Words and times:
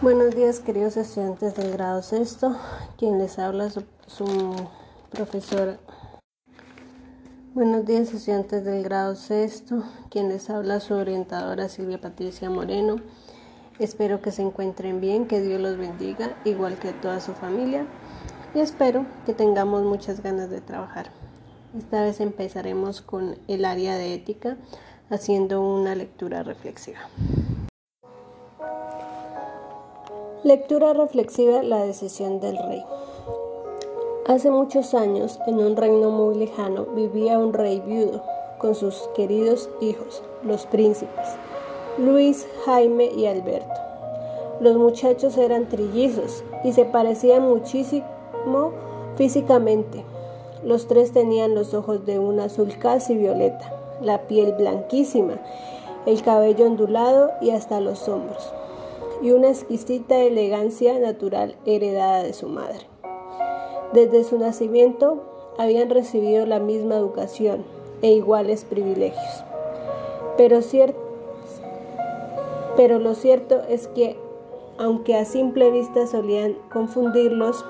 Buenos 0.00 0.36
días 0.36 0.60
queridos 0.60 0.96
estudiantes 0.96 1.56
del 1.56 1.72
grado 1.72 2.02
sexto, 2.02 2.56
quien 2.96 3.18
les 3.18 3.36
habla 3.40 3.68
su, 3.68 3.82
su 4.06 4.54
profesora. 5.10 5.80
Buenos 7.52 7.84
días 7.84 8.14
estudiantes 8.14 8.64
del 8.64 8.84
grado 8.84 9.16
sexto, 9.16 9.82
quien 10.08 10.28
les 10.28 10.50
habla 10.50 10.78
su 10.78 10.94
orientadora 10.94 11.68
Silvia 11.68 12.00
Patricia 12.00 12.48
Moreno. 12.48 13.00
Espero 13.80 14.22
que 14.22 14.30
se 14.30 14.42
encuentren 14.42 15.00
bien, 15.00 15.26
que 15.26 15.40
Dios 15.40 15.60
los 15.60 15.76
bendiga, 15.76 16.36
igual 16.44 16.78
que 16.78 16.92
toda 16.92 17.18
su 17.18 17.32
familia, 17.32 17.84
y 18.54 18.60
espero 18.60 19.04
que 19.26 19.34
tengamos 19.34 19.82
muchas 19.82 20.22
ganas 20.22 20.48
de 20.48 20.60
trabajar. 20.60 21.10
Esta 21.76 22.02
vez 22.02 22.20
empezaremos 22.20 23.02
con 23.02 23.36
el 23.48 23.64
área 23.64 23.96
de 23.96 24.14
ética, 24.14 24.58
haciendo 25.10 25.60
una 25.60 25.96
lectura 25.96 26.44
reflexiva. 26.44 27.00
Lectura 30.48 30.94
reflexiva 30.94 31.62
La 31.62 31.82
decisión 31.82 32.40
del 32.40 32.56
rey. 32.56 32.82
Hace 34.26 34.50
muchos 34.50 34.94
años, 34.94 35.38
en 35.46 35.58
un 35.58 35.76
reino 35.76 36.08
muy 36.08 36.36
lejano, 36.36 36.86
vivía 36.86 37.38
un 37.38 37.52
rey 37.52 37.80
viudo 37.80 38.22
con 38.56 38.74
sus 38.74 39.10
queridos 39.14 39.68
hijos, 39.82 40.22
los 40.42 40.64
príncipes, 40.64 41.28
Luis, 41.98 42.48
Jaime 42.64 43.10
y 43.14 43.26
Alberto. 43.26 43.74
Los 44.60 44.78
muchachos 44.78 45.36
eran 45.36 45.68
trillizos 45.68 46.42
y 46.64 46.72
se 46.72 46.86
parecían 46.86 47.46
muchísimo 47.46 48.72
físicamente. 49.16 50.02
Los 50.64 50.86
tres 50.86 51.12
tenían 51.12 51.54
los 51.54 51.74
ojos 51.74 52.06
de 52.06 52.18
un 52.18 52.40
azul 52.40 52.74
casi 52.78 53.18
violeta, 53.18 53.70
la 54.00 54.22
piel 54.22 54.54
blanquísima, 54.54 55.34
el 56.06 56.22
cabello 56.22 56.64
ondulado 56.64 57.32
y 57.42 57.50
hasta 57.50 57.80
los 57.80 58.08
hombros 58.08 58.50
y 59.22 59.32
una 59.32 59.48
exquisita 59.48 60.18
elegancia 60.18 60.98
natural 60.98 61.56
heredada 61.66 62.22
de 62.22 62.32
su 62.32 62.48
madre. 62.48 62.86
Desde 63.92 64.24
su 64.24 64.38
nacimiento 64.38 65.22
habían 65.58 65.90
recibido 65.90 66.46
la 66.46 66.60
misma 66.60 66.96
educación 66.96 67.64
e 68.02 68.12
iguales 68.12 68.64
privilegios. 68.64 69.44
Pero, 70.36 70.60
pero 72.76 72.98
lo 72.98 73.14
cierto 73.14 73.62
es 73.68 73.88
que, 73.88 74.16
aunque 74.78 75.16
a 75.16 75.24
simple 75.24 75.70
vista 75.70 76.06
solían 76.06 76.56
confundirlos, 76.72 77.64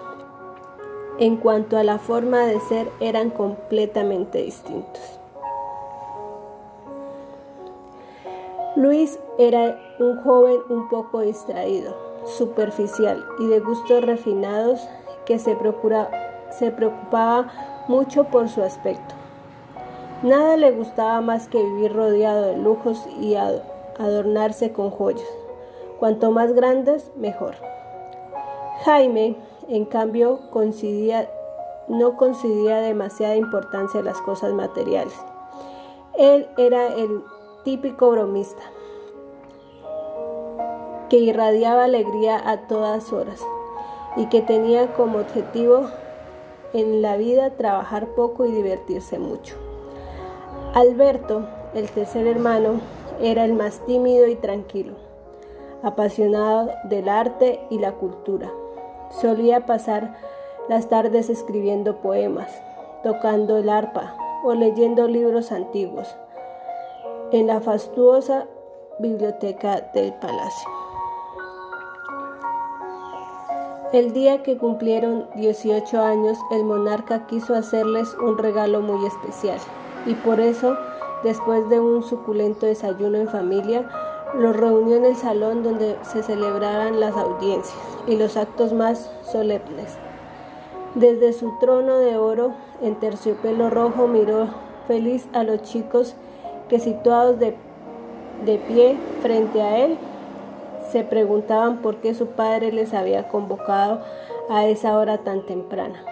en 1.18 1.36
cuanto 1.36 1.76
a 1.76 1.82
la 1.82 1.98
forma 1.98 2.46
de 2.46 2.60
ser 2.60 2.88
eran 3.00 3.30
completamente 3.30 4.42
distintos. 4.42 5.18
Luis 8.76 9.18
era 9.38 9.87
un 9.98 10.22
joven 10.22 10.60
un 10.68 10.88
poco 10.88 11.20
distraído, 11.20 11.94
superficial 12.24 13.24
y 13.38 13.46
de 13.46 13.60
gustos 13.60 14.04
refinados 14.04 14.88
que 15.26 15.38
se, 15.38 15.56
se 16.50 16.70
preocupaba 16.70 17.84
mucho 17.88 18.24
por 18.24 18.48
su 18.48 18.62
aspecto. 18.62 19.14
Nada 20.22 20.56
le 20.56 20.72
gustaba 20.72 21.20
más 21.20 21.48
que 21.48 21.62
vivir 21.62 21.94
rodeado 21.94 22.42
de 22.42 22.56
lujos 22.56 23.06
y 23.20 23.36
adornarse 23.36 24.72
con 24.72 24.90
joyas. 24.90 25.28
Cuanto 25.98 26.30
más 26.32 26.52
grandes, 26.54 27.10
mejor. 27.16 27.54
Jaime, 28.84 29.36
en 29.68 29.84
cambio, 29.84 30.40
no 31.88 32.16
concedía 32.16 32.80
demasiada 32.80 33.36
importancia 33.36 34.00
a 34.00 34.04
las 34.04 34.20
cosas 34.20 34.52
materiales. 34.52 35.14
Él 36.16 36.48
era 36.56 36.88
el 36.88 37.22
típico 37.64 38.10
bromista, 38.10 38.62
que 41.08 41.16
irradiaba 41.18 41.84
alegría 41.84 42.40
a 42.48 42.66
todas 42.66 43.12
horas 43.12 43.40
y 44.16 44.26
que 44.26 44.42
tenía 44.42 44.94
como 44.94 45.18
objetivo 45.18 45.88
en 46.72 47.02
la 47.02 47.16
vida 47.16 47.50
trabajar 47.50 48.08
poco 48.08 48.46
y 48.46 48.52
divertirse 48.52 49.18
mucho. 49.18 49.56
Alberto, 50.74 51.46
el 51.74 51.90
tercer 51.90 52.26
hermano, 52.26 52.80
era 53.20 53.44
el 53.44 53.54
más 53.54 53.80
tímido 53.86 54.28
y 54.28 54.36
tranquilo, 54.36 54.94
apasionado 55.82 56.70
del 56.84 57.08
arte 57.08 57.60
y 57.70 57.78
la 57.78 57.92
cultura. 57.92 58.50
Solía 59.10 59.66
pasar 59.66 60.16
las 60.68 60.88
tardes 60.88 61.30
escribiendo 61.30 61.96
poemas, 61.96 62.50
tocando 63.02 63.56
el 63.56 63.70
arpa 63.70 64.16
o 64.44 64.54
leyendo 64.54 65.08
libros 65.08 65.50
antiguos 65.50 66.14
en 67.32 67.46
la 67.46 67.60
fastuosa 67.60 68.46
biblioteca 68.98 69.80
del 69.92 70.12
palacio. 70.14 70.87
El 73.90 74.12
día 74.12 74.42
que 74.42 74.58
cumplieron 74.58 75.26
18 75.36 76.02
años, 76.02 76.36
el 76.50 76.62
monarca 76.62 77.26
quiso 77.26 77.54
hacerles 77.54 78.14
un 78.22 78.36
regalo 78.36 78.82
muy 78.82 79.06
especial 79.06 79.56
y 80.04 80.12
por 80.12 80.40
eso, 80.40 80.76
después 81.24 81.70
de 81.70 81.80
un 81.80 82.02
suculento 82.02 82.66
desayuno 82.66 83.16
en 83.16 83.28
familia, 83.28 83.88
los 84.34 84.54
reunió 84.54 84.96
en 84.96 85.06
el 85.06 85.16
salón 85.16 85.62
donde 85.62 85.96
se 86.02 86.22
celebraban 86.22 87.00
las 87.00 87.16
audiencias 87.16 87.74
y 88.06 88.16
los 88.16 88.36
actos 88.36 88.74
más 88.74 89.10
solemnes. 89.22 89.96
Desde 90.94 91.32
su 91.32 91.58
trono 91.58 91.96
de 91.96 92.18
oro 92.18 92.52
en 92.82 92.94
terciopelo 92.96 93.70
rojo 93.70 94.06
miró 94.06 94.48
feliz 94.86 95.26
a 95.32 95.44
los 95.44 95.62
chicos 95.62 96.14
que 96.68 96.78
situados 96.78 97.38
de, 97.38 97.56
de 98.44 98.58
pie 98.58 98.98
frente 99.22 99.62
a 99.62 99.78
él, 99.78 99.98
se 100.90 101.04
preguntaban 101.04 101.78
por 101.78 101.96
qué 101.96 102.14
su 102.14 102.28
padre 102.28 102.72
les 102.72 102.94
había 102.94 103.28
convocado 103.28 104.00
a 104.48 104.66
esa 104.66 104.96
hora 104.98 105.18
tan 105.18 105.44
temprana. 105.44 106.04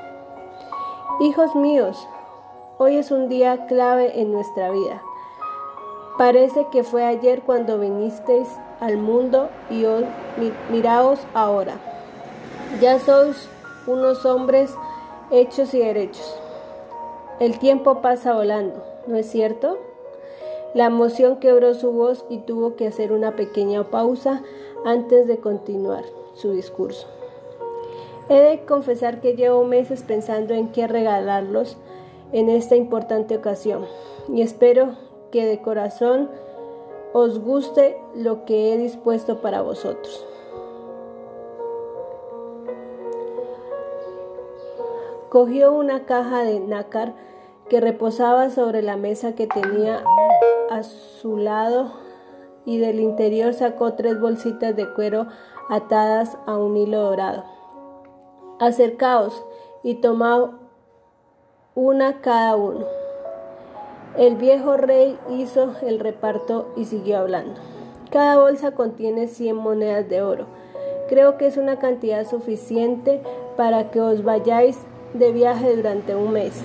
Hijos 1.20 1.54
míos, 1.54 2.06
hoy 2.78 2.97
es 2.97 3.10
un 3.10 3.28
día 3.28 3.66
clave 3.66 4.20
en 4.20 4.32
nuestra 4.32 4.70
vida. 4.70 5.03
Parece 6.19 6.66
que 6.70 6.82
fue 6.82 7.04
ayer 7.04 7.42
cuando 7.42 7.78
vinisteis 7.78 8.48
al 8.81 8.97
mundo 8.97 9.48
y 9.70 9.84
hoy 9.84 10.04
miraos 10.70 11.20
ahora. 11.34 11.75
Ya 12.81 12.98
sois 12.98 13.48
unos 13.87 14.25
hombres 14.26 14.75
hechos 15.31 15.72
y 15.75 15.78
derechos. 15.78 16.38
El 17.38 17.58
tiempo 17.58 18.00
pasa 18.00 18.34
volando, 18.34 18.82
¿no 19.06 19.16
es 19.16 19.31
cierto? 19.31 19.78
La 20.75 20.87
emoción 20.87 21.37
quebró 21.37 21.75
su 21.75 21.93
voz 21.93 22.25
y 22.28 22.38
tuvo 22.38 22.76
que 22.76 22.87
hacer 22.87 23.12
una 23.12 23.37
pequeña 23.37 23.84
pausa 23.84 24.43
antes 24.87 25.27
de 25.27 25.39
continuar 25.39 26.05
su 26.33 26.53
discurso. 26.53 27.09
He 28.29 28.41
de 28.41 28.65
confesar 28.65 29.21
que 29.21 29.35
llevo 29.35 29.65
meses 29.65 30.05
pensando 30.05 30.55
en 30.55 30.71
qué 30.71 30.87
regalarlos 30.87 31.77
en 32.33 32.49
esta 32.49 32.77
importante 32.77 33.37
ocasión 33.37 33.85
y 34.33 34.43
espero 34.43 34.97
que 35.33 35.45
de 35.45 35.61
corazón 35.61 36.31
os 37.13 37.41
guste 37.41 38.01
lo 38.15 38.45
que 38.45 38.73
he 38.73 38.79
dispuesto 38.79 39.41
para 39.41 39.61
vosotros. 39.61 40.25
Cogió 45.29 45.73
una 45.73 46.07
caja 46.07 46.45
de 46.45 46.61
nácar 46.61 47.15
que 47.69 47.81
reposaba 47.81 48.51
sobre 48.51 48.83
la 48.83 48.97
mesa 48.97 49.35
que 49.35 49.49
tenía 49.49 50.05
a 50.71 50.85
su 50.85 51.37
lado 51.37 52.06
y 52.66 52.78
del 52.78 53.00
interior 53.00 53.54
sacó 53.54 53.94
tres 53.94 54.21
bolsitas 54.21 54.77
de 54.77 54.93
cuero 54.93 55.28
atadas 55.71 56.37
a 56.47 56.59
un 56.59 56.77
hilo 56.77 57.00
dorado. 57.00 57.44
Acercaos 58.59 59.44
y 59.82 59.94
tomad 59.94 60.50
una 61.75 62.21
cada 62.21 62.56
uno. 62.56 62.84
El 64.19 64.37
viejo 64.37 64.76
rey 64.76 65.19
hizo 65.31 65.72
el 65.82 66.00
reparto 66.00 66.72
y 66.76 66.87
siguió 66.87 67.19
hablando. 67.19 67.60
Cada 68.10 68.38
bolsa 68.38 68.72
contiene 68.72 69.28
100 69.28 69.56
monedas 69.56 70.09
de 70.09 70.22
oro. 70.22 70.47
Creo 71.08 71.37
que 71.38 71.46
es 71.46 71.56
una 71.56 71.79
cantidad 71.79 72.26
suficiente 72.26 73.20
para 73.56 73.91
que 73.91 74.00
os 74.00 74.25
vayáis 74.25 74.79
de 75.14 75.32
viaje 75.32 75.76
durante 75.76 76.17
un 76.17 76.32
mes. 76.32 76.62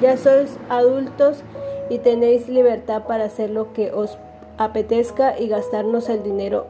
Ya 0.00 0.16
sois 0.16 0.58
adultos 0.68 1.42
y 1.88 1.98
tenéis 1.98 2.48
libertad 2.48 3.04
para 3.06 3.24
hacer 3.24 3.50
lo 3.50 3.72
que 3.72 3.92
os 3.92 4.18
apetezca 4.58 5.38
y 5.38 5.48
gastarnos 5.48 6.08
el 6.08 6.22
dinero 6.22 6.66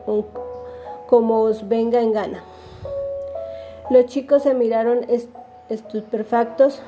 como 1.07 1.43
os 1.43 1.69
venga 1.69 2.01
en 2.01 2.13
gana. 2.13 2.43
Los 3.91 4.07
chicos 4.07 4.43
se 4.43 4.55
miraron 4.55 5.07
estupefactos 5.69 6.83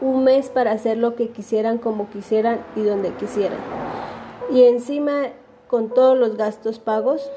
un 0.00 0.24
mes 0.24 0.48
para 0.48 0.72
hacer 0.72 0.96
lo 0.96 1.14
que 1.14 1.30
quisieran, 1.30 1.78
como 1.78 2.08
quisieran 2.10 2.60
y 2.74 2.82
donde 2.82 3.12
quisieran. 3.14 3.58
Y 4.50 4.64
encima 4.64 5.28
con 5.68 5.90
todos 5.90 6.18
los 6.18 6.36
gastos 6.36 6.78
pagos. 6.78 7.30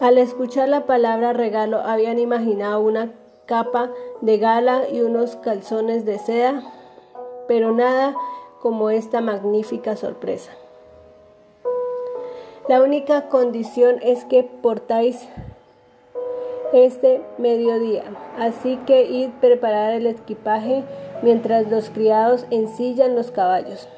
Al 0.00 0.18
escuchar 0.18 0.68
la 0.68 0.86
palabra 0.86 1.32
regalo 1.32 1.80
habían 1.80 2.18
imaginado 2.18 2.80
una 2.80 3.12
capa 3.46 3.90
de 4.20 4.38
gala 4.38 4.88
y 4.88 5.02
unos 5.02 5.36
calzones 5.36 6.04
de 6.04 6.18
seda 6.18 6.62
pero 7.46 7.72
nada 7.72 8.14
como 8.60 8.90
esta 8.90 9.20
magnífica 9.20 9.96
sorpresa. 9.96 10.52
La 12.68 12.82
única 12.82 13.28
condición 13.28 13.98
es 14.02 14.24
que 14.24 14.42
portáis 14.42 15.28
este 16.72 17.22
mediodía, 17.38 18.02
así 18.38 18.76
que 18.86 19.04
id 19.04 19.30
preparar 19.40 19.92
el 19.92 20.06
equipaje 20.08 20.82
mientras 21.22 21.70
los 21.70 21.90
criados 21.90 22.44
ensillan 22.50 23.14
los 23.14 23.30
caballos. 23.30 23.88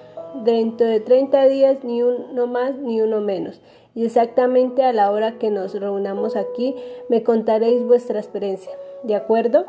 Dentro 0.45 0.87
de 0.87 1.01
treinta 1.01 1.45
días 1.45 1.83
ni 1.83 2.03
uno 2.03 2.47
más 2.47 2.75
ni 2.75 3.01
uno 3.01 3.21
menos, 3.21 3.63
y 3.95 4.05
exactamente 4.05 4.85
a 4.85 4.93
la 4.93 5.11
hora 5.11 5.39
que 5.39 5.51
nos 5.51 5.73
reunamos 5.81 6.37
aquí 6.37 6.77
me 7.09 7.23
contaréis 7.23 7.83
vuestra 7.85 8.19
experiencia. 8.19 8.73
¿De 9.03 9.15
acuerdo? 9.15 9.65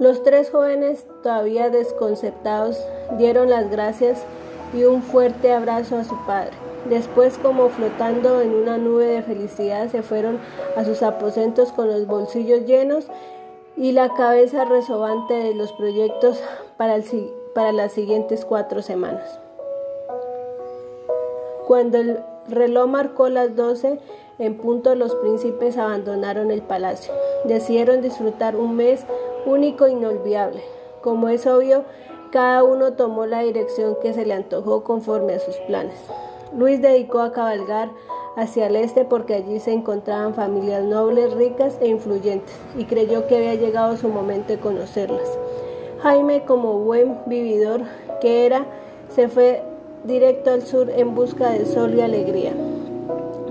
Los 0.00 0.22
tres 0.22 0.50
jóvenes, 0.50 1.06
todavía 1.22 1.68
desconcertados, 1.68 2.82
dieron 3.18 3.50
las 3.50 3.70
gracias 3.70 4.24
y 4.72 4.84
un 4.84 5.02
fuerte 5.02 5.52
abrazo 5.52 5.98
a 5.98 6.04
su 6.04 6.16
padre. 6.24 6.52
Después, 6.88 7.36
como 7.36 7.68
flotando 7.68 8.40
en 8.40 8.54
una 8.54 8.78
nube 8.78 9.04
de 9.04 9.22
felicidad, 9.22 9.90
se 9.90 10.02
fueron 10.02 10.38
a 10.74 10.86
sus 10.86 11.02
aposentos 11.02 11.70
con 11.72 11.88
los 11.88 12.06
bolsillos 12.06 12.64
llenos 12.64 13.08
y 13.76 13.92
la 13.92 14.14
cabeza 14.14 14.64
resobante 14.64 15.34
de 15.34 15.54
los 15.54 15.70
proyectos 15.74 16.42
para, 16.78 16.96
para 17.54 17.72
las 17.72 17.92
siguientes 17.92 18.46
cuatro 18.46 18.80
semanas. 18.80 19.38
Cuando 21.66 21.98
el 21.98 22.20
reloj 22.48 22.88
marcó 22.88 23.28
las 23.28 23.54
doce, 23.54 23.98
en 24.38 24.56
punto 24.56 24.94
los 24.94 25.14
príncipes 25.16 25.76
abandonaron 25.76 26.50
el 26.50 26.62
palacio. 26.62 27.12
Decidieron 27.44 28.00
disfrutar 28.00 28.56
un 28.56 28.76
mes 28.76 29.04
único 29.46 29.86
e 29.86 29.92
inolvidable. 29.92 30.62
Como 31.00 31.28
es 31.28 31.46
obvio, 31.46 31.84
cada 32.30 32.62
uno 32.62 32.92
tomó 32.92 33.26
la 33.26 33.40
dirección 33.40 33.96
que 34.00 34.12
se 34.12 34.24
le 34.24 34.34
antojó 34.34 34.84
conforme 34.84 35.34
a 35.34 35.40
sus 35.40 35.56
planes. 35.66 35.98
Luis 36.56 36.80
dedicó 36.80 37.20
a 37.20 37.32
cabalgar 37.32 37.90
hacia 38.36 38.66
el 38.66 38.76
este 38.76 39.04
porque 39.04 39.34
allí 39.34 39.60
se 39.60 39.72
encontraban 39.72 40.34
familias 40.34 40.84
nobles, 40.84 41.32
ricas 41.34 41.78
e 41.80 41.88
influyentes, 41.88 42.54
y 42.76 42.84
creyó 42.84 43.26
que 43.26 43.36
había 43.36 43.54
llegado 43.54 43.96
su 43.96 44.08
momento 44.08 44.52
de 44.52 44.60
conocerlas. 44.60 45.38
Jaime, 46.02 46.44
como 46.44 46.78
buen 46.80 47.18
vividor 47.26 47.82
que 48.20 48.46
era, 48.46 48.66
se 49.08 49.28
fue 49.28 49.62
directo 50.04 50.50
al 50.50 50.62
sur 50.62 50.88
en 50.90 51.14
busca 51.14 51.50
de 51.50 51.66
sol 51.66 51.94
y 51.94 52.00
alegría. 52.00 52.52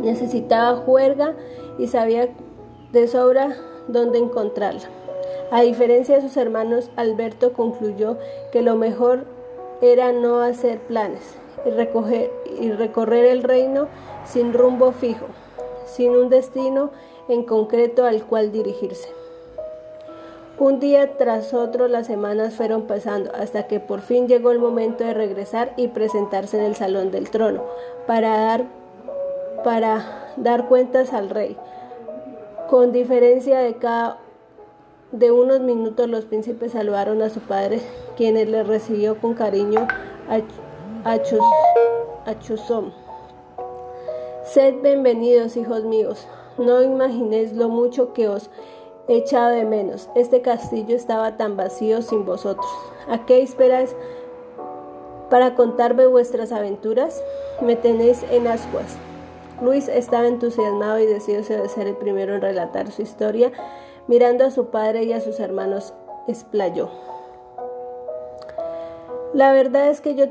Necesitaba 0.01 0.77
juerga 0.77 1.35
y 1.77 1.87
sabía 1.87 2.29
de 2.91 3.07
sobra 3.07 3.55
dónde 3.87 4.19
encontrarla. 4.19 4.98
A 5.51 5.61
diferencia 5.61 6.15
de 6.15 6.21
sus 6.21 6.37
hermanos, 6.37 6.91
Alberto 6.95 7.53
concluyó 7.53 8.17
que 8.51 8.61
lo 8.61 8.75
mejor 8.75 9.25
era 9.81 10.11
no 10.11 10.41
hacer 10.41 10.79
planes 10.79 11.35
y, 11.65 12.63
y 12.63 12.71
recorrer 12.71 13.25
el 13.25 13.41
reino 13.41 13.87
sin 14.25 14.53
rumbo 14.53 14.91
fijo, 14.91 15.25
sin 15.85 16.11
un 16.11 16.29
destino 16.29 16.91
en 17.27 17.43
concreto 17.43 18.05
al 18.05 18.25
cual 18.25 18.51
dirigirse. 18.51 19.09
Un 20.59 20.79
día 20.79 21.17
tras 21.17 21.53
otro 21.53 21.87
las 21.87 22.07
semanas 22.07 22.53
fueron 22.53 22.83
pasando 22.83 23.31
hasta 23.33 23.65
que 23.67 23.79
por 23.79 24.01
fin 24.01 24.27
llegó 24.27 24.51
el 24.51 24.59
momento 24.59 25.05
de 25.05 25.13
regresar 25.13 25.73
y 25.77 25.87
presentarse 25.87 26.57
en 26.57 26.63
el 26.63 26.75
salón 26.75 27.11
del 27.11 27.29
trono 27.29 27.63
para 28.05 28.37
dar, 28.37 28.65
para 29.63 30.27
dar 30.35 30.67
cuentas 30.67 31.13
al 31.13 31.29
rey. 31.29 31.55
Con 32.69 32.91
diferencia 32.91 33.59
de 33.59 33.75
cada 33.75 34.17
de 35.11 35.31
unos 35.31 35.59
minutos 35.61 36.07
los 36.07 36.25
príncipes 36.25 36.73
saludaron 36.73 37.21
a 37.21 37.29
su 37.29 37.39
padre, 37.39 37.81
quien 38.15 38.35
le 38.35 38.63
recibió 38.63 39.19
con 39.19 39.33
cariño 39.33 39.87
a, 40.29 40.41
a, 41.09 42.39
Chuzón. 42.39 42.93
Sed 44.43 44.75
bienvenidos, 44.83 45.57
hijos 45.57 45.83
míos. 45.83 46.27
No 46.57 46.83
imaginéis 46.83 47.53
lo 47.53 47.69
mucho 47.69 48.13
que 48.13 48.27
os 48.27 48.51
he 49.07 49.17
echado 49.17 49.49
de 49.49 49.65
menos. 49.65 50.09
Este 50.15 50.41
castillo 50.41 50.95
estaba 50.95 51.37
tan 51.37 51.57
vacío 51.57 52.01
sin 52.01 52.25
vosotros. 52.25 52.69
¿A 53.07 53.25
qué 53.25 53.41
esperáis 53.41 53.95
para 55.31 55.55
contarme 55.55 56.05
vuestras 56.05 56.51
aventuras? 56.51 57.23
Me 57.61 57.75
tenéis 57.75 58.23
en 58.31 58.47
ascuas. 58.47 58.97
Luis 59.61 59.87
estaba 59.87 60.27
entusiasmado 60.27 60.99
y 60.99 61.05
deseoso 61.05 61.53
de 61.53 61.67
ser 61.67 61.87
el 61.87 61.95
primero 61.95 62.35
en 62.35 62.41
relatar 62.41 62.91
su 62.91 63.01
historia 63.01 63.51
Mirando 64.09 64.43
a 64.43 64.49
su 64.49 64.71
padre 64.71 65.03
y 65.03 65.13
a 65.13 65.21
sus 65.21 65.39
hermanos, 65.39 65.93
explayó. 66.27 66.89
La 69.35 69.51
verdad 69.51 69.89
es 69.89 70.01
que 70.01 70.15
yo, 70.15 70.25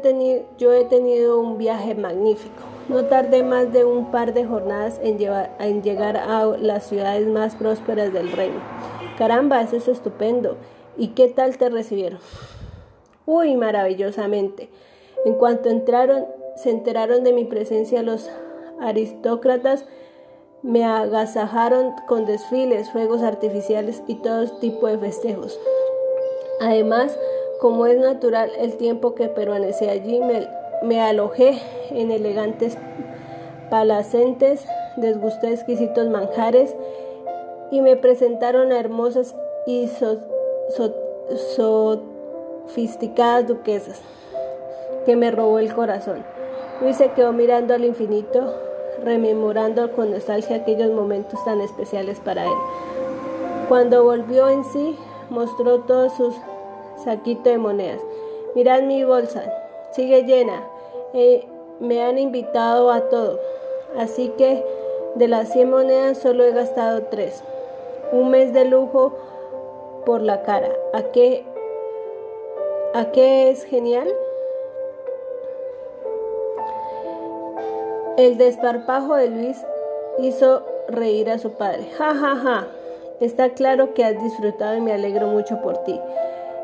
yo, 0.58 0.72
he 0.72 0.84
tenido 0.84 1.38
un 1.38 1.58
viaje 1.58 1.94
magnífico. 1.94 2.64
No 2.88 3.04
tardé 3.04 3.44
más 3.44 3.72
de 3.72 3.84
un 3.84 4.10
par 4.10 4.34
de 4.34 4.44
jornadas 4.44 4.98
en, 5.00 5.19
en, 5.60 5.82
llegar 5.84 6.16
a 6.16 6.44
las 6.44 6.88
ciudades 6.88 7.28
más 7.28 7.54
prósperas 7.54 8.12
del 8.12 8.32
reino. 8.32 8.58
Caramba, 9.16 9.62
eso 9.62 9.76
es 9.76 9.86
estupendo. 9.86 10.56
¿Y 10.96 11.10
qué 11.10 11.28
tal 11.28 11.56
te 11.56 11.70
recibieron? 11.70 12.19
Uy, 13.26 13.54
maravillosamente. 13.54 14.70
En 15.24 15.34
cuanto 15.34 15.69
entraron, 15.69 16.26
se 16.56 16.70
enteraron 16.70 17.22
de 17.22 17.32
mi 17.32 17.44
presencia 17.44 18.02
los 18.02 18.28
aristócratas 18.81 19.86
me 20.62 20.84
agasajaron 20.84 21.94
con 22.06 22.26
desfiles, 22.26 22.90
fuegos 22.90 23.22
artificiales 23.22 24.02
y 24.06 24.16
todo 24.16 24.46
tipo 24.58 24.87
de 24.88 24.99
festejos. 24.99 25.58
Además, 26.60 27.16
como 27.60 27.87
es 27.87 27.99
natural 27.99 28.50
el 28.58 28.76
tiempo 28.76 29.14
que 29.14 29.28
permanecí 29.28 29.87
allí, 29.87 30.20
me, 30.82 31.00
alojé 31.00 31.60
en 31.90 32.10
elegantes 32.10 32.76
palacentes, 33.70 34.66
desgusté 34.96 35.52
exquisitos 35.52 36.08
manjares 36.08 36.75
y 37.70 37.81
me 37.81 37.96
presentaron 37.96 38.72
a 38.72 38.81
hermosas 38.81 39.37
y 39.66 39.88
sofisticadas 42.66 43.46
duquesas, 43.46 44.00
que 45.05 45.14
me 45.14 45.31
robó 45.31 45.58
el 45.58 45.72
corazón. 45.72 46.25
Luis 46.81 46.96
se 46.96 47.12
quedó 47.12 47.32
mirando 47.32 47.75
al 47.75 47.84
infinito 47.84 48.68
rememorando 49.04 49.92
con 49.92 50.10
nostalgia 50.10 50.56
aquellos 50.56 50.90
momentos 50.90 51.42
tan 51.44 51.60
especiales 51.60 52.20
para 52.20 52.44
él. 52.44 52.58
Cuando 53.68 54.04
volvió 54.04 54.48
en 54.48 54.64
sí, 54.64 54.96
mostró 55.30 55.80
todo 55.80 56.08
su 56.10 56.34
saquito 57.04 57.50
de 57.50 57.58
monedas. 57.58 58.00
Mirad 58.54 58.82
mi 58.82 59.04
bolsa, 59.04 59.42
sigue 59.92 60.24
llena. 60.24 60.62
Eh, 61.12 61.46
me 61.80 62.02
han 62.02 62.18
invitado 62.18 62.90
a 62.90 63.08
todo. 63.08 63.38
Así 63.96 64.28
que 64.36 64.64
de 65.14 65.28
las 65.28 65.52
100 65.52 65.70
monedas 65.70 66.19
solo 66.19 66.44
he 66.44 66.52
gastado 66.52 67.05
3. 67.05 67.43
Un 68.12 68.31
mes 68.31 68.52
de 68.52 68.64
lujo 68.64 69.12
por 70.05 70.22
la 70.22 70.43
cara. 70.43 70.70
¿A 70.93 71.02
qué, 71.02 71.44
¿A 72.94 73.10
qué 73.12 73.50
es 73.50 73.64
genial? 73.64 74.08
El 78.19 78.37
desparpajo 78.37 79.15
de 79.15 79.31
Luis 79.31 79.65
hizo 80.19 80.65
reír 80.89 81.31
a 81.31 81.39
su 81.39 81.53
padre. 81.53 81.89
Ja, 81.96 82.17
ja, 82.17 82.34
ja. 82.34 82.67
Está 83.20 83.51
claro 83.51 83.94
que 83.94 84.05
has 84.05 84.20
disfrutado 84.20 84.77
y 84.77 84.81
me 84.81 84.93
alegro 84.93 85.29
mucho 85.29 85.63
por 85.63 85.84
ti. 85.84 86.01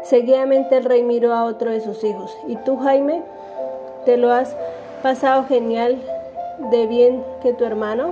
Seguidamente 0.02 0.78
el 0.78 0.84
rey 0.84 1.04
miró 1.04 1.32
a 1.32 1.44
otro 1.44 1.70
de 1.70 1.80
sus 1.80 2.02
hijos. 2.02 2.37
¿Y 2.49 2.56
tú, 2.56 2.78
Jaime? 2.78 3.23
¿Te 4.04 4.16
lo 4.16 4.32
has 4.32 4.56
pasado 5.00 5.44
genial 5.44 6.02
de 6.73 6.88
bien 6.88 7.25
que 7.40 7.52
tu 7.52 7.64
hermano? 7.64 8.11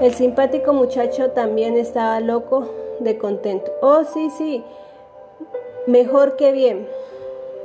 El 0.00 0.12
simpático 0.14 0.72
muchacho 0.72 1.30
también 1.30 1.76
estaba 1.76 2.18
loco 2.18 2.70
de 2.98 3.18
contento. 3.18 3.70
Oh, 3.82 4.02
sí, 4.02 4.30
sí. 4.36 4.64
Mejor 5.86 6.34
que 6.34 6.50
bien. 6.50 6.88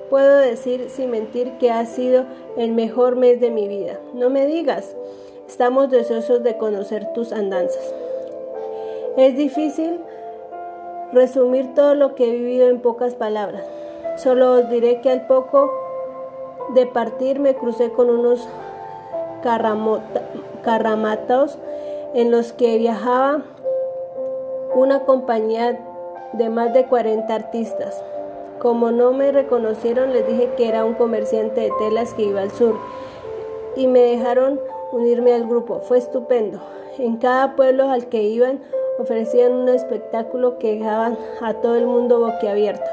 Puedo 0.09 0.37
decir 0.37 0.89
sin 0.89 1.11
mentir 1.11 1.57
que 1.59 1.71
ha 1.71 1.85
sido 1.85 2.25
el 2.57 2.71
mejor 2.71 3.15
mes 3.15 3.39
de 3.39 3.51
mi 3.51 3.67
vida. 3.67 3.99
No 4.13 4.29
me 4.29 4.45
digas. 4.47 4.95
Estamos 5.47 5.89
deseosos 5.89 6.43
de 6.43 6.57
conocer 6.57 7.11
tus 7.13 7.31
andanzas. 7.31 7.93
Es 9.17 9.35
difícil 9.35 9.99
resumir 11.11 11.73
todo 11.73 11.95
lo 11.95 12.15
que 12.15 12.29
he 12.29 12.31
vivido 12.31 12.69
en 12.69 12.81
pocas 12.81 13.15
palabras. 13.15 13.63
Solo 14.17 14.53
os 14.53 14.69
diré 14.69 15.01
que 15.01 15.09
al 15.09 15.25
poco 15.27 15.71
de 16.75 16.85
partir 16.85 17.39
me 17.39 17.55
crucé 17.55 17.91
con 17.91 18.09
unos 18.09 18.47
carramatos 20.63 21.57
en 22.13 22.31
los 22.31 22.53
que 22.53 22.77
viajaba 22.77 23.41
una 24.75 25.05
compañía 25.05 25.79
de 26.33 26.49
más 26.49 26.73
de 26.73 26.85
40 26.85 27.33
artistas. 27.33 28.03
Como 28.59 28.91
no 28.91 29.13
me 29.13 29.31
reconocieron, 29.31 30.11
les 30.11 30.27
dije 30.27 30.49
que 30.57 30.67
era 30.67 30.83
un 30.83 30.93
comerciante 30.93 31.61
de 31.61 31.71
telas 31.79 32.13
que 32.13 32.23
iba 32.23 32.41
al 32.41 32.51
sur 32.51 32.75
y 33.75 33.87
me 33.87 34.01
dejaron 34.01 34.59
unirme 34.91 35.33
al 35.33 35.47
grupo. 35.47 35.79
Fue 35.79 35.97
estupendo. 35.97 36.59
En 36.97 37.17
cada 37.17 37.55
pueblo 37.55 37.89
al 37.89 38.07
que 38.07 38.23
iban 38.23 38.59
ofrecían 38.99 39.53
un 39.53 39.69
espectáculo 39.69 40.57
que 40.57 40.75
dejaban 40.75 41.17
a 41.41 41.53
todo 41.53 41.75
el 41.75 41.85
mundo 41.85 42.19
boquiabierto. 42.19 42.89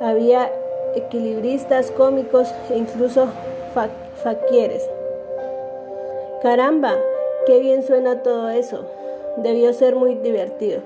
Había 0.00 0.50
equilibristas, 0.96 1.92
cómicos 1.92 2.52
e 2.70 2.76
incluso 2.76 3.28
faquieres. 4.22 4.88
Caramba, 6.42 6.94
qué 7.46 7.60
bien 7.60 7.84
suena 7.84 8.22
todo 8.22 8.48
eso. 8.48 8.86
Debió 9.36 9.72
ser 9.72 9.94
muy 9.94 10.16
divertido. 10.16 10.80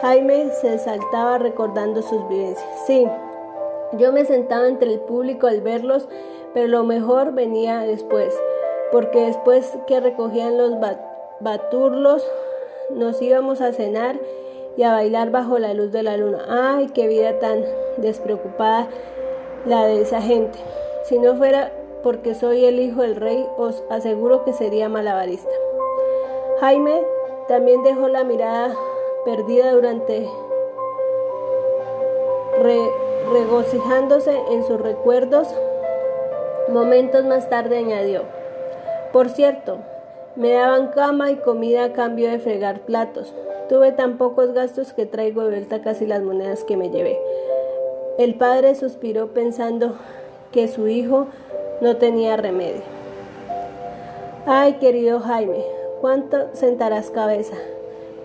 Jaime 0.00 0.50
se 0.60 0.78
saltaba 0.78 1.38
recordando 1.38 2.02
sus 2.02 2.28
vivencias. 2.28 2.68
Sí, 2.86 3.06
yo 3.98 4.12
me 4.12 4.24
sentaba 4.24 4.68
entre 4.68 4.92
el 4.92 5.00
público 5.00 5.46
al 5.46 5.60
verlos, 5.60 6.08
pero 6.52 6.68
lo 6.68 6.84
mejor 6.84 7.32
venía 7.32 7.80
después, 7.80 8.34
porque 8.92 9.26
después 9.26 9.76
que 9.86 10.00
recogían 10.00 10.56
los 10.56 10.74
baturlos, 11.40 12.24
nos 12.90 13.20
íbamos 13.20 13.60
a 13.60 13.72
cenar 13.72 14.18
y 14.76 14.82
a 14.82 14.92
bailar 14.92 15.30
bajo 15.30 15.58
la 15.58 15.74
luz 15.74 15.92
de 15.92 16.02
la 16.02 16.16
luna. 16.16 16.44
¡Ay, 16.48 16.88
qué 16.94 17.06
vida 17.06 17.38
tan 17.38 17.64
despreocupada 17.96 18.88
la 19.66 19.86
de 19.86 20.02
esa 20.02 20.20
gente! 20.20 20.58
Si 21.04 21.18
no 21.18 21.36
fuera 21.36 21.72
porque 22.02 22.34
soy 22.34 22.64
el 22.64 22.80
hijo 22.80 23.02
del 23.02 23.16
rey, 23.16 23.46
os 23.56 23.82
aseguro 23.88 24.44
que 24.44 24.52
sería 24.52 24.88
malabarista. 24.88 25.50
Jaime 26.60 27.02
también 27.48 27.82
dejó 27.82 28.08
la 28.08 28.24
mirada 28.24 28.74
perdida 29.24 29.72
durante 29.72 30.28
regocijándose 32.62 34.38
en 34.50 34.64
sus 34.66 34.80
recuerdos. 34.80 35.48
Momentos 36.68 37.24
más 37.24 37.48
tarde 37.50 37.78
añadió, 37.78 38.22
por 39.14 39.28
cierto, 39.28 39.78
me 40.34 40.52
daban 40.54 40.88
cama 40.88 41.30
y 41.30 41.36
comida 41.36 41.84
a 41.84 41.92
cambio 41.92 42.28
de 42.28 42.40
fregar 42.40 42.80
platos. 42.80 43.32
Tuve 43.68 43.92
tan 43.92 44.18
pocos 44.18 44.52
gastos 44.52 44.92
que 44.92 45.06
traigo 45.06 45.42
de 45.42 45.50
vuelta 45.50 45.82
casi 45.82 46.04
las 46.04 46.20
monedas 46.22 46.64
que 46.64 46.76
me 46.76 46.90
llevé. 46.90 47.16
El 48.18 48.34
padre 48.34 48.74
suspiró 48.74 49.28
pensando 49.28 49.96
que 50.50 50.66
su 50.66 50.88
hijo 50.88 51.28
no 51.80 51.96
tenía 51.96 52.36
remedio. 52.36 52.82
Ay, 54.46 54.74
querido 54.74 55.20
Jaime, 55.20 55.64
¿cuánto 56.00 56.48
sentarás 56.54 57.10
cabeza? 57.10 57.54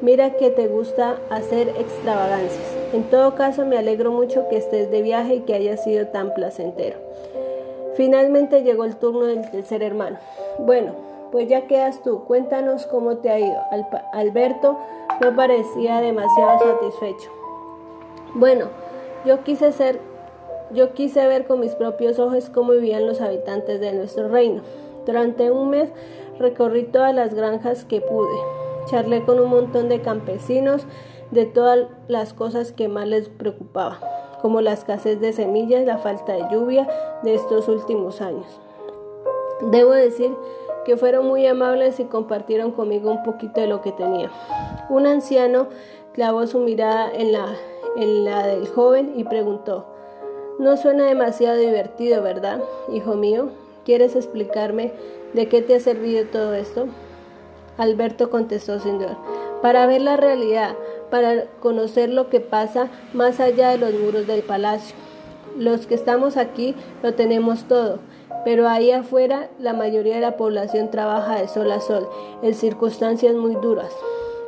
Mira 0.01 0.31
que 0.31 0.49
te 0.49 0.67
gusta 0.67 1.17
hacer 1.29 1.69
extravagancias. 1.77 2.77
En 2.93 3.03
todo 3.09 3.35
caso, 3.35 3.65
me 3.65 3.77
alegro 3.77 4.11
mucho 4.11 4.47
que 4.49 4.57
estés 4.57 4.89
de 4.89 5.01
viaje 5.01 5.35
y 5.35 5.39
que 5.41 5.55
haya 5.55 5.75
sido 5.75 6.07
tan 6.07 6.33
placentero. 6.33 6.97
Finalmente 7.95 8.63
llegó 8.63 8.85
el 8.85 8.95
turno 8.95 9.25
del 9.25 9.49
tercer 9.51 9.83
hermano. 9.83 10.17
Bueno, 10.57 10.93
pues 11.31 11.49
ya 11.49 11.67
quedas 11.67 12.01
tú. 12.01 12.23
Cuéntanos 12.23 12.85
cómo 12.85 13.17
te 13.17 13.29
ha 13.29 13.39
ido. 13.39 13.61
Alberto 14.13 14.77
no 15.21 15.35
parecía 15.35 15.99
demasiado 15.99 16.59
satisfecho. 16.59 17.29
Bueno, 18.35 18.67
yo 19.25 19.43
quise 19.43 19.71
ser 19.73 19.99
yo 20.71 20.93
quise 20.93 21.25
ver 21.25 21.47
con 21.47 21.59
mis 21.59 21.73
propios 21.73 22.19
ojos 22.19 22.49
cómo 22.51 22.73
vivían 22.73 23.07
los 23.07 23.21
habitantes 23.21 23.79
de 23.79 23.91
nuestro 23.91 24.27
reino. 24.27 24.61
Durante 25.05 25.49
un 25.49 25.71
mes 25.71 25.89
recorrí 26.37 26.83
todas 26.83 27.13
las 27.13 27.33
granjas 27.33 27.85
que 27.85 28.01
pude. 28.01 28.68
Charlé 28.89 29.23
con 29.23 29.39
un 29.39 29.49
montón 29.49 29.87
de 29.87 30.01
campesinos 30.01 30.85
de 31.31 31.45
todas 31.45 31.87
las 32.07 32.33
cosas 32.33 32.71
que 32.71 32.87
más 32.87 33.07
les 33.07 33.29
preocupaba, 33.29 33.99
como 34.41 34.61
la 34.61 34.73
escasez 34.73 35.19
de 35.19 35.31
semillas, 35.31 35.85
la 35.85 35.99
falta 35.99 36.33
de 36.33 36.43
lluvia 36.51 36.87
de 37.23 37.35
estos 37.35 37.67
últimos 37.67 38.21
años. 38.21 38.59
Debo 39.61 39.91
decir 39.91 40.31
que 40.85 40.97
fueron 40.97 41.27
muy 41.27 41.45
amables 41.45 41.99
y 41.99 42.05
compartieron 42.05 42.71
conmigo 42.71 43.11
un 43.11 43.23
poquito 43.23 43.61
de 43.61 43.67
lo 43.67 43.81
que 43.81 43.91
tenía. 43.91 44.31
Un 44.89 45.05
anciano 45.05 45.67
clavó 46.13 46.47
su 46.47 46.59
mirada 46.59 47.11
en 47.13 47.31
la, 47.31 47.53
en 47.95 48.25
la 48.25 48.47
del 48.47 48.67
joven 48.67 49.13
y 49.15 49.23
preguntó, 49.23 49.85
no 50.57 50.77
suena 50.77 51.05
demasiado 51.05 51.57
divertido, 51.57 52.23
¿verdad, 52.23 52.61
hijo 52.91 53.13
mío? 53.15 53.49
¿Quieres 53.85 54.15
explicarme 54.15 54.93
de 55.33 55.47
qué 55.47 55.61
te 55.61 55.75
ha 55.75 55.79
servido 55.79 56.25
todo 56.25 56.53
esto? 56.53 56.87
Alberto 57.79 58.29
contestó 58.29 58.79
sin 58.79 58.99
duda, 58.99 59.17
para 59.61 59.87
ver 59.87 60.01
la 60.01 60.17
realidad, 60.17 60.75
para 61.09 61.45
conocer 61.59 62.09
lo 62.09 62.29
que 62.29 62.39
pasa 62.39 62.89
más 63.13 63.39
allá 63.39 63.69
de 63.69 63.77
los 63.77 63.93
muros 63.93 64.27
del 64.27 64.43
palacio. 64.43 64.95
Los 65.57 65.87
que 65.87 65.95
estamos 65.95 66.37
aquí 66.37 66.75
lo 67.01 67.15
tenemos 67.15 67.63
todo, 67.63 67.99
pero 68.45 68.67
ahí 68.67 68.91
afuera 68.91 69.49
la 69.59 69.73
mayoría 69.73 70.15
de 70.15 70.21
la 70.21 70.37
población 70.37 70.91
trabaja 70.91 71.39
de 71.39 71.47
sol 71.47 71.71
a 71.71 71.79
sol, 71.79 72.07
en 72.41 72.53
circunstancias 72.53 73.35
muy 73.35 73.55
duras. 73.55 73.91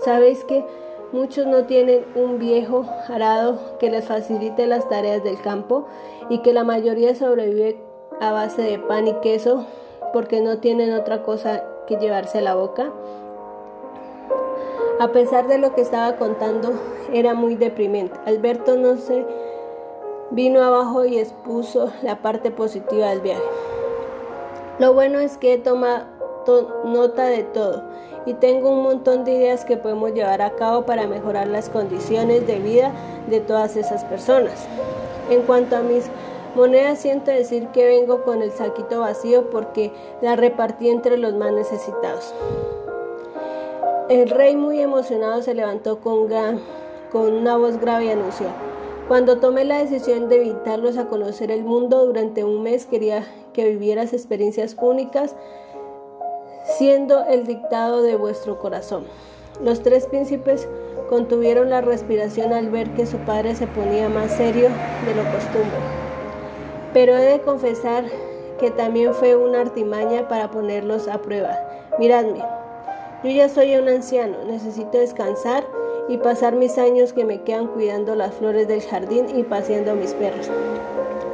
¿Sabéis 0.05 0.43
que 0.43 0.63
muchos 1.11 1.47
no 1.47 1.65
tienen 1.65 2.05
un 2.15 2.39
viejo 2.39 2.85
arado 3.07 3.77
que 3.79 3.89
les 3.89 4.05
facilite 4.05 4.67
las 4.67 4.87
tareas 4.89 5.23
del 5.23 5.41
campo 5.41 5.87
y 6.29 6.39
que 6.39 6.53
la 6.53 6.63
mayoría 6.63 7.15
sobrevive 7.15 7.81
a 8.19 8.31
base 8.31 8.61
de 8.61 8.79
pan 8.79 9.07
y 9.07 9.13
queso 9.15 9.65
porque 10.13 10.41
no 10.41 10.59
tienen 10.59 10.93
otra 10.93 11.23
cosa 11.23 11.63
que 11.87 11.97
llevarse 11.97 12.39
a 12.39 12.41
la 12.41 12.55
boca? 12.55 12.91
A 15.01 15.11
pesar 15.11 15.47
de 15.47 15.57
lo 15.57 15.73
que 15.73 15.81
estaba 15.81 16.15
contando, 16.17 16.73
era 17.11 17.33
muy 17.33 17.55
deprimente. 17.55 18.19
Alberto 18.27 18.75
no 18.75 18.97
se 18.97 19.25
vino 20.29 20.61
abajo 20.61 21.05
y 21.05 21.17
expuso 21.17 21.91
la 22.03 22.21
parte 22.21 22.51
positiva 22.51 23.07
del 23.07 23.21
viaje. 23.21 23.41
Lo 24.77 24.93
bueno 24.93 25.17
es 25.17 25.39
que 25.39 25.55
he 25.55 25.57
tomado 25.57 26.05
nota 26.85 27.25
de 27.25 27.41
todo 27.41 27.81
y 28.27 28.35
tengo 28.35 28.69
un 28.69 28.83
montón 28.83 29.25
de 29.25 29.31
ideas 29.31 29.65
que 29.65 29.75
podemos 29.75 30.13
llevar 30.13 30.43
a 30.43 30.51
cabo 30.51 30.85
para 30.85 31.07
mejorar 31.07 31.47
las 31.47 31.71
condiciones 31.71 32.45
de 32.45 32.59
vida 32.59 32.91
de 33.27 33.39
todas 33.39 33.77
esas 33.77 34.03
personas. 34.03 34.67
En 35.31 35.41
cuanto 35.41 35.77
a 35.77 35.81
mis 35.81 36.11
monedas, 36.53 36.99
siento 36.99 37.31
decir 37.31 37.69
que 37.69 37.87
vengo 37.87 38.21
con 38.21 38.43
el 38.43 38.51
saquito 38.51 38.99
vacío 38.99 39.49
porque 39.49 39.91
la 40.21 40.35
repartí 40.35 40.89
entre 40.89 41.17
los 41.17 41.33
más 41.33 41.53
necesitados. 41.53 42.35
El 44.11 44.29
rey 44.29 44.57
muy 44.57 44.81
emocionado 44.81 45.41
se 45.41 45.53
levantó 45.53 46.01
con, 46.01 46.29
una 47.13 47.55
voz 47.55 47.79
grave 47.79 48.07
y 48.07 48.09
anunció, 48.09 48.47
cuando 49.07 49.37
tomé 49.37 49.63
la 49.63 49.77
decisión 49.77 50.27
de 50.27 50.43
invitarlos 50.43 50.97
a 50.97 51.05
conocer 51.05 51.49
el 51.49 51.63
mundo 51.63 52.05
durante 52.05 52.43
un 52.43 52.61
mes 52.61 52.85
quería 52.85 53.23
que 53.53 53.69
vivieras 53.69 54.11
experiencias 54.11 54.75
únicas 54.81 55.37
siendo 56.77 57.23
el 57.23 57.47
dictado 57.47 58.03
de 58.03 58.17
vuestro 58.17 58.59
corazón. 58.59 59.05
Los 59.63 59.81
tres 59.81 60.07
príncipes 60.07 60.67
contuvieron 61.09 61.69
la 61.69 61.79
respiración 61.79 62.51
al 62.51 62.69
ver 62.69 62.89
que 62.95 63.05
su 63.05 63.17
padre 63.19 63.55
se 63.55 63.67
ponía 63.67 64.09
más 64.09 64.31
serio 64.31 64.67
de 65.05 65.15
lo 65.15 65.23
costumbre. 65.31 65.79
Pero 66.91 67.15
he 67.15 67.23
de 67.23 67.39
confesar 67.39 68.03
que 68.59 68.71
también 68.71 69.13
fue 69.13 69.37
una 69.37 69.61
artimaña 69.61 70.27
para 70.27 70.51
ponerlos 70.51 71.07
a 71.07 71.21
prueba. 71.21 71.57
Miradme, 71.97 72.43
yo 73.23 73.29
ya 73.29 73.49
soy 73.49 73.75
un 73.75 73.87
anciano, 73.87 74.37
necesito 74.45 74.97
descansar 74.97 75.63
y 76.09 76.17
pasar 76.17 76.55
mis 76.55 76.77
años 76.77 77.13
que 77.13 77.23
me 77.23 77.41
quedan 77.43 77.67
cuidando 77.67 78.15
las 78.15 78.33
flores 78.33 78.67
del 78.67 78.81
jardín 78.81 79.27
y 79.37 79.43
paseando 79.43 79.91
a 79.91 79.95
mis 79.95 80.13
perros. 80.13 80.49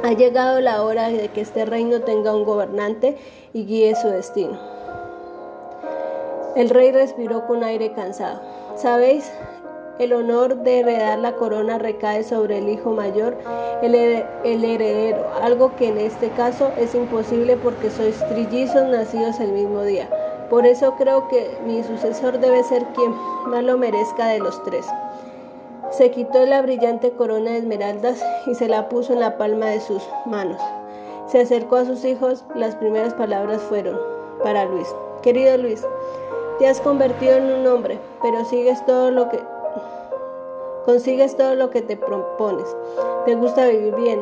Ha 0.02 0.12
llegado 0.12 0.60
la 0.60 0.82
hora 0.82 1.08
de 1.08 1.28
que 1.28 1.40
este 1.40 1.64
reino 1.64 2.00
tenga 2.02 2.34
un 2.34 2.44
gobernante 2.44 3.16
y 3.52 3.64
guíe 3.64 3.96
su 3.96 4.08
destino. 4.08 4.58
El 6.54 6.70
rey 6.70 6.92
respiró 6.92 7.46
con 7.46 7.64
aire 7.64 7.92
cansado. 7.92 8.40
¿Sabéis? 8.76 9.30
El 9.98 10.12
honor 10.12 10.58
de 10.58 10.80
heredar 10.80 11.18
la 11.18 11.34
corona 11.34 11.78
recae 11.78 12.22
sobre 12.22 12.58
el 12.58 12.68
hijo 12.68 12.92
mayor, 12.92 13.36
el, 13.82 13.94
heredero, 13.94 15.26
algo 15.42 15.74
que 15.74 15.88
en 15.88 15.98
este 15.98 16.28
caso 16.30 16.70
es 16.78 16.94
imposible 16.94 17.56
porque 17.56 17.90
sois 17.90 18.16
trillizos 18.28 18.86
nacidos 18.86 19.40
el 19.40 19.52
mismo 19.52 19.82
día. 19.82 20.08
Por 20.50 20.66
eso 20.66 20.94
creo 20.96 21.28
que 21.28 21.58
mi 21.66 21.82
sucesor 21.82 22.38
debe 22.38 22.62
ser 22.64 22.84
quien 22.94 23.14
más 23.46 23.62
lo 23.62 23.76
merezca 23.76 24.28
de 24.28 24.38
los 24.38 24.62
tres. 24.64 24.86
Se 25.90 26.10
quitó 26.10 26.44
la 26.46 26.62
brillante 26.62 27.12
corona 27.12 27.52
de 27.52 27.58
esmeraldas 27.58 28.22
y 28.46 28.54
se 28.54 28.68
la 28.68 28.88
puso 28.88 29.12
en 29.12 29.20
la 29.20 29.36
palma 29.38 29.66
de 29.66 29.80
sus 29.80 30.02
manos. 30.26 30.60
Se 31.26 31.40
acercó 31.40 31.76
a 31.76 31.84
sus 31.84 32.04
hijos, 32.04 32.44
las 32.54 32.74
primeras 32.76 33.14
palabras 33.14 33.60
fueron 33.62 33.98
para 34.42 34.64
Luis. 34.64 34.88
Querido 35.22 35.56
Luis, 35.58 35.86
te 36.58 36.66
has 36.66 36.80
convertido 36.80 37.36
en 37.36 37.44
un 37.44 37.66
hombre, 37.66 37.98
pero 38.22 38.44
sigues 38.44 38.84
todo 38.86 39.10
lo 39.10 39.28
que 39.28 39.40
consigues 40.88 41.36
todo 41.36 41.54
lo 41.54 41.68
que 41.68 41.82
te 41.82 41.98
propones. 41.98 42.64
Te 43.26 43.34
gusta 43.34 43.68
vivir 43.68 43.94
bien 43.94 44.20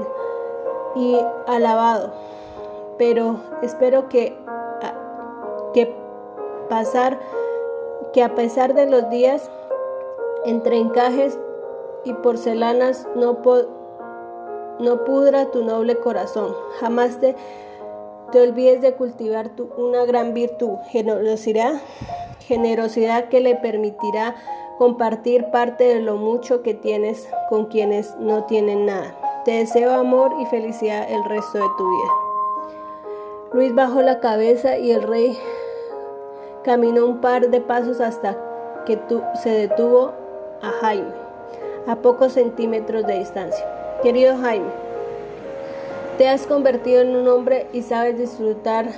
y 0.96 1.16
alabado, 1.46 2.12
pero 2.98 3.36
espero 3.62 4.08
que 4.08 4.36
pasar 6.68 7.18
que 8.12 8.22
a 8.22 8.34
pesar 8.34 8.74
de 8.74 8.86
los 8.86 9.10
días 9.10 9.50
entre 10.44 10.78
encajes 10.78 11.38
y 12.04 12.12
porcelanas 12.14 13.06
no, 13.14 13.38
no 14.78 15.04
pudra 15.04 15.50
tu 15.50 15.64
noble 15.64 15.96
corazón. 15.96 16.54
Jamás 16.80 17.18
te, 17.20 17.34
te 18.32 18.40
olvides 18.40 18.80
de 18.80 18.94
cultivar 18.94 19.50
tu, 19.50 19.68
una 19.76 20.04
gran 20.04 20.34
virtud, 20.34 20.76
generosidad, 20.88 21.74
generosidad 22.40 23.28
que 23.28 23.40
le 23.40 23.56
permitirá 23.56 24.36
compartir 24.78 25.50
parte 25.50 25.84
de 25.84 26.00
lo 26.00 26.16
mucho 26.16 26.62
que 26.62 26.74
tienes 26.74 27.28
con 27.48 27.66
quienes 27.66 28.14
no 28.16 28.44
tienen 28.44 28.86
nada. 28.86 29.14
Te 29.44 29.52
deseo 29.52 29.92
amor 29.92 30.34
y 30.40 30.46
felicidad 30.46 31.10
el 31.10 31.24
resto 31.24 31.58
de 31.58 31.68
tu 31.76 31.88
vida. 31.88 32.12
Luis 33.52 33.74
bajó 33.74 34.02
la 34.02 34.20
cabeza 34.20 34.76
y 34.76 34.92
el 34.92 35.02
rey 35.02 35.38
caminó 36.66 37.06
un 37.06 37.20
par 37.20 37.48
de 37.48 37.60
pasos 37.60 38.00
hasta 38.00 38.36
que 38.86 38.98
se 39.40 39.50
detuvo 39.50 40.12
a 40.60 40.70
Jaime, 40.80 41.12
a 41.86 41.94
pocos 41.94 42.32
centímetros 42.32 43.06
de 43.06 43.20
distancia. 43.20 43.64
Querido 44.02 44.36
Jaime, 44.36 44.66
te 46.18 46.28
has 46.28 46.44
convertido 46.44 47.02
en 47.02 47.14
un 47.14 47.28
hombre 47.28 47.68
y 47.72 47.82
sabes 47.82 48.18
disfrutar 48.18 48.88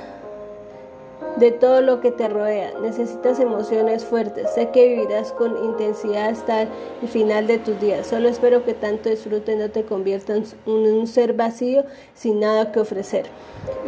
de 1.37 1.51
todo 1.53 1.83
lo 1.83 2.01
que 2.01 2.11
te 2.11 2.27
rodea. 2.31 2.73
Necesitas 2.81 3.39
emociones 3.39 4.03
fuertes. 4.03 4.51
Sé 4.55 4.71
que 4.71 4.89
vivirás 4.89 5.33
con 5.33 5.63
intensidad 5.63 6.31
hasta 6.31 6.63
el 6.63 7.09
final 7.09 7.47
de 7.47 7.59
tus 7.59 7.79
días. 7.79 8.07
Solo 8.07 8.31
espero 8.31 8.65
que 8.65 8.73
tanto 8.73 9.11
disfrute 9.11 9.57
no 9.57 9.69
te 9.69 9.85
convierta 9.85 10.35
en 10.35 10.47
un 10.67 11.07
ser 11.07 11.35
vacío 11.35 11.85
sin 12.15 12.41
nada 12.41 12.73
que 12.73 12.81
ofrecer. 12.81 13.27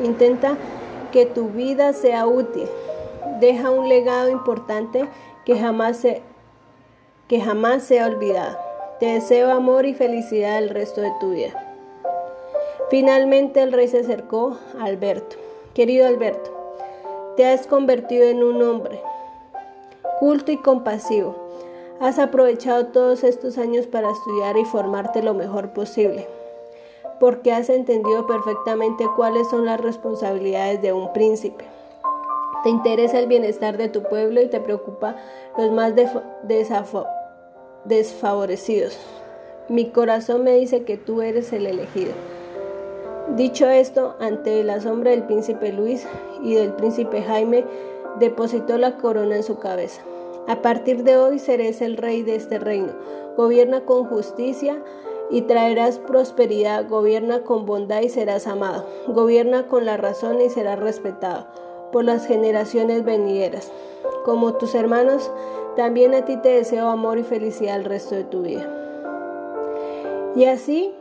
Intenta 0.05 0.59
que 1.13 1.25
tu 1.25 1.49
vida 1.49 1.95
sea 1.95 2.27
útil. 2.27 2.69
Deja 3.41 3.71
un 3.71 3.89
legado 3.89 4.31
importante 4.31 5.09
que 5.45 5.59
jamás, 5.59 5.99
se, 5.99 6.23
que 7.29 7.41
jamás 7.41 7.83
sea 7.83 8.07
olvidado. 8.07 8.59
Te 8.99 9.07
deseo 9.07 9.51
amor 9.51 9.87
y 9.87 9.95
felicidad 9.95 10.59
el 10.59 10.69
resto 10.69 11.01
de 11.01 11.13
tu 11.21 11.31
vida. 11.31 11.53
Finalmente 12.91 13.63
el 13.63 13.73
rey 13.73 13.89
se 13.89 14.01
acercó 14.01 14.59
a 14.79 14.85
Alberto. 14.85 15.37
Querido 15.75 16.07
Alberto, 16.07 16.51
te 17.37 17.47
has 17.47 17.67
convertido 17.67 18.25
en 18.25 18.43
un 18.43 18.61
hombre 18.63 19.01
culto 20.21 20.53
y 20.53 20.59
compasivo. 20.59 21.35
Has 21.99 22.19
aprovechado 22.19 22.89
todos 22.89 23.25
estos 23.25 23.57
años 23.57 23.87
para 23.87 24.11
estudiar 24.11 24.59
y 24.59 24.67
formarte 24.67 25.23
lo 25.23 25.33
mejor 25.33 25.73
posible, 25.73 26.29
porque 27.19 27.53
has 27.53 27.71
entendido 27.71 28.27
perfectamente 28.27 29.09
cuáles 29.17 29.49
son 29.49 29.65
las 29.65 29.81
responsabilidades 29.81 30.83
de 30.83 30.93
un 30.93 31.13
príncipe. 31.15 31.65
Te 32.63 32.69
interesa 32.69 33.19
el 33.19 33.27
bienestar 33.27 33.79
de 33.79 33.89
tu 33.89 34.03
pueblo 34.03 34.43
y 34.43 34.49
te 34.49 34.61
preocupa 34.61 35.17
los 35.57 35.73
más 35.73 35.95
desfavorecidos. 37.85 38.99
Mi 39.69 39.87
corazón 39.91 40.45
me 40.45 40.53
dice 40.53 40.85
que 40.85 40.99
tú 40.99 41.23
eres 41.23 41.55
el 41.55 41.67
elegido. 41.67 42.13
Dicho 43.35 43.67
esto, 43.67 44.15
ante 44.21 44.63
la 44.63 44.81
sombra 44.81 45.13
del 45.13 45.23
príncipe 45.23 45.73
Luis 45.73 46.07
y 46.43 46.55
del 46.55 46.75
príncipe 46.75 47.23
Jaime, 47.23 47.65
depositó 48.19 48.77
la 48.77 48.99
corona 48.99 49.37
en 49.37 49.43
su 49.43 49.59
cabeza. 49.59 50.03
A 50.47 50.61
partir 50.61 51.03
de 51.05 51.17
hoy 51.17 51.39
serás 51.39 51.81
el 51.81 51.97
rey 51.97 52.23
de 52.23 52.35
este 52.35 52.59
reino. 52.59 52.93
Gobierna 53.39 53.87
con 53.87 54.05
justicia 54.05 54.83
y 55.31 55.43
traerás 55.43 55.99
prosperidad. 55.99 56.87
Gobierna 56.89 57.43
con 57.43 57.65
bondad 57.65 58.03
y 58.03 58.11
serás 58.11 58.47
amado. 58.47 58.85
Gobierna 59.07 59.67
con 59.67 59.87
la 59.87 59.97
razón 59.97 60.43
y 60.43 60.51
serás 60.51 60.79
respetado 60.79 61.47
por 61.93 62.05
las 62.05 62.27
generaciones 62.27 63.05
venideras. 63.05 63.71
Como 64.25 64.55
tus 64.55 64.75
hermanos, 64.75 65.31
también 65.77 66.15
a 66.15 66.25
ti 66.25 66.37
te 66.37 66.51
deseo 66.51 66.89
amor 66.89 67.19
y 67.19 67.23
felicidad 67.23 67.77
el 67.77 67.85
resto 67.85 68.15
de 68.15 68.25
tu 68.25 68.43
vida. 68.43 68.69
Y 70.37 70.45
así 70.45 70.95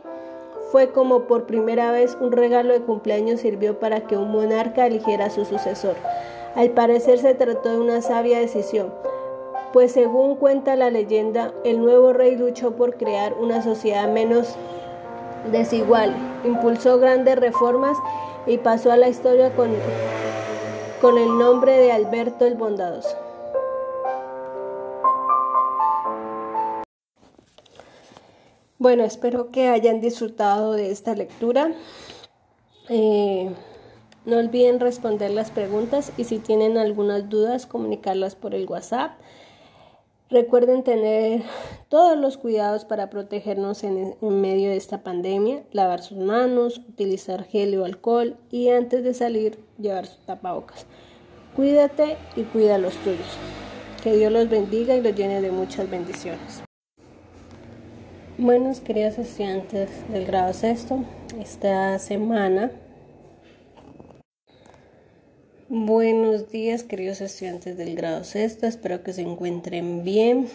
fue 0.70 0.90
como 0.90 1.22
por 1.22 1.44
primera 1.44 1.90
vez 1.90 2.16
un 2.20 2.32
regalo 2.32 2.72
de 2.72 2.80
cumpleaños 2.80 3.40
sirvió 3.40 3.78
para 3.78 4.02
que 4.02 4.16
un 4.16 4.30
monarca 4.30 4.86
eligiera 4.86 5.26
a 5.26 5.30
su 5.30 5.44
sucesor. 5.44 5.94
Al 6.54 6.70
parecer 6.70 7.18
se 7.18 7.34
trató 7.34 7.70
de 7.70 7.78
una 7.78 8.02
sabia 8.02 8.38
decisión, 8.38 8.92
pues 9.72 9.92
según 9.92 10.36
cuenta 10.36 10.76
la 10.76 10.90
leyenda, 10.90 11.52
el 11.64 11.80
nuevo 11.80 12.12
rey 12.12 12.36
luchó 12.36 12.72
por 12.72 12.96
crear 12.96 13.34
una 13.34 13.62
sociedad 13.62 14.08
menos 14.08 14.56
desigual, 15.52 16.14
impulsó 16.44 16.98
grandes 16.98 17.36
reformas 17.36 17.96
y 18.46 18.58
pasó 18.58 18.90
a 18.90 18.96
la 18.96 19.08
historia 19.08 19.54
con, 19.54 19.70
con 21.00 21.16
el 21.16 21.38
nombre 21.38 21.78
de 21.78 21.92
Alberto 21.92 22.44
el 22.44 22.54
Bondadoso. 22.54 23.16
Bueno, 28.78 29.04
espero 29.04 29.50
que 29.50 29.68
hayan 29.68 30.00
disfrutado 30.00 30.72
de 30.72 30.90
esta 30.90 31.14
lectura. 31.14 31.72
Eh, 32.88 33.50
no 34.26 34.36
olviden 34.36 34.80
responder 34.80 35.30
las 35.30 35.50
preguntas 35.50 36.12
y 36.18 36.24
si 36.24 36.38
tienen 36.38 36.76
algunas 36.76 37.28
dudas, 37.28 37.66
comunicarlas 37.66 38.34
por 38.34 38.54
el 38.54 38.66
WhatsApp. 38.66 39.12
Recuerden 40.30 40.84
tener 40.84 41.42
todos 41.88 42.16
los 42.16 42.36
cuidados 42.36 42.84
para 42.84 43.10
protegernos 43.10 43.82
en, 43.82 44.14
medio 44.20 44.70
de 44.70 44.76
esta 44.76 45.02
pandemia, 45.02 45.64
lavar 45.72 46.02
sus 46.02 46.18
manos, 46.18 46.78
utilizar 46.78 47.42
gel 47.42 47.76
o 47.76 47.84
alcohol 47.84 48.36
y 48.48 48.68
antes 48.68 49.02
de 49.02 49.12
salir 49.12 49.58
llevar 49.76 50.06
sus 50.06 50.24
tapabocas. 50.26 50.86
Cuídate 51.56 52.16
y 52.36 52.42
cuida 52.42 52.76
a 52.76 52.78
los 52.78 52.94
tuyos. 52.98 53.26
Que 54.04 54.16
Dios 54.16 54.30
los 54.30 54.48
bendiga 54.48 54.94
y 54.94 55.02
los 55.02 55.16
llene 55.16 55.40
de 55.40 55.50
muchas 55.50 55.90
bendiciones. 55.90 56.62
Buenos 58.38 58.78
queridos 58.78 59.18
estudiantes 59.18 59.90
del 60.12 60.26
grado 60.26 60.52
sexto, 60.52 61.00
esta 61.40 61.98
semana. 61.98 62.70
Buenos 65.72 66.50
días 66.50 66.82
queridos 66.82 67.20
estudiantes 67.20 67.76
del 67.76 67.94
grado 67.94 68.24
sexto, 68.24 68.66
espero 68.66 69.04
que 69.04 69.12
se 69.12 69.22
encuentren 69.22 70.02
bien. 70.02 70.48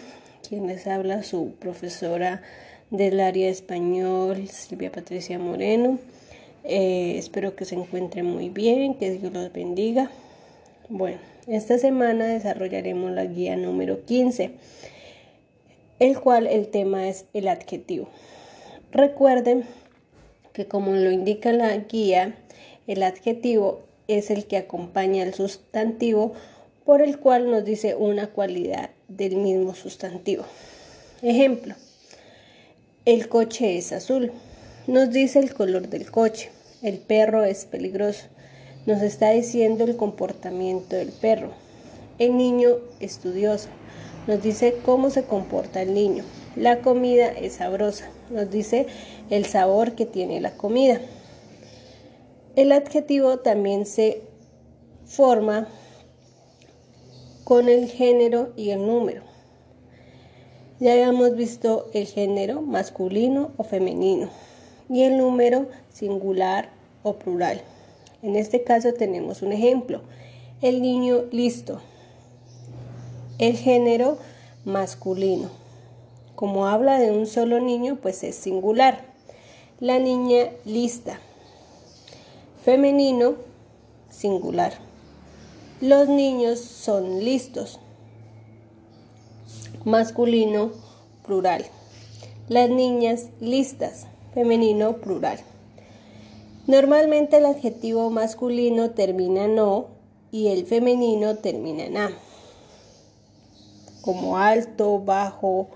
Quien 0.46 0.66
les 0.66 0.86
habla 0.86 1.22
su 1.22 1.52
profesora 1.52 2.42
del 2.90 3.20
área 3.20 3.48
español, 3.48 4.46
Silvia 4.48 4.92
Patricia 4.92 5.38
Moreno. 5.38 5.98
Eh, 6.64 7.14
espero 7.16 7.56
que 7.56 7.64
se 7.64 7.76
encuentren 7.76 8.26
muy 8.26 8.50
bien, 8.50 8.92
que 8.92 9.10
Dios 9.10 9.32
los 9.32 9.50
bendiga. 9.54 10.10
Bueno, 10.90 11.16
esta 11.46 11.78
semana 11.78 12.26
desarrollaremos 12.26 13.10
la 13.12 13.24
guía 13.24 13.56
número 13.56 14.04
15 14.04 14.50
el 15.98 16.20
cual 16.20 16.46
el 16.46 16.68
tema 16.68 17.08
es 17.08 17.24
el 17.32 17.48
adjetivo. 17.48 18.10
Recuerden 18.92 19.64
que 20.52 20.66
como 20.66 20.92
lo 20.92 21.10
indica 21.10 21.52
la 21.52 21.74
guía, 21.74 22.36
el 22.86 23.02
adjetivo 23.02 23.85
es 24.08 24.30
el 24.30 24.46
que 24.46 24.56
acompaña 24.56 25.22
al 25.22 25.34
sustantivo 25.34 26.32
por 26.84 27.02
el 27.02 27.18
cual 27.18 27.50
nos 27.50 27.64
dice 27.64 27.94
una 27.94 28.28
cualidad 28.28 28.90
del 29.08 29.36
mismo 29.36 29.74
sustantivo. 29.74 30.44
Ejemplo, 31.22 31.74
el 33.04 33.28
coche 33.28 33.76
es 33.76 33.92
azul. 33.92 34.32
Nos 34.86 35.10
dice 35.10 35.40
el 35.40 35.52
color 35.52 35.88
del 35.88 36.10
coche. 36.10 36.50
El 36.82 36.98
perro 36.98 37.44
es 37.44 37.64
peligroso. 37.64 38.26
Nos 38.86 39.02
está 39.02 39.30
diciendo 39.30 39.84
el 39.84 39.96
comportamiento 39.96 40.94
del 40.94 41.08
perro. 41.08 41.50
El 42.18 42.36
niño 42.36 42.76
estudioso 43.00 43.68
nos 44.26 44.42
dice 44.42 44.76
cómo 44.84 45.10
se 45.10 45.24
comporta 45.24 45.82
el 45.82 45.94
niño. 45.94 46.24
La 46.56 46.80
comida 46.80 47.28
es 47.28 47.54
sabrosa, 47.54 48.08
nos 48.30 48.50
dice 48.50 48.86
el 49.30 49.44
sabor 49.46 49.92
que 49.92 50.06
tiene 50.06 50.40
la 50.40 50.52
comida. 50.52 51.00
El 52.56 52.72
adjetivo 52.72 53.40
también 53.40 53.84
se 53.84 54.22
forma 55.04 55.68
con 57.44 57.68
el 57.68 57.86
género 57.86 58.54
y 58.56 58.70
el 58.70 58.86
número. 58.86 59.20
Ya 60.80 60.92
habíamos 60.92 61.36
visto 61.36 61.90
el 61.92 62.06
género 62.06 62.62
masculino 62.62 63.50
o 63.58 63.62
femenino 63.62 64.30
y 64.88 65.02
el 65.02 65.18
número 65.18 65.66
singular 65.92 66.70
o 67.02 67.16
plural. 67.16 67.60
En 68.22 68.36
este 68.36 68.64
caso 68.64 68.94
tenemos 68.94 69.42
un 69.42 69.52
ejemplo. 69.52 70.00
El 70.62 70.80
niño 70.80 71.24
listo. 71.32 71.82
El 73.38 73.58
género 73.58 74.16
masculino. 74.64 75.50
Como 76.34 76.68
habla 76.68 76.98
de 76.98 77.10
un 77.10 77.26
solo 77.26 77.60
niño, 77.60 77.98
pues 78.00 78.24
es 78.24 78.34
singular. 78.34 79.04
La 79.78 79.98
niña 79.98 80.52
lista. 80.64 81.20
Femenino, 82.66 83.36
singular. 84.10 84.72
Los 85.80 86.08
niños 86.08 86.58
son 86.58 87.24
listos. 87.24 87.78
Masculino, 89.84 90.72
plural. 91.24 91.64
Las 92.48 92.68
niñas 92.68 93.28
listas. 93.38 94.08
Femenino, 94.34 94.96
plural. 94.96 95.38
Normalmente 96.66 97.36
el 97.36 97.46
adjetivo 97.46 98.10
masculino 98.10 98.90
termina 98.90 99.44
en 99.44 99.60
o 99.60 99.86
y 100.32 100.48
el 100.48 100.66
femenino 100.66 101.36
termina 101.36 102.06
a 102.06 102.10
como 104.00 104.38
alto, 104.38 104.98
bajo, 104.98 105.68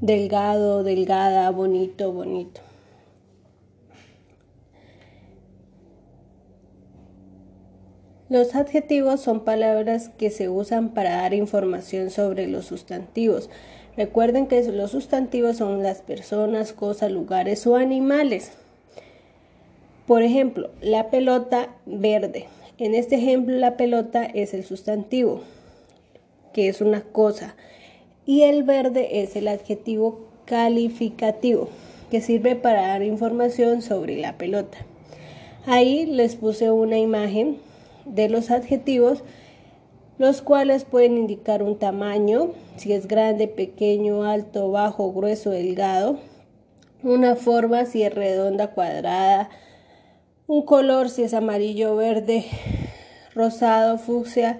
delgado, 0.00 0.82
delgada, 0.82 1.50
bonito, 1.50 2.12
bonito. 2.12 2.60
Los 8.28 8.54
adjetivos 8.54 9.20
son 9.20 9.40
palabras 9.40 10.08
que 10.08 10.30
se 10.30 10.48
usan 10.48 10.90
para 10.90 11.16
dar 11.16 11.34
información 11.34 12.10
sobre 12.10 12.46
los 12.46 12.66
sustantivos. 12.66 13.50
Recuerden 13.96 14.46
que 14.46 14.62
los 14.70 14.92
sustantivos 14.92 15.56
son 15.56 15.82
las 15.82 16.00
personas, 16.00 16.72
cosas, 16.72 17.10
lugares 17.10 17.66
o 17.66 17.74
animales. 17.74 18.52
Por 20.06 20.22
ejemplo, 20.22 20.70
la 20.80 21.10
pelota 21.10 21.70
verde. 21.86 22.46
En 22.78 22.94
este 22.94 23.16
ejemplo, 23.16 23.56
la 23.56 23.76
pelota 23.76 24.24
es 24.24 24.54
el 24.54 24.64
sustantivo, 24.64 25.42
que 26.52 26.68
es 26.68 26.80
una 26.80 27.02
cosa, 27.02 27.56
y 28.26 28.42
el 28.42 28.62
verde 28.62 29.22
es 29.22 29.36
el 29.36 29.48
adjetivo 29.48 30.20
calificativo, 30.44 31.68
que 32.10 32.20
sirve 32.20 32.56
para 32.56 32.88
dar 32.88 33.02
información 33.02 33.82
sobre 33.82 34.16
la 34.16 34.36
pelota. 34.36 34.78
Ahí 35.66 36.06
les 36.06 36.36
puse 36.36 36.70
una 36.70 36.98
imagen 36.98 37.58
de 38.04 38.28
los 38.28 38.50
adjetivos, 38.50 39.22
los 40.18 40.42
cuales 40.42 40.84
pueden 40.84 41.16
indicar 41.16 41.62
un 41.62 41.78
tamaño, 41.78 42.52
si 42.76 42.92
es 42.92 43.06
grande, 43.06 43.48
pequeño, 43.48 44.24
alto, 44.24 44.70
bajo, 44.70 45.12
grueso, 45.12 45.50
delgado, 45.50 46.18
una 47.02 47.36
forma, 47.36 47.86
si 47.86 48.02
es 48.02 48.14
redonda, 48.14 48.72
cuadrada, 48.72 49.48
un 50.46 50.62
color, 50.62 51.08
si 51.08 51.22
es 51.22 51.32
amarillo, 51.32 51.96
verde, 51.96 52.44
rosado, 53.34 53.98
fucsia, 53.98 54.58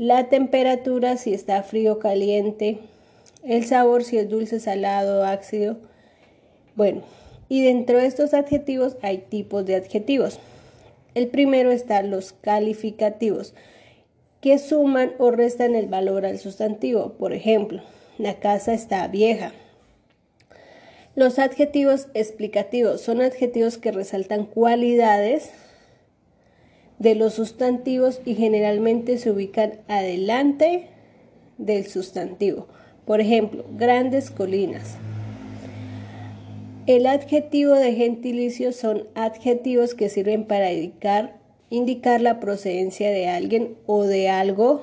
la 0.00 0.30
temperatura, 0.30 1.18
si 1.18 1.34
está 1.34 1.62
frío, 1.62 1.98
caliente, 1.98 2.78
el 3.44 3.66
sabor, 3.66 4.02
si 4.02 4.16
es 4.16 4.30
dulce, 4.30 4.58
salado, 4.58 5.26
ácido. 5.26 5.76
Bueno, 6.74 7.02
y 7.50 7.62
dentro 7.62 7.98
de 7.98 8.06
estos 8.06 8.32
adjetivos 8.32 8.96
hay 9.02 9.18
tipos 9.18 9.66
de 9.66 9.74
adjetivos. 9.74 10.40
El 11.14 11.28
primero 11.28 11.70
está 11.70 12.00
los 12.00 12.32
calificativos, 12.32 13.52
que 14.40 14.58
suman 14.58 15.12
o 15.18 15.32
restan 15.32 15.74
el 15.74 15.86
valor 15.86 16.24
al 16.24 16.38
sustantivo. 16.38 17.12
Por 17.18 17.34
ejemplo, 17.34 17.82
la 18.16 18.40
casa 18.40 18.72
está 18.72 19.06
vieja. 19.06 19.52
Los 21.14 21.38
adjetivos 21.38 22.06
explicativos 22.14 23.02
son 23.02 23.20
adjetivos 23.20 23.76
que 23.76 23.92
resaltan 23.92 24.46
cualidades 24.46 25.50
de 27.00 27.14
los 27.16 27.34
sustantivos 27.34 28.20
y 28.24 28.34
generalmente 28.34 29.18
se 29.18 29.30
ubican 29.30 29.80
adelante 29.88 30.86
del 31.58 31.86
sustantivo. 31.86 32.68
Por 33.06 33.20
ejemplo, 33.20 33.64
grandes 33.76 34.30
colinas. 34.30 34.96
El 36.86 37.06
adjetivo 37.06 37.74
de 37.74 37.94
gentilicio 37.94 38.72
son 38.72 39.06
adjetivos 39.14 39.94
que 39.94 40.10
sirven 40.10 40.44
para 40.44 40.72
indicar, 40.72 41.36
indicar 41.70 42.20
la 42.20 42.38
procedencia 42.38 43.10
de 43.10 43.28
alguien 43.28 43.76
o 43.86 44.04
de 44.04 44.28
algo, 44.28 44.82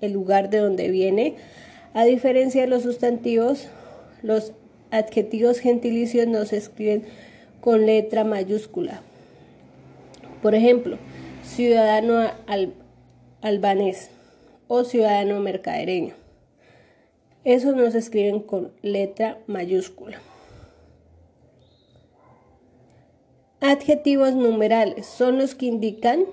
el 0.00 0.12
lugar 0.12 0.48
de 0.48 0.58
donde 0.58 0.90
viene. 0.90 1.34
A 1.92 2.04
diferencia 2.04 2.62
de 2.62 2.68
los 2.68 2.84
sustantivos, 2.84 3.68
los 4.22 4.52
adjetivos 4.90 5.58
gentilicios 5.58 6.26
no 6.26 6.46
se 6.46 6.56
escriben 6.56 7.04
con 7.60 7.84
letra 7.84 8.24
mayúscula. 8.24 9.02
Por 10.42 10.54
ejemplo, 10.54 10.98
ciudadano 11.48 12.30
albanés 13.40 14.10
o 14.68 14.84
ciudadano 14.84 15.40
mercadereño. 15.40 16.14
Esos 17.44 17.74
no 17.74 17.90
se 17.90 17.98
escriben 17.98 18.40
con 18.40 18.70
letra 18.82 19.38
mayúscula. 19.46 20.20
Adjetivos 23.60 24.34
numerales 24.34 25.06
son 25.06 25.38
los 25.38 25.54
que 25.54 25.66
indican 25.66 26.24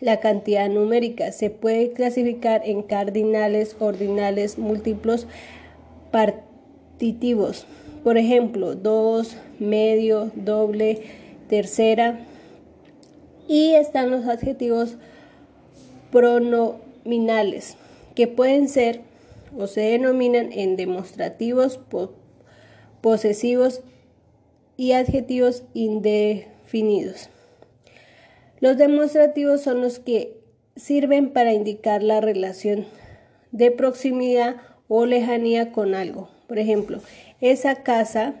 la 0.00 0.20
cantidad 0.20 0.68
numérica. 0.68 1.32
Se 1.32 1.50
puede 1.50 1.92
clasificar 1.92 2.62
en 2.64 2.82
cardinales, 2.82 3.76
ordinales, 3.80 4.56
múltiplos, 4.56 5.26
partitivos. 6.10 7.66
Por 8.02 8.16
ejemplo, 8.16 8.76
dos, 8.76 9.36
medio, 9.58 10.30
doble, 10.36 11.02
tercera. 11.48 12.20
Y 13.48 13.74
están 13.74 14.10
los 14.10 14.26
adjetivos 14.26 14.96
pronominales, 16.10 17.76
que 18.14 18.26
pueden 18.26 18.68
ser 18.68 19.02
o 19.56 19.66
se 19.66 19.82
denominan 19.82 20.52
en 20.52 20.76
demostrativos, 20.76 21.80
posesivos 23.00 23.82
y 24.76 24.92
adjetivos 24.92 25.62
indefinidos 25.74 27.28
los 28.64 28.78
demostrativos 28.78 29.60
son 29.60 29.82
los 29.82 29.98
que 29.98 30.38
sirven 30.74 31.34
para 31.34 31.52
indicar 31.52 32.02
la 32.02 32.22
relación 32.22 32.86
de 33.52 33.70
proximidad 33.70 34.56
o 34.88 35.04
lejanía 35.04 35.70
con 35.70 35.94
algo. 35.94 36.30
Por 36.48 36.58
ejemplo, 36.58 37.00
esa 37.42 37.82
casa, 37.82 38.36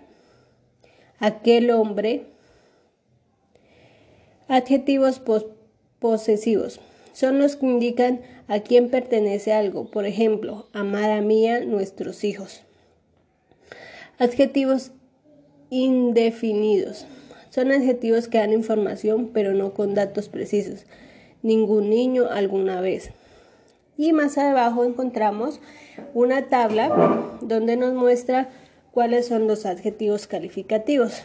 aquel 1.18 1.70
hombre. 1.70 2.24
Adjetivos 4.48 5.22
posesivos 5.98 6.80
son 7.12 7.38
los 7.38 7.56
que 7.56 7.64
indican 7.64 8.20
a 8.46 8.60
quién 8.60 8.90
pertenece 8.90 9.52
algo. 9.52 9.90
Por 9.90 10.04
ejemplo, 10.04 10.68
amada 10.72 11.22
mía, 11.22 11.64
nuestros 11.64 12.24
hijos. 12.24 12.62
Adjetivos 14.18 14.92
indefinidos 15.70 17.06
son 17.48 17.72
adjetivos 17.72 18.28
que 18.28 18.38
dan 18.38 18.52
información 18.52 19.30
pero 19.32 19.54
no 19.54 19.72
con 19.72 19.94
datos 19.94 20.28
precisos. 20.28 20.84
Ningún 21.42 21.88
niño 21.88 22.28
alguna 22.30 22.80
vez. 22.80 23.12
Y 23.96 24.12
más 24.12 24.36
abajo 24.38 24.84
encontramos 24.84 25.60
una 26.12 26.48
tabla 26.48 27.38
donde 27.40 27.76
nos 27.76 27.94
muestra 27.94 28.50
cuáles 28.90 29.26
son 29.26 29.46
los 29.46 29.66
adjetivos 29.66 30.26
calificativos. 30.26 31.22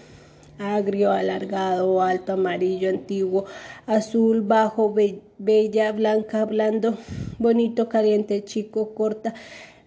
Agrio, 0.59 1.11
alargado, 1.11 2.01
alto, 2.01 2.33
amarillo, 2.33 2.89
antiguo, 2.89 3.45
azul, 3.87 4.41
bajo, 4.41 4.93
bella, 5.37 5.91
blanca, 5.93 6.45
blando, 6.45 6.97
bonito, 7.39 7.89
caliente, 7.89 8.43
chico, 8.43 8.93
corta, 8.93 9.33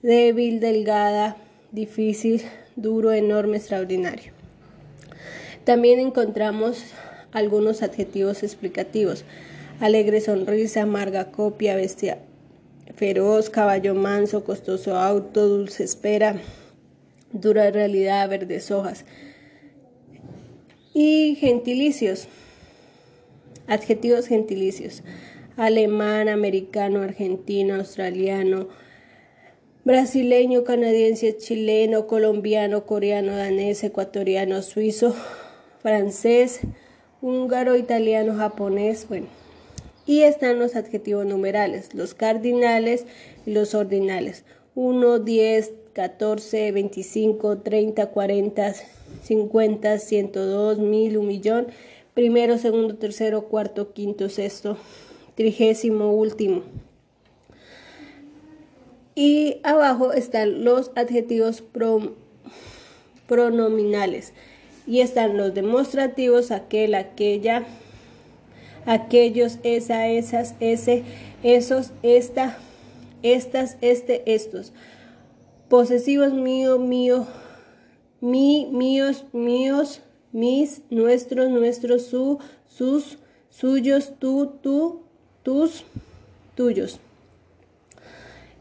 débil, 0.03 0.59
delgada, 0.59 1.37
difícil, 1.71 2.43
duro, 2.75 3.13
enorme, 3.13 3.59
extraordinario. 3.59 4.33
También 5.65 6.01
encontramos 6.01 6.83
algunos 7.33 7.83
adjetivos 7.83 8.43
explicativos. 8.43 9.25
Alegre 9.79 10.21
sonrisa, 10.21 10.83
amarga 10.83 11.31
copia, 11.31 11.77
bestia 11.77 12.19
feroz, 12.97 13.51
caballo 13.51 13.95
manso, 13.95 14.45
costoso 14.45 14.97
auto, 14.97 15.49
dulce 15.49 15.85
espera, 15.85 16.37
dura 17.33 17.71
realidad, 17.71 18.29
verdes 18.29 18.71
hojas. 18.71 19.05
Y 20.95 21.37
gentilicios. 21.37 22.29
Adjetivos 23.67 24.27
gentilicios. 24.27 25.03
Alemán, 25.57 26.29
americano, 26.29 27.03
argentino, 27.03 27.77
australiano, 27.77 28.69
brasileño, 29.85 30.65
canadiense, 30.65 31.37
chileno, 31.37 32.07
colombiano, 32.07 32.85
coreano, 32.85 33.35
danés, 33.35 33.83
ecuatoriano, 33.85 34.63
suizo, 34.63 35.15
francés, 35.83 36.61
húngaro, 37.21 37.77
italiano, 37.77 38.35
japonés, 38.37 39.07
bueno. 39.09 39.27
Y 40.05 40.23
están 40.23 40.59
los 40.59 40.77
adjetivos 40.77 41.25
numerales, 41.25 41.95
los 41.95 42.15
cardinales 42.15 43.07
y 43.47 43.53
los 43.53 43.75
ordinales. 43.75 44.45
1, 44.75 45.21
10, 45.21 45.73
14, 45.93 46.73
25, 46.73 47.59
30, 47.59 48.07
40, 48.07 48.75
50, 49.23 49.99
102, 49.99 50.79
1000, 50.79 51.19
un 51.19 51.27
millón, 51.27 51.67
primero, 52.15 52.59
segundo, 52.59 52.97
tercero, 52.97 53.43
cuarto, 53.49 53.93
quinto, 53.93 54.29
sexto, 54.29 54.77
trigésimo, 55.35 56.13
último. 56.13 56.63
Y 59.15 59.61
abajo 59.63 60.13
están 60.13 60.65
los 60.65 60.91
adjetivos 60.95 61.63
pronominales 63.27 64.33
y 64.87 65.01
están 65.01 65.37
los 65.37 65.53
demostrativos, 65.53 66.51
aquel, 66.51 66.95
aquella, 66.95 67.67
aquellos, 68.87 69.59
esa, 69.63 70.09
esas, 70.09 70.55
ese, 70.61 71.03
esos, 71.43 71.91
esta, 72.03 72.57
estas, 73.23 73.77
este, 73.81 74.23
estos. 74.33 74.73
Posesivos 75.73 76.35
mío, 76.35 76.79
mío, 76.79 77.27
mi, 78.21 78.69
míos, 78.71 79.25
míos, 79.33 80.03
mis, 80.31 80.83
nuestros, 80.91 81.49
nuestros, 81.49 82.05
su, 82.05 82.39
sus, 82.69 83.17
suyos, 83.49 84.13
tú, 84.19 84.53
tú, 84.61 85.01
tus, 85.43 85.87
tuyos. 86.57 87.01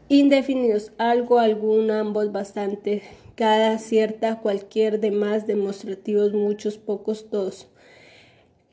Indefinidos, 0.08 0.92
algo, 0.96 1.38
algún, 1.38 1.90
ambos, 1.90 2.32
bastante, 2.32 3.02
cada, 3.34 3.76
cierta, 3.76 4.38
cualquier, 4.38 4.98
demás, 4.98 5.46
demostrativos, 5.46 6.32
muchos, 6.32 6.78
pocos, 6.78 7.28
todos. 7.28 7.68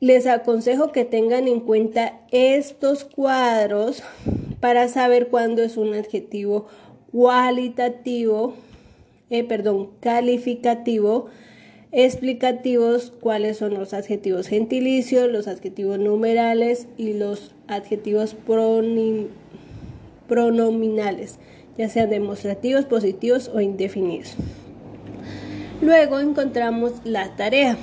Les 0.00 0.26
aconsejo 0.26 0.92
que 0.92 1.04
tengan 1.04 1.46
en 1.46 1.60
cuenta 1.60 2.22
estos 2.30 3.04
cuadros 3.04 4.02
para 4.60 4.88
saber 4.88 5.28
cuándo 5.28 5.62
es 5.62 5.76
un 5.76 5.92
adjetivo 5.92 6.68
cualitativo, 7.12 8.54
eh, 9.30 9.44
perdón, 9.44 9.90
calificativo, 10.00 11.26
explicativos, 11.92 13.12
cuáles 13.20 13.56
son 13.58 13.74
los 13.74 13.94
adjetivos 13.94 14.46
gentilicios, 14.48 15.30
los 15.30 15.48
adjetivos 15.48 15.98
numerales 15.98 16.86
y 16.96 17.14
los 17.14 17.52
adjetivos 17.66 18.36
pronominales, 20.28 21.38
ya 21.76 21.88
sean 21.88 22.10
demostrativos, 22.10 22.84
positivos 22.84 23.50
o 23.52 23.60
indefinidos. 23.60 24.36
Luego 25.82 26.20
encontramos 26.20 26.92
la 27.04 27.34
tarea. 27.36 27.76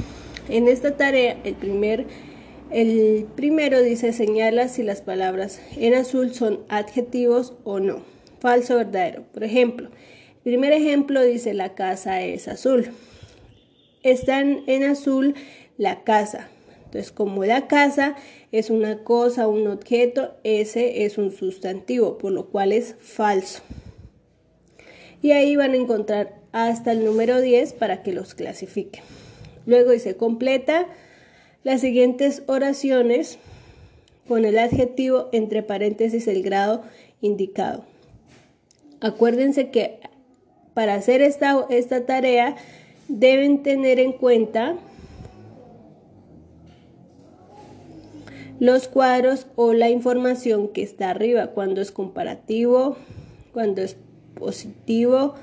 En 0.49 0.67
esta 0.67 0.95
tarea, 0.95 1.37
el, 1.43 1.55
primer, 1.55 2.05
el 2.71 3.25
primero 3.35 3.81
dice 3.81 4.13
señala 4.13 4.69
si 4.69 4.83
las 4.83 5.01
palabras 5.01 5.59
en 5.75 5.95
azul 5.95 6.33
son 6.33 6.59
adjetivos 6.69 7.53
o 7.63 7.79
no. 7.79 8.16
Falso 8.39 8.76
verdadero. 8.76 9.23
Por 9.34 9.43
ejemplo, 9.43 9.88
el 9.88 10.41
primer 10.41 10.73
ejemplo 10.73 11.23
dice 11.23 11.54
la 11.54 11.76
casa 11.76 12.21
es 12.21 12.47
azul. 12.47 12.91
Está 14.04 14.41
en 14.41 14.84
azul 14.84 15.36
la 15.78 16.04
casa. 16.04 16.50
Entonces, 16.86 17.12
como 17.12 17.43
la 17.43 17.67
casa 17.67 18.15
es 18.54 18.69
una 18.69 19.04
cosa, 19.04 19.47
un 19.47 19.67
objeto, 19.67 20.36
ese 20.43 21.04
es 21.04 21.17
un 21.17 21.32
sustantivo, 21.32 22.17
por 22.17 22.32
lo 22.32 22.47
cual 22.47 22.71
es 22.71 22.95
falso. 23.00 23.62
Y 25.21 25.32
ahí 25.32 25.56
van 25.58 25.71
a 25.73 25.78
encontrar 25.78 26.36
hasta 26.54 26.93
el 26.93 27.04
número 27.04 27.41
10 27.41 27.73
para 27.73 28.04
que 28.04 28.13
los 28.13 28.36
clasifiquen. 28.36 29.04
Luego 29.65 29.91
dice 29.91 30.15
completa 30.15 30.88
las 31.63 31.82
siguientes 31.82 32.43
oraciones 32.47 33.38
con 34.28 34.45
el 34.45 34.58
adjetivo 34.58 35.28
entre 35.34 35.63
paréntesis 35.63 36.28
el 36.28 36.41
grado 36.41 36.84
indicado. 37.19 37.84
Acuérdense 38.99 39.69
que 39.69 39.99
para 40.73 40.95
hacer 40.95 41.21
esta, 41.21 41.65
esta 41.69 42.05
tarea 42.05 42.55
deben 43.07 43.63
tener 43.63 43.99
en 43.99 44.12
cuenta 44.12 44.75
los 48.60 48.88
cuadros 48.88 49.47
o 49.55 49.73
la 49.73 49.89
información 49.89 50.69
que 50.69 50.81
está 50.81 51.12
arriba, 51.12 51.47
cuando 51.47 51.81
es 51.81 51.91
comparativo, 51.91 52.97
cuando 53.53 53.81
es 53.81 53.97
positivo, 54.33 55.36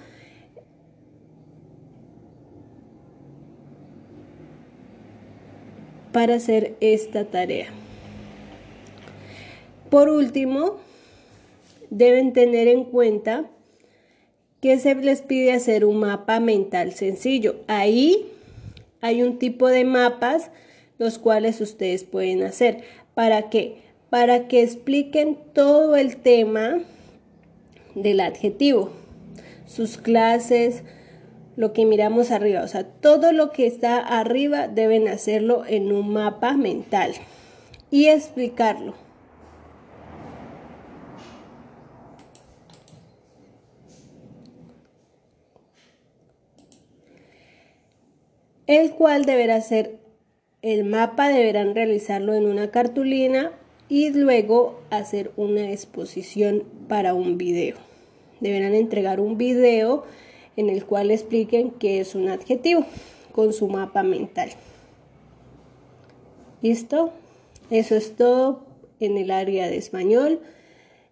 para 6.12 6.36
hacer 6.36 6.76
esta 6.80 7.24
tarea. 7.24 7.68
Por 9.90 10.08
último, 10.08 10.78
deben 11.90 12.32
tener 12.32 12.68
en 12.68 12.84
cuenta 12.84 13.50
que 14.60 14.78
se 14.78 14.94
les 14.94 15.22
pide 15.22 15.52
hacer 15.52 15.84
un 15.84 16.00
mapa 16.00 16.40
mental 16.40 16.92
sencillo. 16.92 17.56
Ahí 17.66 18.30
hay 19.00 19.22
un 19.22 19.38
tipo 19.38 19.68
de 19.68 19.84
mapas 19.84 20.50
los 20.98 21.18
cuales 21.18 21.60
ustedes 21.60 22.04
pueden 22.04 22.42
hacer. 22.42 22.82
¿Para 23.14 23.50
qué? 23.50 23.82
Para 24.10 24.48
que 24.48 24.62
expliquen 24.62 25.38
todo 25.52 25.96
el 25.96 26.16
tema 26.16 26.78
del 27.94 28.20
adjetivo, 28.20 28.90
sus 29.66 29.98
clases, 29.98 30.82
lo 31.56 31.72
que 31.72 31.84
miramos 31.84 32.30
arriba. 32.30 32.62
O 32.62 32.68
sea, 32.68 32.84
todo 32.84 33.32
lo 33.32 33.50
que 33.50 33.66
está 33.66 33.98
arriba 33.98 34.68
deben 34.68 35.08
hacerlo 35.08 35.64
en 35.66 35.92
un 35.92 36.10
mapa 36.10 36.56
mental 36.56 37.12
y 37.90 38.06
explicarlo. 38.06 38.94
El 48.66 48.92
cual 48.92 49.27
deberá 49.27 49.61
ser 49.61 49.98
el 50.62 50.85
mapa, 50.85 51.29
deberán 51.29 51.74
realizarlo 51.74 52.33
en 52.33 52.46
una 52.46 52.70
cartulina 52.70 53.53
y 53.90 54.11
luego 54.11 54.81
hacer 54.88 55.33
una 55.37 55.70
exposición 55.70 56.64
para 56.88 57.12
un 57.12 57.37
video. 57.37 57.77
Deberán 58.40 58.74
entregar 58.74 59.20
un 59.20 59.37
video 59.37 60.05
en 60.57 60.70
el 60.70 60.87
cual 60.87 61.11
expliquen 61.11 61.72
qué 61.72 62.00
es 62.00 62.14
un 62.14 62.29
adjetivo 62.29 62.87
con 63.33 63.53
su 63.53 63.68
mapa 63.68 64.03
mental. 64.03 64.50
¿Listo? 66.62 67.12
Eso 67.68 67.94
es 67.96 68.16
todo 68.16 68.64
en 69.00 69.18
el 69.18 69.31
área 69.31 69.68
de 69.68 69.77
español. 69.77 70.40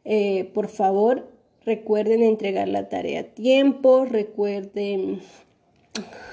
Eh, 0.07 0.51
por 0.55 0.69
favor, 0.69 1.29
recuerden 1.67 2.23
entregar 2.23 2.69
la 2.69 2.88
tarea 2.88 3.21
a 3.21 3.25
tiempo, 3.25 4.07
recuerden 4.07 5.21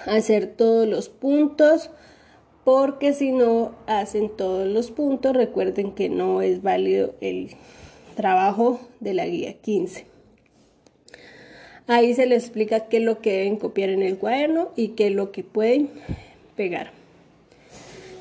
hacer 0.06 0.48
todos 0.48 0.88
los 0.88 1.10
puntos, 1.10 1.90
porque 2.64 3.14
si 3.14 3.32
no 3.32 3.76
hacen 3.88 4.30
todos 4.30 4.68
los 4.68 4.92
puntos, 4.92 5.36
recuerden 5.36 5.94
que 5.94 6.10
no 6.10 6.42
es 6.42 6.62
válido 6.62 7.16
el 7.22 7.52
trabajo 8.16 8.80
de 9.00 9.14
la 9.14 9.26
guía 9.26 9.54
15. 9.54 10.06
Ahí 11.88 12.14
se 12.14 12.28
les 12.28 12.44
explica 12.44 12.88
qué 12.88 12.98
es 12.98 13.04
lo 13.04 13.20
que 13.20 13.32
deben 13.32 13.58
copiar 13.58 13.90
en 13.90 14.04
el 14.04 14.18
cuaderno 14.18 14.72
y 14.76 14.90
qué 14.90 15.08
es 15.08 15.14
lo 15.14 15.32
que 15.32 15.44
pueden 15.44 15.90
pegar. 16.56 16.92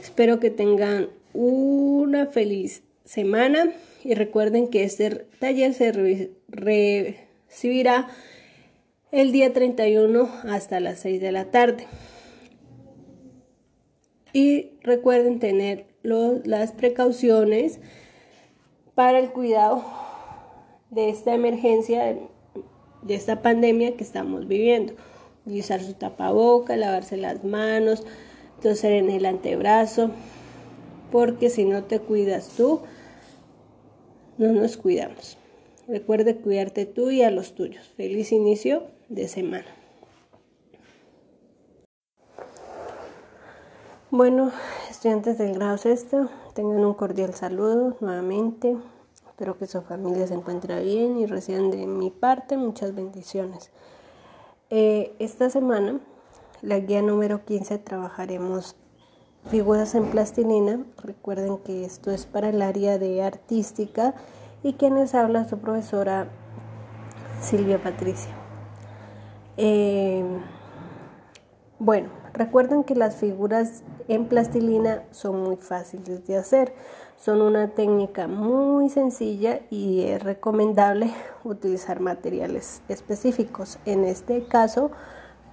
Espero 0.01 0.41
que 0.41 0.51
tengan 0.51 1.11
una 1.35 2.27
feliz 2.27 2.83
semana 3.05 3.73
y 4.05 4.15
recuerden 4.15 4.69
que 4.69 4.85
este 4.85 5.27
taller 5.39 5.75
se 5.75 6.31
recibirá 6.49 8.09
el 9.11 9.33
día 9.33 9.53
31 9.53 10.29
hasta 10.45 10.81
las 10.81 11.01
6 11.01 11.21
de 11.21 11.33
la 11.33 11.51
tarde. 11.51 11.87
Y 14.33 14.73
recuerden 14.83 15.39
tener 15.39 15.87
las 16.03 16.73
precauciones 16.73 17.81
para 18.95 19.19
el 19.19 19.31
cuidado 19.31 19.85
de 20.91 21.09
esta 21.09 21.35
emergencia 21.35 22.19
de 23.03 23.15
esta 23.15 23.43
pandemia 23.43 23.97
que 23.97 24.05
estamos 24.05 24.47
viviendo. 24.47 24.95
Utilizar 25.47 25.83
su 25.83 25.95
tapaboca, 25.95 26.77
lavarse 26.77 27.17
las 27.17 27.43
manos, 27.45 28.05
toser 28.61 28.93
en 28.93 29.09
el 29.09 29.25
antebrazo, 29.25 30.11
porque 31.11 31.49
si 31.49 31.65
no 31.65 31.85
te 31.85 32.01
cuidas 32.01 32.51
tú, 32.57 32.83
no 34.37 34.53
nos 34.53 34.77
cuidamos. 34.77 35.39
Recuerde 35.87 36.37
cuidarte 36.37 36.85
tú 36.85 37.11
y 37.11 37.23
a 37.23 37.31
los 37.31 37.55
tuyos. 37.55 37.89
Feliz 37.97 38.31
inicio 38.31 38.98
de 39.09 39.29
semana. 39.29 39.67
Bueno, 44.11 44.53
estudiantes 44.91 45.37
del 45.37 45.55
grado 45.55 45.77
sexto, 45.77 46.31
tengan 46.55 46.85
un 46.85 46.95
cordial 46.95 47.35
saludo 47.35 47.97
nuevamente. 48.01 48.75
Espero 49.27 49.59
que 49.59 49.67
su 49.67 49.83
familia 49.83 50.27
se 50.27 50.35
encuentre 50.35 50.83
bien 50.83 51.19
y 51.19 51.27
reciban 51.27 51.71
de 51.71 51.87
mi 51.87 52.11
parte 52.11 52.57
muchas 52.57 52.95
bendiciones. 52.95 53.71
Eh, 54.71 55.15
esta 55.19 55.51
semana, 55.51 56.01
la 56.63 56.79
guía 56.79 57.03
número 57.03 57.45
15, 57.45 57.79
trabajaremos 57.79 58.77
figuras 59.51 59.95
en 59.95 60.11
plastilina. 60.11 60.85
Recuerden 61.03 61.59
que 61.59 61.85
esto 61.85 62.11
es 62.11 62.25
para 62.25 62.49
el 62.49 62.63
área 62.63 62.99
de 62.99 63.23
artística 63.23 64.15
y 64.63 64.73
quienes 64.73 65.15
habla 65.15 65.49
su 65.49 65.59
profesora 65.59 66.29
Silvia 67.41 67.83
Patricia. 67.83 68.38
Eh, 69.59 70.25
bueno, 71.81 72.09
recuerden 72.33 72.85
que 72.85 72.95
las 72.95 73.17
figuras 73.17 73.83
en 74.07 74.27
plastilina 74.27 75.03
son 75.11 75.43
muy 75.43 75.57
fáciles 75.57 76.27
de 76.27 76.37
hacer. 76.37 76.73
Son 77.17 77.43
una 77.43 77.69
técnica 77.69 78.29
muy 78.29 78.89
sencilla 78.89 79.61
y 79.71 80.03
es 80.03 80.23
recomendable 80.23 81.13
utilizar 81.45 82.01
materiales 82.01 82.83
específicos. 82.89 83.79
En 83.85 84.05
este 84.05 84.45
caso, 84.45 84.93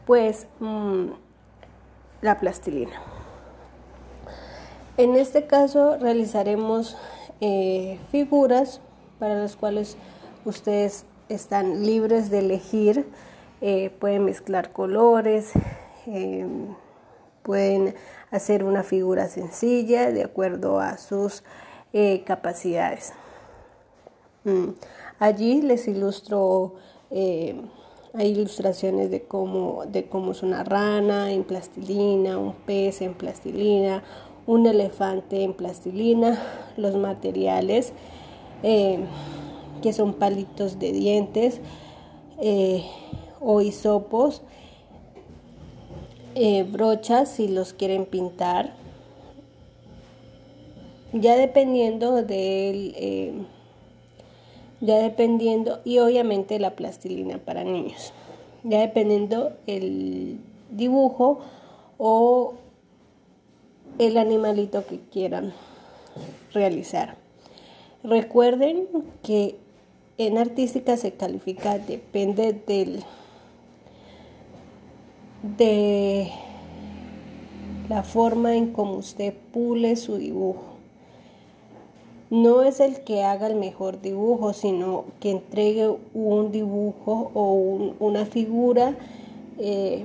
pues 0.05 0.47
mm, 0.59 1.07
la 2.21 2.39
plastilina. 2.39 3.01
En 4.97 5.15
este 5.15 5.47
caso 5.47 5.97
realizaremos 5.97 6.95
eh, 7.41 7.99
figuras 8.11 8.81
para 9.19 9.35
las 9.35 9.55
cuales 9.55 9.97
ustedes 10.45 11.05
están 11.27 11.85
libres 11.85 12.29
de 12.29 12.39
elegir. 12.39 13.07
Eh, 13.67 13.89
pueden 13.89 14.25
mezclar 14.25 14.71
colores, 14.71 15.53
eh, 16.05 16.45
pueden 17.41 17.95
hacer 18.29 18.63
una 18.63 18.83
figura 18.83 19.27
sencilla 19.27 20.11
de 20.11 20.23
acuerdo 20.23 20.79
a 20.79 20.99
sus 20.99 21.43
eh, 21.91 22.21
capacidades. 22.27 23.13
Mm. 24.43 24.69
Allí 25.17 25.63
les 25.63 25.87
ilustro, 25.87 26.75
eh, 27.09 27.59
hay 28.13 28.33
ilustraciones 28.33 29.09
de 29.09 29.23
cómo, 29.23 29.85
de 29.87 30.07
cómo 30.09 30.33
es 30.33 30.43
una 30.43 30.63
rana 30.63 31.31
en 31.31 31.43
plastilina, 31.43 32.37
un 32.37 32.53
pez 32.53 33.01
en 33.01 33.15
plastilina, 33.15 34.03
un 34.45 34.67
elefante 34.67 35.41
en 35.41 35.55
plastilina, 35.55 36.39
los 36.77 36.95
materiales 36.97 37.93
eh, 38.61 38.99
que 39.81 39.91
son 39.91 40.13
palitos 40.13 40.77
de 40.77 40.91
dientes 40.91 41.61
eh, 42.37 42.85
o 43.39 43.61
hisopos, 43.61 44.41
eh, 46.35 46.63
brochas 46.63 47.29
si 47.29 47.47
los 47.47 47.73
quieren 47.73 48.05
pintar, 48.05 48.73
ya 51.13 51.35
dependiendo 51.35 52.23
del 52.23 53.47
ya 54.81 54.97
dependiendo 54.97 55.79
y 55.85 55.99
obviamente 55.99 56.59
la 56.59 56.75
plastilina 56.75 57.37
para 57.37 57.63
niños 57.63 58.11
ya 58.65 58.79
dependiendo 58.79 59.53
el 59.67 60.39
dibujo 60.71 61.39
o 61.97 62.55
el 63.99 64.17
animalito 64.17 64.85
que 64.85 64.99
quieran 65.11 65.53
realizar. 66.51 67.15
Recuerden 68.03 68.87
que 69.21 69.55
en 70.17 70.37
artística 70.37 70.97
se 70.97 71.11
califica, 71.11 71.77
depende 71.77 72.53
del 72.53 73.03
de 75.57 76.31
la 77.87 78.03
forma 78.03 78.55
en 78.55 78.73
cómo 78.73 78.95
usted 78.95 79.33
pule 79.53 79.95
su 79.95 80.17
dibujo. 80.17 80.75
No 82.31 82.63
es 82.63 82.79
el 82.79 83.01
que 83.03 83.23
haga 83.23 83.47
el 83.47 83.55
mejor 83.55 84.01
dibujo, 84.01 84.53
sino 84.53 85.05
que 85.19 85.29
entregue 85.29 85.95
un 86.13 86.51
dibujo 86.51 87.31
o 87.35 87.53
una 87.99 88.25
figura 88.25 88.95
eh, 89.59 90.03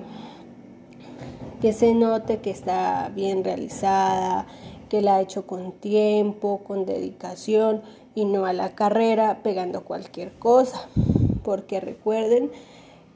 que 1.63 1.73
se 1.73 1.95
note 1.95 2.39
que 2.39 2.51
está 2.51 3.11
bien 3.15 3.43
realizada, 3.43 4.47
que 4.91 5.01
la 5.01 5.17
ha 5.17 5.21
hecho 5.23 5.47
con 5.47 5.73
tiempo, 5.73 6.61
con 6.67 6.85
dedicación 6.85 7.81
y 8.15 8.27
no 8.27 8.45
a 8.45 8.53
la 8.53 8.75
carrera 8.75 9.41
pegando 9.43 9.85
cualquier 9.85 10.33
cosa. 10.33 10.89
Porque 11.43 11.81
recuerden 11.81 12.51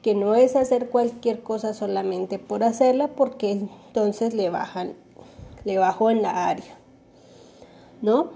que 0.05 0.13
no 0.13 0.35
es 0.35 0.55
hacer 0.55 0.89
cualquier 0.89 1.41
cosa 1.41 1.73
solamente 1.73 2.37
por 2.37 2.63
hacerla 2.63 3.07
porque 3.07 3.49
entonces 3.53 4.35
le 4.35 4.51
bajan, 4.51 4.93
le 5.63 5.79
bajo 5.79 6.11
en 6.11 6.21
la 6.21 6.47
área. 6.47 6.77
¿No? 8.03 8.29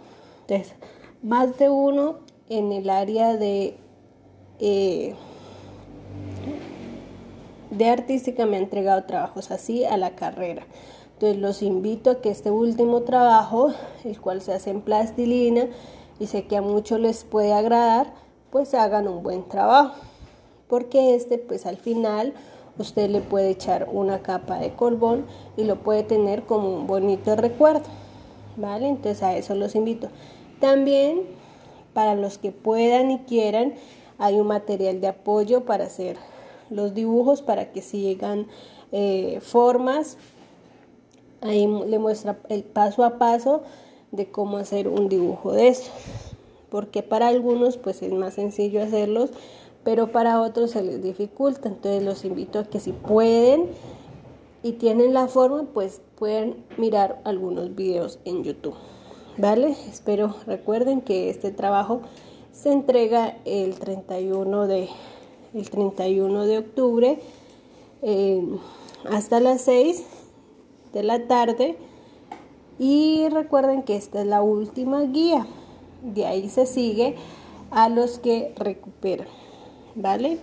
Entonces, 0.47 0.73
más 1.21 1.59
de 1.59 1.69
uno 1.69 2.21
en 2.49 2.71
el 2.71 2.89
área 2.89 3.37
de 3.37 3.77
eh, 4.57 5.13
de 7.69 7.87
artística 7.87 8.47
me 8.47 8.57
ha 8.57 8.61
entregado 8.61 9.03
trabajos 9.03 9.51
así 9.51 9.85
a 9.85 9.95
la 9.95 10.15
carrera. 10.15 10.65
Entonces 11.13 11.37
los 11.37 11.61
invito 11.61 12.09
a 12.09 12.19
que 12.19 12.31
este 12.31 12.49
último 12.49 13.01
trabajo, 13.01 13.75
el 14.05 14.19
cual 14.19 14.41
se 14.41 14.53
hace 14.53 14.71
en 14.71 14.81
plastilina 14.81 15.67
y 16.19 16.25
sé 16.25 16.47
que 16.47 16.57
a 16.57 16.63
muchos 16.63 16.99
les 16.99 17.25
puede 17.25 17.53
agradar, 17.53 18.11
pues 18.49 18.73
hagan 18.73 19.07
un 19.07 19.21
buen 19.21 19.47
trabajo. 19.47 20.08
Porque 20.69 21.15
este 21.15 21.37
pues 21.37 21.65
al 21.65 21.77
final 21.77 22.33
usted 22.77 23.09
le 23.09 23.19
puede 23.19 23.49
echar 23.49 23.89
una 23.91 24.19
capa 24.19 24.59
de 24.59 24.73
colbón 24.73 25.25
y 25.57 25.65
lo 25.65 25.77
puede 25.77 26.03
tener 26.03 26.43
como 26.43 26.69
un 26.69 26.87
bonito 26.87 27.35
recuerdo. 27.35 27.89
¿Vale? 28.55 28.87
Entonces 28.87 29.23
a 29.23 29.35
eso 29.35 29.55
los 29.55 29.75
invito. 29.75 30.09
También 30.61 31.23
para 31.93 32.15
los 32.15 32.37
que 32.37 32.51
puedan 32.51 33.11
y 33.11 33.19
quieran 33.19 33.73
hay 34.17 34.39
un 34.39 34.47
material 34.47 35.01
de 35.01 35.07
apoyo 35.07 35.65
para 35.65 35.85
hacer 35.85 36.17
los 36.69 36.93
dibujos 36.93 37.41
para 37.41 37.71
que 37.71 37.81
sigan 37.81 38.47
eh, 38.91 39.39
formas. 39.41 40.17
Ahí 41.41 41.67
le 41.87 41.99
muestra 41.99 42.37
el 42.49 42.63
paso 42.63 43.03
a 43.03 43.17
paso 43.17 43.63
de 44.11 44.29
cómo 44.29 44.57
hacer 44.57 44.87
un 44.87 45.09
dibujo 45.09 45.53
de 45.53 45.69
eso. 45.69 45.91
Porque 46.69 47.01
para 47.01 47.27
algunos 47.27 47.77
pues 47.77 48.01
es 48.01 48.11
más 48.11 48.35
sencillo 48.35 48.83
hacerlos, 48.83 49.31
pero 49.83 50.11
para 50.11 50.41
otros 50.41 50.71
se 50.71 50.83
les 50.83 51.01
dificulta. 51.01 51.69
Entonces 51.69 52.03
los 52.03 52.25
invito 52.25 52.59
a 52.59 52.63
que 52.65 52.79
si 52.79 52.91
pueden 52.91 53.67
y 54.61 54.73
tienen 54.73 55.13
la 55.13 55.27
forma, 55.27 55.63
pues 55.73 56.01
pueden 56.17 56.63
mirar 56.77 57.21
algunos 57.23 57.75
videos 57.75 58.19
en 58.25 58.43
YouTube. 58.43 58.75
¿Vale? 59.37 59.75
Espero 59.89 60.35
recuerden 60.45 61.01
que 61.01 61.29
este 61.29 61.51
trabajo 61.51 62.01
se 62.51 62.71
entrega 62.71 63.37
el 63.45 63.75
31 63.75 64.67
de 64.67 64.89
el 65.53 65.69
31 65.69 66.45
de 66.45 66.57
octubre 66.57 67.19
eh, 68.01 68.43
hasta 69.09 69.39
las 69.39 69.61
6 69.61 70.03
de 70.93 71.03
la 71.03 71.27
tarde 71.27 71.77
y 72.77 73.27
recuerden 73.29 73.83
que 73.83 73.95
esta 73.95 74.21
es 74.21 74.27
la 74.27 74.41
última 74.41 75.01
guía 75.03 75.47
de 76.03 76.25
ahí 76.25 76.49
se 76.49 76.65
sigue 76.65 77.15
a 77.71 77.89
los 77.89 78.19
que 78.19 78.53
recuperan 78.57 79.27
vale 79.95 80.37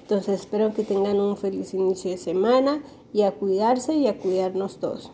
entonces 0.00 0.40
espero 0.40 0.74
que 0.74 0.84
tengan 0.84 1.20
un 1.20 1.36
feliz 1.36 1.74
inicio 1.74 2.10
de 2.10 2.18
semana 2.18 2.82
y 3.12 3.22
a 3.22 3.32
cuidarse 3.32 3.94
y 3.94 4.06
a 4.06 4.18
cuidarnos 4.18 4.78
todos 4.78 5.10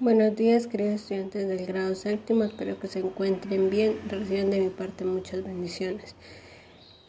Buenos 0.00 0.36
días, 0.36 0.68
queridos 0.68 1.00
estudiantes 1.00 1.48
del 1.48 1.66
grado 1.66 1.96
séptimo. 1.96 2.44
Espero 2.44 2.78
que 2.78 2.86
se 2.86 3.00
encuentren 3.00 3.68
bien. 3.68 3.98
Reciban 4.08 4.48
de 4.48 4.60
mi 4.60 4.68
parte 4.68 5.04
muchas 5.04 5.42
bendiciones. 5.42 6.14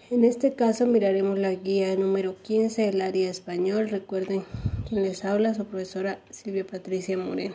En 0.10 0.26
este 0.26 0.54
caso 0.54 0.88
miraremos 0.88 1.38
la 1.38 1.54
guía 1.54 1.96
número 1.96 2.36
15 2.42 2.82
del 2.82 3.02
área 3.02 3.30
español. 3.30 3.90
Recuerden 3.90 4.44
quien 4.88 5.04
les 5.04 5.24
habla, 5.24 5.54
su 5.54 5.66
profesora 5.66 6.20
Silvia 6.32 6.66
Patricia 6.66 7.16
Moreno. 7.16 7.54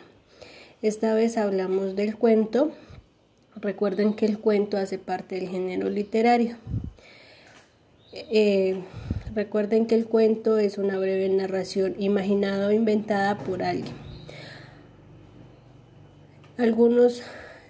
Esta 0.82 1.14
vez 1.14 1.36
hablamos 1.36 1.96
del 1.96 2.16
cuento. 2.16 2.70
Recuerden 3.56 4.14
que 4.14 4.26
el 4.26 4.38
cuento 4.38 4.76
hace 4.76 4.98
parte 4.98 5.36
del 5.36 5.48
género 5.48 5.88
literario. 5.90 6.56
Eh, 8.12 8.82
recuerden 9.34 9.86
que 9.86 9.94
el 9.94 10.06
cuento 10.06 10.58
es 10.58 10.78
una 10.78 10.98
breve 10.98 11.28
narración 11.28 11.96
imaginada 11.98 12.68
o 12.68 12.72
inventada 12.72 13.38
por 13.38 13.62
alguien 13.62 14.04
algunos 16.56 17.22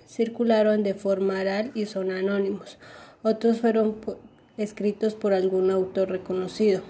circularon 0.06 0.82
de 0.82 0.94
forma 0.94 1.40
oral 1.40 1.70
y 1.74 1.86
son 1.86 2.10
anónimos. 2.10 2.78
Otros 3.22 3.60
fueron 3.60 3.96
escritos 4.58 5.14
por 5.14 5.32
algún 5.32 5.70
autor 5.70 6.10
reconocido. 6.10 6.82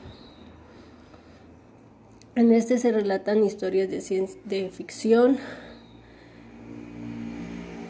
En 2.35 2.53
este 2.53 2.79
se 2.79 2.91
relatan 2.91 3.45
historias 3.45 3.89
de, 3.89 4.29
de 4.45 4.71
ficción. 4.71 5.39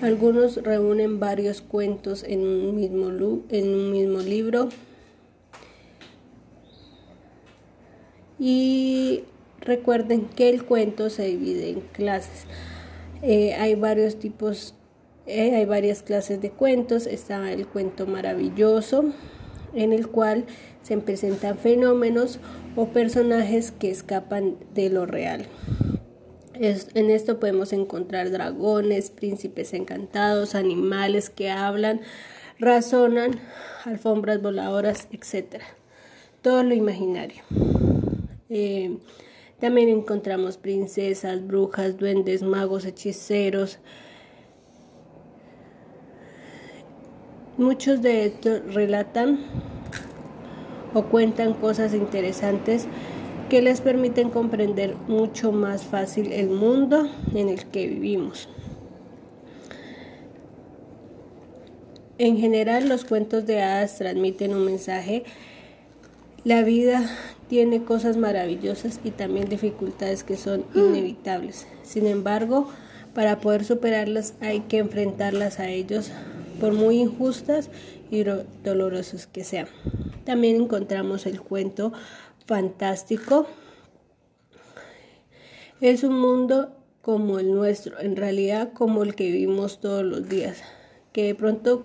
Algunos 0.05 0.57
reúnen 0.57 1.19
varios 1.19 1.63
cuentos 1.63 2.25
en 2.29 2.41
un 2.41 2.77
mismo, 2.77 3.09
en 3.49 3.75
un 3.75 3.91
mismo 3.91 4.19
libro. 4.19 4.69
Y 8.39 9.25
recuerden 9.63 10.27
que 10.27 10.51
el 10.51 10.67
cuento 10.67 11.09
se 11.09 11.25
divide 11.25 11.71
en 11.71 11.81
clases. 11.81 12.45
Eh, 13.23 13.55
hay 13.55 13.77
varios 13.77 14.19
tipos, 14.19 14.75
eh, 15.25 15.57
hay 15.57 15.65
varias 15.65 16.03
clases 16.03 16.39
de 16.43 16.51
cuentos. 16.51 17.07
Está 17.07 17.51
el 17.51 17.67
cuento 17.67 18.07
maravilloso, 18.07 19.07
en 19.73 19.95
el 19.95 20.09
cual 20.09 20.45
se 20.83 20.99
presentan 20.99 21.57
fenómenos 21.57 22.41
o 22.77 22.89
personajes 22.89 23.73
que 23.73 23.91
escapan 23.91 24.57
de 24.75 24.91
lo 24.91 25.07
real. 25.07 25.47
En 26.61 27.11
esto 27.11 27.41
podemos 27.41 27.73
encontrar 27.73 28.31
dragones, 28.31 29.11
príncipes 29.11 29.75
encantados, 29.75 30.55
animales 30.55 31.31
que 31.31 31.51
hablan, 31.51 32.01
razonan, 32.59 33.41
alfombras 33.85 34.41
voladoras, 34.41 35.09
etc. 35.11 35.63
Todo 36.43 36.63
lo 36.63 36.75
imaginario. 36.75 37.43
Eh, 38.49 38.99
también 39.61 39.89
encontramos 39.89 40.57
princesas, 40.57 41.47
brujas, 41.47 41.97
duendes, 41.97 42.43
magos, 42.43 42.85
hechiceros. 42.85 43.79
Muchos 47.57 48.03
de 48.03 48.27
estos 48.27 48.75
relatan 48.75 49.41
o 50.93 51.05
cuentan 51.05 51.55
cosas 51.55 51.95
interesantes 51.95 52.87
que 53.49 53.63
les 53.63 53.81
permiten 53.81 54.31
comprender 54.31 54.97
mucho 55.09 55.53
más 55.53 55.85
fácil 55.85 56.33
el 56.33 56.49
mundo 56.49 57.09
en 57.35 57.49
el 57.49 57.67
que 57.67 57.87
vivimos. 57.87 58.49
En 62.19 62.37
general, 62.39 62.89
los 62.89 63.05
cuentos 63.05 63.45
de 63.45 63.61
hadas 63.61 63.99
transmiten 63.99 64.55
un 64.55 64.65
mensaje. 64.65 65.25
La 66.45 66.63
vida 66.63 67.11
tiene 67.49 67.83
cosas 67.83 68.17
maravillosas 68.17 69.01
y 69.05 69.11
también 69.11 69.49
dificultades 69.49 70.23
que 70.23 70.37
son 70.37 70.65
mm. 70.75 70.79
inevitables. 70.79 71.67
Sin 71.83 72.07
embargo, 72.07 72.69
para 73.15 73.41
poder 73.41 73.65
superarlas 73.65 74.35
hay 74.41 74.61
que 74.61 74.79
enfrentarlas 74.79 75.59
a 75.59 75.69
ellos 75.69 76.11
por 76.61 76.73
muy 76.73 76.99
injustas 77.01 77.69
y 78.11 78.25
dolorosos 78.63 79.27
que 79.27 79.45
sean. 79.45 79.67
También 80.25 80.57
encontramos 80.57 81.27
el 81.27 81.41
cuento 81.41 81.93
fantástico 82.47 83.47
Es 85.81 86.05
un 86.05 86.19
mundo 86.19 86.77
como 87.03 87.39
el 87.39 87.53
nuestro, 87.55 88.01
en 88.01 88.17
realidad 88.17 88.73
como 88.73 89.03
el 89.03 89.15
que 89.15 89.25
vivimos 89.25 89.81
todos 89.81 90.03
los 90.03 90.27
días, 90.29 90.63
que 91.13 91.25
de 91.25 91.35
pronto 91.35 91.85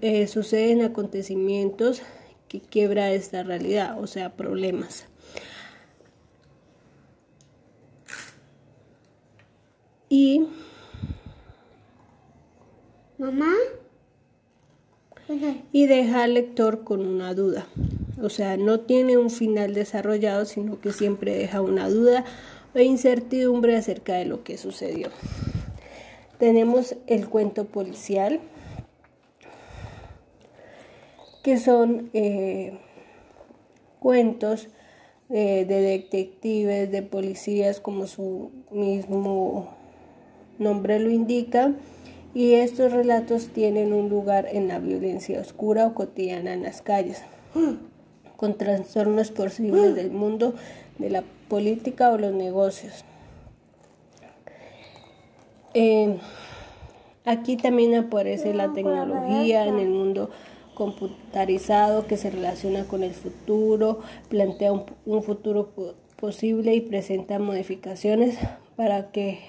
eh, 0.00 0.26
suceden 0.26 0.82
acontecimientos 0.82 2.00
que 2.48 2.60
quiebra 2.60 3.12
esta 3.12 3.42
realidad, 3.42 4.00
o 4.00 4.06
sea, 4.06 4.34
problemas. 4.34 5.06
Y 10.08 10.46
mamá 13.18 13.52
y 15.72 15.86
deja 15.86 16.22
al 16.22 16.34
lector 16.34 16.84
con 16.84 17.04
una 17.04 17.34
duda. 17.34 17.66
O 18.22 18.30
sea, 18.30 18.56
no 18.56 18.80
tiene 18.80 19.18
un 19.18 19.30
final 19.30 19.74
desarrollado, 19.74 20.44
sino 20.46 20.80
que 20.80 20.92
siempre 20.92 21.36
deja 21.36 21.60
una 21.60 21.88
duda 21.88 22.24
o 22.74 22.78
incertidumbre 22.78 23.76
acerca 23.76 24.14
de 24.14 24.24
lo 24.24 24.42
que 24.42 24.56
sucedió. 24.56 25.08
Tenemos 26.38 26.96
el 27.06 27.28
cuento 27.28 27.66
policial, 27.66 28.40
que 31.42 31.58
son 31.58 32.10
eh, 32.12 32.78
cuentos 34.00 34.68
eh, 35.30 35.64
de 35.66 35.80
detectives, 35.80 36.90
de 36.90 37.02
policías, 37.02 37.80
como 37.80 38.06
su 38.06 38.50
mismo 38.70 39.74
nombre 40.58 41.00
lo 41.00 41.10
indica, 41.10 41.72
y 42.34 42.54
estos 42.54 42.92
relatos 42.92 43.48
tienen 43.48 43.92
un 43.92 44.08
lugar 44.08 44.46
en 44.52 44.68
la 44.68 44.78
violencia 44.78 45.40
oscura 45.40 45.86
o 45.86 45.94
cotidiana 45.94 46.52
en 46.52 46.62
las 46.62 46.82
calles, 46.82 47.22
con 48.36 48.54
trastornos 48.54 49.30
posibles 49.30 49.94
del 49.94 50.10
mundo, 50.10 50.54
de 50.98 51.10
la 51.10 51.24
política 51.48 52.10
o 52.10 52.18
los 52.18 52.32
negocios. 52.32 53.04
Eh, 55.74 56.18
aquí 57.24 57.56
también 57.56 57.94
aparece 57.94 58.54
la 58.54 58.72
tecnología 58.72 59.66
en 59.66 59.78
el 59.78 59.90
mundo 59.90 60.30
computarizado 60.74 62.06
que 62.06 62.16
se 62.16 62.30
relaciona 62.30 62.84
con 62.84 63.02
el 63.02 63.12
futuro, 63.12 64.00
plantea 64.28 64.72
un, 64.72 65.22
futuro 65.22 65.70
posible 66.16 66.74
y 66.74 66.80
presenta 66.80 67.38
modificaciones 67.38 68.38
para 68.76 69.10
que 69.10 69.40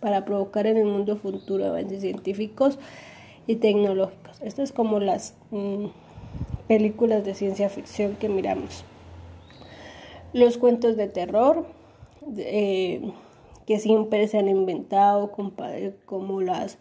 para 0.00 0.24
provocar 0.24 0.66
en 0.66 0.76
el 0.76 0.86
mundo 0.86 1.16
futuro 1.16 1.64
avances 1.64 2.00
científicos 2.00 2.80
y 3.46 3.56
tecnológicos. 3.56 4.42
Estas 4.42 4.70
es 4.70 4.72
como 4.72 4.98
las 4.98 5.36
mm, 5.52 5.86
películas 6.72 7.22
de 7.22 7.34
ciencia 7.34 7.68
ficción 7.68 8.16
que 8.16 8.30
miramos. 8.30 8.82
Los 10.32 10.56
cuentos 10.56 10.96
de 10.96 11.06
terror 11.06 11.66
eh, 12.38 13.12
que 13.66 13.78
siempre 13.78 14.26
se 14.26 14.38
han 14.38 14.48
inventado, 14.48 15.32
como 16.06 16.40
las 16.40 16.78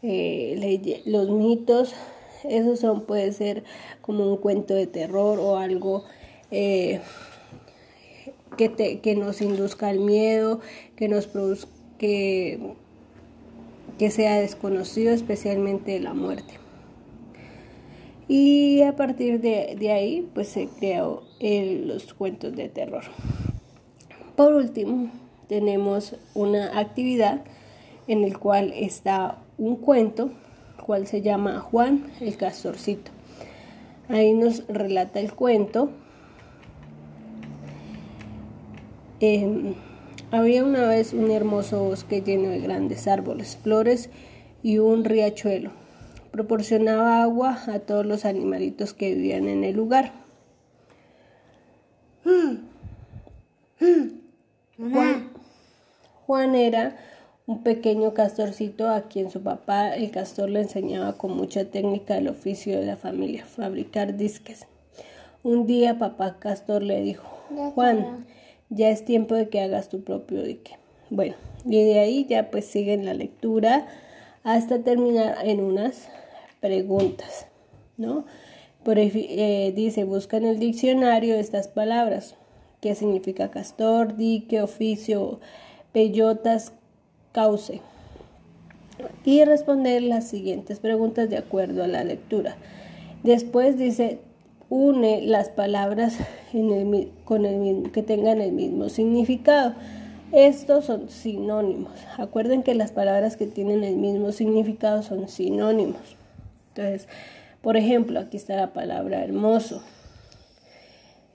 eh, 0.00 1.02
los 1.06 1.28
mitos 1.30 1.92
esos 2.44 2.78
son, 2.78 3.00
puede 3.02 3.32
ser 3.32 3.64
como 4.00 4.30
un 4.30 4.36
cuento 4.36 4.74
de 4.74 4.86
terror 4.86 5.40
o 5.40 5.56
algo 5.56 6.04
eh, 6.52 7.00
que, 8.56 8.68
te, 8.68 9.00
que 9.00 9.16
nos 9.16 9.42
induzca 9.42 9.88
al 9.88 9.98
miedo, 9.98 10.60
que 10.94 11.08
nos 11.08 11.26
produzca, 11.26 11.72
que, 11.98 12.74
que 13.98 14.08
sea 14.12 14.38
desconocido, 14.38 15.12
especialmente 15.12 15.98
la 15.98 16.14
muerte. 16.14 16.61
Y 18.34 18.80
a 18.80 18.96
partir 18.96 19.42
de, 19.42 19.92
ahí, 19.92 20.26
pues 20.32 20.48
se 20.48 20.66
creó 20.66 21.22
el, 21.38 21.86
los 21.86 22.14
cuentos 22.14 22.56
de 22.56 22.70
terror. 22.70 23.04
Por 24.36 24.54
último, 24.54 25.10
tenemos 25.48 26.16
una 26.32 26.78
actividad 26.78 27.44
en 28.08 28.24
el 28.24 28.38
cual 28.38 28.72
está 28.74 29.36
un 29.58 29.76
cuento 29.76 30.30
cual 30.82 31.06
se 31.06 31.20
llama 31.20 31.60
Juan 31.60 32.10
el 32.20 32.38
Castorcito. 32.38 33.10
Ahí 34.08 34.32
nos 34.32 34.66
relata 34.66 35.20
el 35.20 35.34
cuento. 35.34 35.90
Em, 39.20 39.74
había 40.30 40.64
una 40.64 40.88
vez 40.88 41.12
un 41.12 41.30
hermoso 41.30 41.84
bosque 41.84 42.22
lleno 42.22 42.48
de 42.48 42.60
grandes 42.60 43.06
árboles, 43.08 43.58
flores 43.62 44.08
y 44.62 44.78
un 44.78 45.04
riachuelo. 45.04 45.81
Proporcionaba 46.32 47.22
agua 47.22 47.58
a 47.68 47.78
todos 47.80 48.06
los 48.06 48.24
animalitos 48.24 48.94
que 48.94 49.14
vivían 49.14 49.48
en 49.48 49.64
el 49.64 49.76
lugar. 49.76 50.12
Juan, 54.78 55.30
Juan 56.26 56.54
era 56.54 56.96
un 57.46 57.62
pequeño 57.62 58.14
castorcito 58.14 58.88
a 58.88 59.02
quien 59.02 59.30
su 59.30 59.42
papá, 59.42 59.94
el 59.94 60.10
castor, 60.10 60.48
le 60.48 60.60
enseñaba 60.60 61.18
con 61.18 61.36
mucha 61.36 61.66
técnica 61.66 62.16
el 62.16 62.28
oficio 62.28 62.80
de 62.80 62.86
la 62.86 62.96
familia, 62.96 63.44
fabricar 63.44 64.16
disques. 64.16 64.66
Un 65.42 65.66
día 65.66 65.98
papá 65.98 66.38
castor 66.38 66.82
le 66.82 67.02
dijo, 67.02 67.28
Juan, 67.74 68.26
ya 68.70 68.88
es 68.88 69.04
tiempo 69.04 69.34
de 69.34 69.48
que 69.48 69.60
hagas 69.60 69.90
tu 69.90 70.02
propio 70.02 70.42
dique. 70.42 70.78
Bueno, 71.10 71.34
y 71.66 71.84
de 71.84 71.98
ahí 71.98 72.26
ya 72.26 72.50
pues 72.50 72.64
siguen 72.64 73.04
la 73.04 73.12
lectura 73.12 73.86
hasta 74.44 74.82
terminar 74.82 75.36
en 75.44 75.60
unas 75.60 76.08
preguntas, 76.62 77.48
¿no? 77.98 78.24
Por, 78.82 78.98
eh, 78.98 79.72
dice, 79.76 80.04
busca 80.04 80.38
en 80.38 80.46
el 80.46 80.58
diccionario 80.58 81.34
estas 81.34 81.68
palabras. 81.68 82.36
¿Qué 82.80 82.94
significa 82.94 83.50
castor, 83.50 84.16
dique, 84.16 84.62
oficio, 84.62 85.40
peyotas, 85.92 86.72
cauce 87.32 87.80
y 89.24 89.44
responder 89.44 90.02
las 90.02 90.28
siguientes 90.28 90.78
preguntas 90.78 91.28
de 91.30 91.38
acuerdo 91.38 91.82
a 91.82 91.88
la 91.88 92.04
lectura. 92.04 92.56
Después 93.22 93.78
dice, 93.78 94.20
une 94.68 95.22
las 95.22 95.48
palabras 95.48 96.16
con 97.24 97.46
el, 97.46 97.90
que 97.92 98.02
tengan 98.02 98.40
el 98.40 98.52
mismo 98.52 98.88
significado. 98.88 99.74
Estos 100.32 100.86
son 100.86 101.08
sinónimos. 101.08 101.92
Acuerden 102.16 102.62
que 102.62 102.74
las 102.74 102.90
palabras 102.90 103.36
que 103.36 103.46
tienen 103.46 103.84
el 103.84 103.96
mismo 103.96 104.32
significado 104.32 105.02
son 105.02 105.28
sinónimos. 105.28 106.16
Entonces, 106.74 107.08
por 107.60 107.76
ejemplo, 107.76 108.18
aquí 108.18 108.36
está 108.36 108.56
la 108.56 108.72
palabra 108.72 109.22
hermoso. 109.22 109.82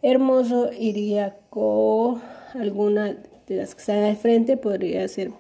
Hermoso 0.02 0.72
iría 0.74 1.38
con 1.50 2.22
alguna 2.54 3.18
de 3.48 3.56
las 3.56 3.76
que 3.76 3.82
están 3.82 4.04
al 4.04 4.18
frente, 4.18 4.58
podría 4.58 5.08
ser 5.08 5.32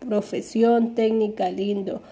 profesión, 0.00 0.94
técnica, 0.94 1.50
lindo, 1.50 2.02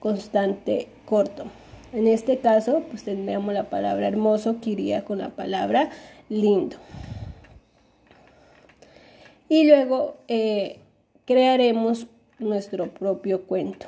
constante, 0.00 0.88
corto. 1.04 1.44
En 1.92 2.06
este 2.08 2.38
caso, 2.38 2.82
pues 2.90 3.04
tendríamos 3.04 3.54
la 3.54 3.70
palabra 3.70 4.08
hermoso 4.08 4.60
que 4.60 4.70
iría 4.70 5.04
con 5.04 5.18
la 5.18 5.30
palabra 5.30 5.90
lindo. 6.28 6.76
Y 9.48 9.68
luego 9.68 10.16
eh, 10.28 10.80
crearemos 11.24 12.06
nuestro 12.38 12.90
propio 12.90 13.42
cuento. 13.42 13.86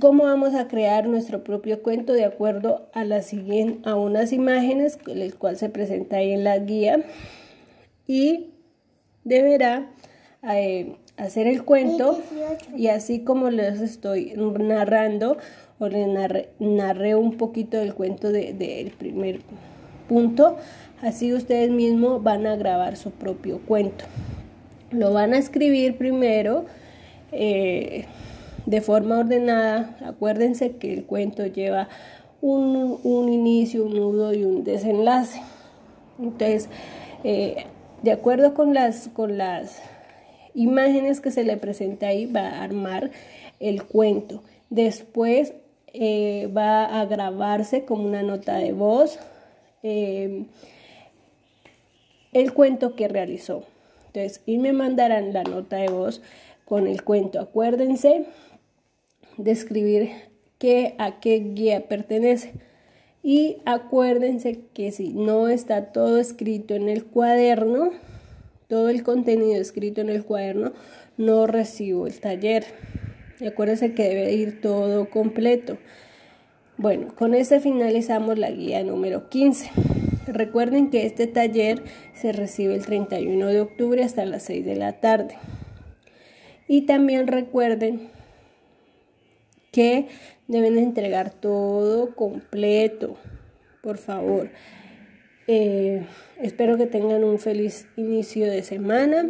¿Cómo 0.00 0.24
vamos 0.24 0.54
a 0.54 0.68
crear 0.68 1.06
nuestro 1.06 1.44
propio 1.44 1.82
cuento? 1.82 2.14
De 2.14 2.24
acuerdo 2.24 2.88
a, 2.94 3.04
la 3.04 3.20
siguiente, 3.20 3.86
a 3.88 3.94
unas 3.94 4.32
imágenes, 4.32 4.98
el 5.06 5.34
cual 5.34 5.58
se 5.58 5.68
presenta 5.68 6.16
ahí 6.16 6.32
en 6.32 6.44
la 6.44 6.58
guía. 6.58 7.04
Y 8.06 8.52
deberá 9.24 9.90
eh, 10.50 10.96
hacer 11.16 11.46
el 11.46 11.64
cuento 11.64 12.18
y 12.76 12.88
así 12.88 13.20
como 13.20 13.50
les 13.50 13.80
estoy 13.80 14.32
narrando 14.34 15.36
o 15.78 15.88
les 15.88 16.08
narré, 16.58 17.14
un 17.14 17.36
poquito 17.36 17.76
del 17.76 17.94
cuento 17.94 18.32
del 18.32 18.90
primer 18.92 19.40
punto, 20.08 20.56
así 21.02 21.32
ustedes 21.32 21.70
mismos 21.70 22.22
van 22.22 22.46
a 22.46 22.56
grabar 22.56 22.96
su 22.96 23.10
propio 23.10 23.60
cuento. 23.60 24.04
Lo 24.90 25.12
van 25.12 25.34
a 25.34 25.38
escribir 25.38 25.96
primero 25.96 26.64
eh, 27.30 28.06
de 28.66 28.80
forma 28.80 29.18
ordenada. 29.18 29.96
Acuérdense 30.04 30.76
que 30.76 30.92
el 30.92 31.04
cuento 31.04 31.46
lleva 31.46 31.88
un, 32.40 33.28
inicio, 33.28 33.84
un 33.84 33.94
nudo 33.94 34.34
y 34.34 34.44
un 34.44 34.64
desenlace. 34.64 35.40
Entonces, 36.18 36.68
eh, 37.24 37.66
de 38.02 38.12
acuerdo 38.12 38.54
con 38.54 38.74
las, 38.74 39.08
con 39.08 39.38
las 39.38 39.80
imágenes 40.54 41.20
que 41.20 41.30
se 41.30 41.44
le 41.44 41.56
presenta 41.56 42.08
ahí, 42.08 42.26
va 42.26 42.48
a 42.48 42.62
armar 42.62 43.10
el 43.60 43.84
cuento. 43.84 44.42
Después 44.70 45.54
eh, 45.92 46.50
va 46.56 47.00
a 47.00 47.06
grabarse 47.06 47.84
como 47.84 48.04
una 48.04 48.22
nota 48.22 48.56
de 48.56 48.72
voz 48.72 49.18
eh, 49.82 50.44
el 52.32 52.52
cuento 52.52 52.96
que 52.96 53.08
realizó. 53.08 53.64
Entonces, 54.06 54.42
y 54.46 54.58
me 54.58 54.72
mandarán 54.72 55.32
la 55.32 55.44
nota 55.44 55.76
de 55.76 55.88
voz 55.88 56.22
con 56.64 56.86
el 56.86 57.04
cuento. 57.04 57.40
Acuérdense 57.40 58.26
de 59.36 59.50
escribir 59.50 60.10
qué, 60.58 60.94
a 60.98 61.20
qué 61.20 61.38
guía 61.54 61.88
pertenece. 61.88 62.52
Y 63.22 63.58
acuérdense 63.64 64.60
que 64.74 64.90
si 64.90 65.12
no 65.12 65.48
está 65.48 65.92
todo 65.92 66.18
escrito 66.18 66.74
en 66.74 66.88
el 66.88 67.04
cuaderno, 67.04 67.90
todo 68.68 68.88
el 68.88 69.02
contenido 69.02 69.60
escrito 69.60 70.00
en 70.00 70.08
el 70.08 70.24
cuaderno, 70.24 70.72
no 71.16 71.46
recibo 71.46 72.06
el 72.06 72.18
taller. 72.18 72.64
Acuérdense 73.46 73.94
que 73.94 74.08
debe 74.08 74.32
ir 74.32 74.60
todo 74.60 75.08
completo. 75.08 75.78
Bueno, 76.78 77.14
con 77.14 77.34
este 77.34 77.60
finalizamos 77.60 78.38
la 78.38 78.50
guía 78.50 78.82
número 78.82 79.28
15. 79.28 79.70
Recuerden 80.26 80.90
que 80.90 81.06
este 81.06 81.26
taller 81.26 81.82
se 82.14 82.32
recibe 82.32 82.74
el 82.74 82.86
31 82.86 83.48
de 83.48 83.60
octubre 83.60 84.02
hasta 84.02 84.24
las 84.24 84.44
6 84.44 84.64
de 84.64 84.76
la 84.76 85.00
tarde. 85.00 85.36
Y 86.66 86.82
también 86.82 87.26
recuerden 87.26 88.08
que 89.72 90.08
deben 90.46 90.78
entregar 90.78 91.30
todo 91.30 92.14
completo, 92.14 93.16
por 93.82 93.96
favor. 93.96 94.50
Eh, 95.48 96.06
espero 96.40 96.76
que 96.76 96.86
tengan 96.86 97.24
un 97.24 97.38
feliz 97.38 97.88
inicio 97.96 98.48
de 98.48 98.62
semana 98.62 99.28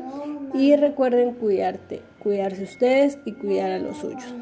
y 0.53 0.77
recuerden 0.77 1.35
cuidarte, 1.35 2.03
cuidarse 2.19 2.65
ustedes 2.65 3.19
y 3.25 3.33
cuidar 3.33 3.71
a 3.71 3.79
los 3.79 3.97
suyos. 3.99 4.35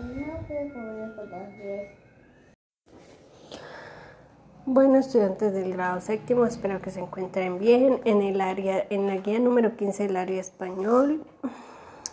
Bueno, 4.66 4.98
estudiantes 4.98 5.52
del 5.52 5.72
grado 5.72 6.00
séptimo, 6.00 6.46
espero 6.46 6.80
que 6.80 6.90
se 6.90 7.00
encuentren 7.00 7.58
bien. 7.58 8.00
En 8.04 8.22
el 8.22 8.40
área, 8.40 8.86
en 8.90 9.06
la 9.06 9.16
guía 9.16 9.38
número 9.38 9.76
15 9.76 10.06
del 10.06 10.16
área 10.16 10.40
español, 10.40 11.24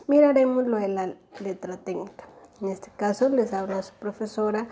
miraremos 0.08 0.68
lo 0.68 0.78
de 0.78 0.88
la 0.88 1.14
letra 1.40 1.78
técnica. 1.78 2.26
En 2.62 2.70
este 2.70 2.90
caso 2.98 3.30
les 3.30 3.54
habla 3.54 3.84
su 3.84 3.94
profesora 3.94 4.68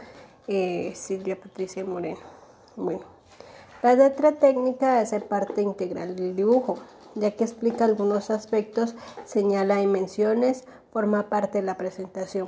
eh, 0.48 0.94
Silvia 0.96 1.40
Patricia 1.40 1.86
Moreno. 1.86 2.20
Bueno, 2.76 3.02
la 3.84 3.94
letra 3.94 4.34
técnica 4.34 5.00
hace 5.00 5.20
parte 5.20 5.62
integral 5.62 6.16
del 6.16 6.36
dibujo, 6.36 6.80
ya 7.14 7.32
que 7.32 7.44
explica 7.44 7.86
algunos 7.86 8.32
aspectos, 8.32 8.96
señala 9.26 9.78
dimensiones, 9.78 10.66
forma 10.92 11.30
parte 11.30 11.60
de 11.60 11.66
la 11.66 11.78
presentación. 11.78 12.48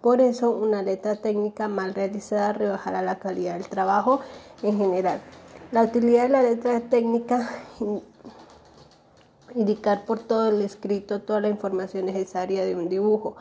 Por 0.00 0.22
eso, 0.22 0.50
una 0.52 0.82
letra 0.82 1.16
técnica 1.16 1.68
mal 1.68 1.94
realizada 1.94 2.54
rebajará 2.54 3.02
la 3.02 3.18
calidad 3.18 3.54
del 3.54 3.68
trabajo 3.68 4.20
en 4.62 4.78
general. 4.78 5.20
La 5.70 5.82
utilidad 5.82 6.22
de 6.22 6.28
la 6.30 6.42
letra 6.42 6.80
técnica 6.80 7.50
indicar 9.54 10.04
por 10.06 10.20
todo 10.20 10.48
el 10.48 10.62
escrito 10.62 11.20
toda 11.20 11.40
la 11.40 11.48
información 11.48 12.06
necesaria 12.06 12.64
de 12.64 12.74
un 12.74 12.88
dibujo. 12.88 13.36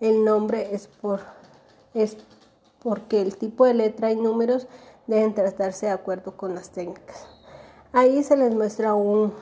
El 0.00 0.24
nombre 0.24 0.74
es 0.74 0.88
por 0.88 1.20
es 1.92 2.16
porque 2.82 3.20
el 3.20 3.36
tipo 3.36 3.64
de 3.64 3.74
letra 3.74 4.10
y 4.10 4.16
números 4.16 4.66
deben 5.06 5.34
tratarse 5.34 5.86
de 5.86 5.92
acuerdo 5.92 6.36
con 6.36 6.54
las 6.54 6.70
técnicas. 6.70 7.26
Ahí 7.92 8.22
se 8.22 8.36
les 8.36 8.54
muestra 8.54 8.94
un 8.94 9.34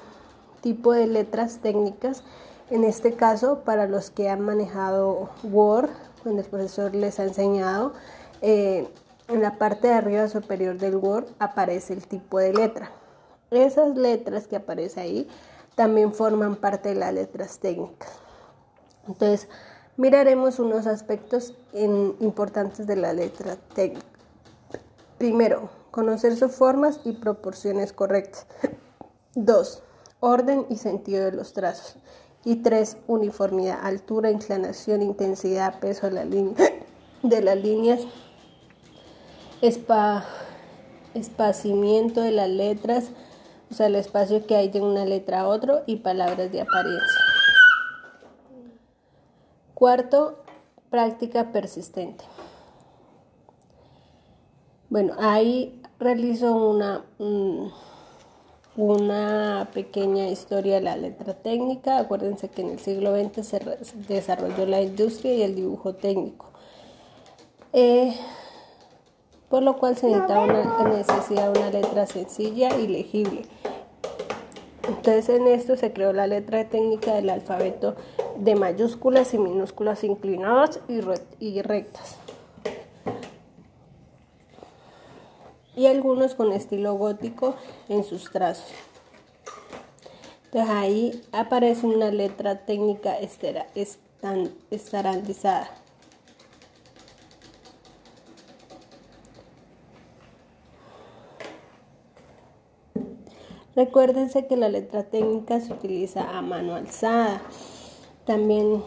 tipo 0.60 0.92
de 0.92 1.06
letras 1.06 1.58
técnicas, 1.58 2.24
en 2.70 2.84
este 2.84 3.14
caso 3.14 3.60
para 3.60 3.86
los 3.86 4.10
que 4.10 4.28
han 4.28 4.40
manejado 4.40 5.30
Word, 5.44 5.90
cuando 6.22 6.42
el 6.42 6.48
profesor 6.48 6.94
les 6.94 7.20
ha 7.20 7.24
enseñado, 7.24 7.92
eh, 8.40 8.88
en 9.28 9.42
la 9.42 9.58
parte 9.58 9.88
de 9.88 9.94
arriba 9.94 10.26
superior 10.28 10.78
del 10.78 10.96
Word 10.96 11.26
aparece 11.38 11.92
el 11.92 12.06
tipo 12.06 12.38
de 12.38 12.54
letra. 12.54 12.90
Esas 13.50 13.96
letras 13.96 14.46
que 14.46 14.56
aparecen 14.56 15.02
ahí 15.04 15.28
también 15.74 16.12
forman 16.12 16.56
parte 16.56 16.88
de 16.88 16.94
las 16.96 17.14
letras 17.14 17.58
técnicas. 17.58 18.10
Entonces, 19.06 19.48
miraremos 19.98 20.60
unos 20.60 20.86
aspectos 20.86 21.52
importantes 21.74 22.86
de 22.86 22.96
la 22.96 23.12
letra 23.12 23.56
técnica. 23.74 24.06
Primero, 25.18 25.68
conocer 25.90 26.36
sus 26.36 26.52
formas 26.52 27.00
y 27.04 27.12
proporciones 27.12 27.92
correctas. 27.92 28.46
Dos, 29.34 29.82
orden 30.20 30.64
y 30.70 30.76
sentido 30.76 31.24
de 31.24 31.32
los 31.32 31.52
trazos. 31.52 31.96
Y 32.44 32.56
tres, 32.62 32.96
uniformidad, 33.08 33.80
altura, 33.82 34.30
inclinación, 34.30 35.02
intensidad, 35.02 35.80
peso 35.80 36.08
de, 36.08 36.14
las 37.42 37.56
líneas, 37.56 38.02
espacimiento 41.14 42.20
de 42.22 42.30
las 42.30 42.48
letras, 42.48 43.06
o 43.70 43.74
sea, 43.74 43.88
el 43.88 43.96
espacio 43.96 44.46
que 44.46 44.54
hay 44.54 44.68
de 44.70 44.80
una 44.80 45.04
letra 45.04 45.40
a 45.40 45.48
otro 45.48 45.82
y 45.86 45.96
palabras 45.96 46.52
de 46.52 46.60
apariencia. 46.60 47.37
Cuarto, 49.78 50.38
práctica 50.90 51.52
persistente. 51.52 52.24
Bueno, 54.90 55.14
ahí 55.20 55.80
realizo 56.00 56.52
una, 56.52 57.04
una 58.74 59.68
pequeña 59.72 60.26
historia 60.26 60.74
de 60.74 60.80
la 60.80 60.96
letra 60.96 61.34
técnica. 61.34 61.98
Acuérdense 61.98 62.48
que 62.48 62.62
en 62.62 62.70
el 62.70 62.80
siglo 62.80 63.14
XX 63.14 63.46
se 63.46 63.60
desarrolló 64.08 64.66
la 64.66 64.82
industria 64.82 65.34
y 65.34 65.42
el 65.42 65.54
dibujo 65.54 65.94
técnico. 65.94 66.46
Eh, 67.72 68.16
por 69.48 69.62
lo 69.62 69.78
cual 69.78 69.96
se 69.96 70.08
necesitaba 70.08 70.42
una 71.50 71.70
letra 71.70 72.04
sencilla 72.08 72.76
y 72.76 72.88
legible. 72.88 73.42
Entonces 74.88 75.28
en 75.28 75.46
esto 75.46 75.76
se 75.76 75.92
creó 75.92 76.12
la 76.12 76.26
letra 76.26 76.68
técnica 76.68 77.14
del 77.14 77.30
alfabeto 77.30 77.94
de 78.36 78.54
mayúsculas 78.54 79.34
y 79.34 79.38
minúsculas 79.38 80.02
inclinadas 80.02 80.80
y 80.88 81.62
rectas. 81.62 82.16
y 85.78 85.86
algunos 85.86 86.34
con 86.34 86.52
estilo 86.52 86.94
gótico 86.94 87.54
en 87.88 88.02
sus 88.02 88.32
trazos. 88.32 88.66
Entonces 90.46 90.70
ahí 90.70 91.22
aparece 91.30 91.86
una 91.86 92.10
letra 92.10 92.66
técnica 92.66 93.16
estandarizada. 93.74 95.70
Recuérdense 103.78 104.48
que 104.48 104.56
la 104.56 104.68
letra 104.68 105.04
técnica 105.04 105.60
se 105.60 105.72
utiliza 105.72 106.36
a 106.36 106.42
mano 106.42 106.74
alzada. 106.74 107.40
También 108.24 108.82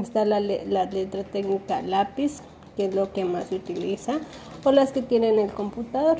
está 0.00 0.24
la, 0.24 0.38
letra 0.38 1.24
técnica 1.24 1.82
lápiz, 1.82 2.40
que 2.76 2.84
es 2.84 2.94
lo 2.94 3.12
que 3.12 3.24
más 3.24 3.46
se 3.46 3.56
utiliza 3.56 4.20
o 4.62 4.70
las 4.70 4.92
que 4.92 5.02
tienen 5.02 5.40
el 5.40 5.50
computador. 5.50 6.18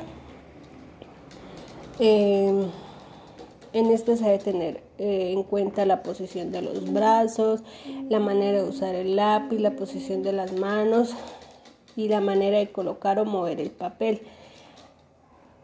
Eh, 2.00 2.66
en 3.74 3.86
este 3.92 4.16
se 4.16 4.24
debe 4.24 4.38
tener 4.38 4.82
eh, 4.98 5.30
en 5.30 5.44
cuenta 5.44 5.86
la 5.86 6.02
posición 6.02 6.50
de 6.50 6.62
los 6.62 6.92
brazos, 6.92 7.62
la 8.08 8.18
manera 8.18 8.60
de 8.60 8.68
usar 8.68 8.96
el 8.96 9.14
lápiz, 9.14 9.60
la 9.60 9.76
posición 9.76 10.24
de 10.24 10.32
las 10.32 10.52
manos 10.52 11.14
y 11.94 12.08
la 12.08 12.20
manera 12.20 12.58
de 12.58 12.72
colocar 12.72 13.20
o 13.20 13.24
mover 13.24 13.60
el 13.60 13.70
papel. 13.70 14.22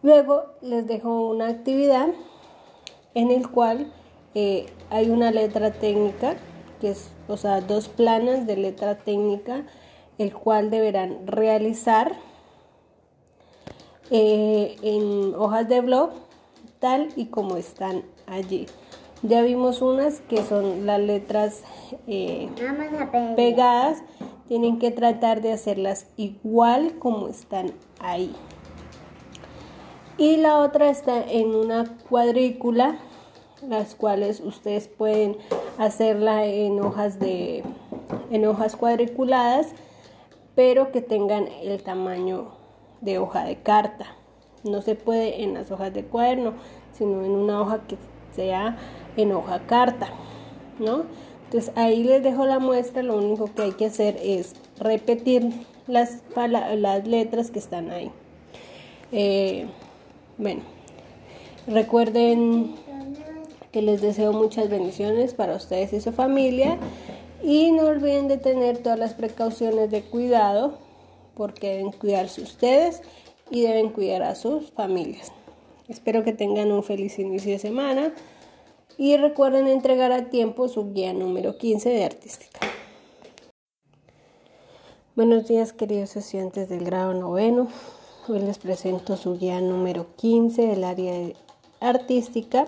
Luego 0.05 0.45
les 0.63 0.87
dejo 0.87 1.27
una 1.27 1.49
actividad 1.49 2.07
en 3.17 3.31
el 3.31 3.51
cual 3.51 3.91
eh, 4.35 4.67
hay 4.91 5.09
una 5.09 5.31
letra 5.31 5.73
técnica, 5.73 6.37
que 6.83 6.91
es, 6.91 7.11
o 7.29 7.39
sea, 7.39 7.63
dos 7.63 7.89
planas 7.89 8.47
de 8.47 8.59
letra 8.59 8.99
técnica, 8.99 9.65
el 10.19 10.35
cual 10.35 10.71
deberán 10.71 11.27
realizar 11.27 12.13
eh, 14.11 14.77
en 14.83 15.35
hojas 15.35 15.67
de 15.67 15.81
blog 15.81 16.11
tal 16.79 17.09
y 17.17 17.27
como 17.27 17.57
están 17.57 18.05
allí. 18.27 18.67
Ya 19.23 19.41
vimos 19.41 19.81
unas 19.81 20.21
que 20.21 20.43
son 20.43 20.85
las 20.85 21.01
letras 21.01 21.63
eh, 22.07 22.51
pegadas, 23.35 24.03
tienen 24.47 24.79
que 24.79 24.91
tratar 24.91 25.41
de 25.41 25.53
hacerlas 25.53 26.07
igual 26.19 26.99
como 26.99 27.29
están 27.29 27.73
ahí. 27.99 28.35
Y 30.19 30.37
la 30.37 30.61
otra 30.61 30.89
está 30.91 31.23
en 31.23 31.55
una 31.55 31.85
cuadrícula, 32.09 32.99
las 33.69 33.95
cuales 33.95 34.41
ustedes 34.41 34.89
pueden 34.89 35.37
hacerla 35.79 36.45
en 36.47 36.81
hojas 36.81 37.19
de 37.19 37.63
en 38.31 38.47
hojas 38.47 38.77
cuadriculadas, 38.77 39.69
pero 40.55 40.93
que 40.93 41.01
tengan 41.01 41.49
el 41.63 41.83
tamaño 41.83 42.53
de 43.01 43.19
hoja 43.19 43.45
de 43.45 43.57
carta. 43.57 44.07
No 44.65 44.83
se 44.83 44.95
puede 44.95 45.43
en 45.43 45.55
las 45.55 45.71
hojas 45.71 45.93
de 45.95 46.05
cuaderno, 46.05 46.55
sino 46.93 47.25
en 47.25 47.31
una 47.31 47.61
hoja 47.61 47.81
que 47.87 47.97
sea 48.35 48.77
en 49.17 49.33
hoja 49.33 49.61
carta, 49.67 50.09
¿no? 50.79 51.05
Entonces 51.45 51.73
ahí 51.77 52.03
les 52.03 52.23
dejo 52.23 52.45
la 52.45 52.59
muestra, 52.59 53.03
lo 53.03 53.17
único 53.17 53.49
que 53.55 53.63
hay 53.63 53.73
que 53.73 53.87
hacer 53.87 54.19
es 54.21 54.55
repetir 54.81 55.53
las, 55.87 56.23
las 56.35 57.07
letras 57.07 57.51
que 57.51 57.61
están 57.61 57.91
ahí. 57.91 58.11
Eh, 59.13 59.67
bueno, 60.39 60.63
recuerden 61.69 62.75
que 63.77 63.83
les 63.83 64.01
deseo 64.01 64.33
muchas 64.33 64.71
bendiciones 64.71 65.35
para 65.35 65.55
ustedes 65.55 65.93
y 65.93 66.01
su 66.01 66.11
familia 66.11 66.79
y 67.43 67.73
no 67.73 67.83
olviden 67.83 68.27
de 68.27 68.39
tener 68.39 68.79
todas 68.79 68.99
las 68.99 69.13
precauciones 69.13 69.91
de 69.91 70.01
cuidado 70.01 70.79
porque 71.35 71.75
deben 71.75 71.93
cuidarse 71.93 72.41
ustedes 72.41 73.03
y 73.51 73.61
deben 73.61 73.91
cuidar 73.91 74.23
a 74.23 74.35
sus 74.35 74.71
familias. 74.71 75.31
Espero 75.89 76.25
que 76.25 76.33
tengan 76.33 76.73
un 76.73 76.85
feliz 76.85 77.19
inicio 77.19 77.53
de 77.53 77.59
semana 77.59 78.15
y 78.97 79.15
recuerden 79.19 79.69
entregar 79.69 80.11
a 80.11 80.31
tiempo 80.31 80.69
su 80.69 80.95
guía 80.95 81.13
número 81.13 81.59
15 81.59 81.91
de 81.91 82.05
artística. 82.07 82.61
Buenos 85.15 85.49
días 85.49 85.75
queridos 85.75 86.17
estudiantes 86.17 86.71
del 86.71 86.83
grado 86.83 87.13
noveno. 87.13 87.69
Hoy 88.27 88.39
les 88.39 88.57
presento 88.57 89.19
su 89.19 89.37
guía 89.37 89.61
número 89.61 90.07
15 90.17 90.67
del 90.67 90.83
área 90.83 91.13
artística. 91.81 92.65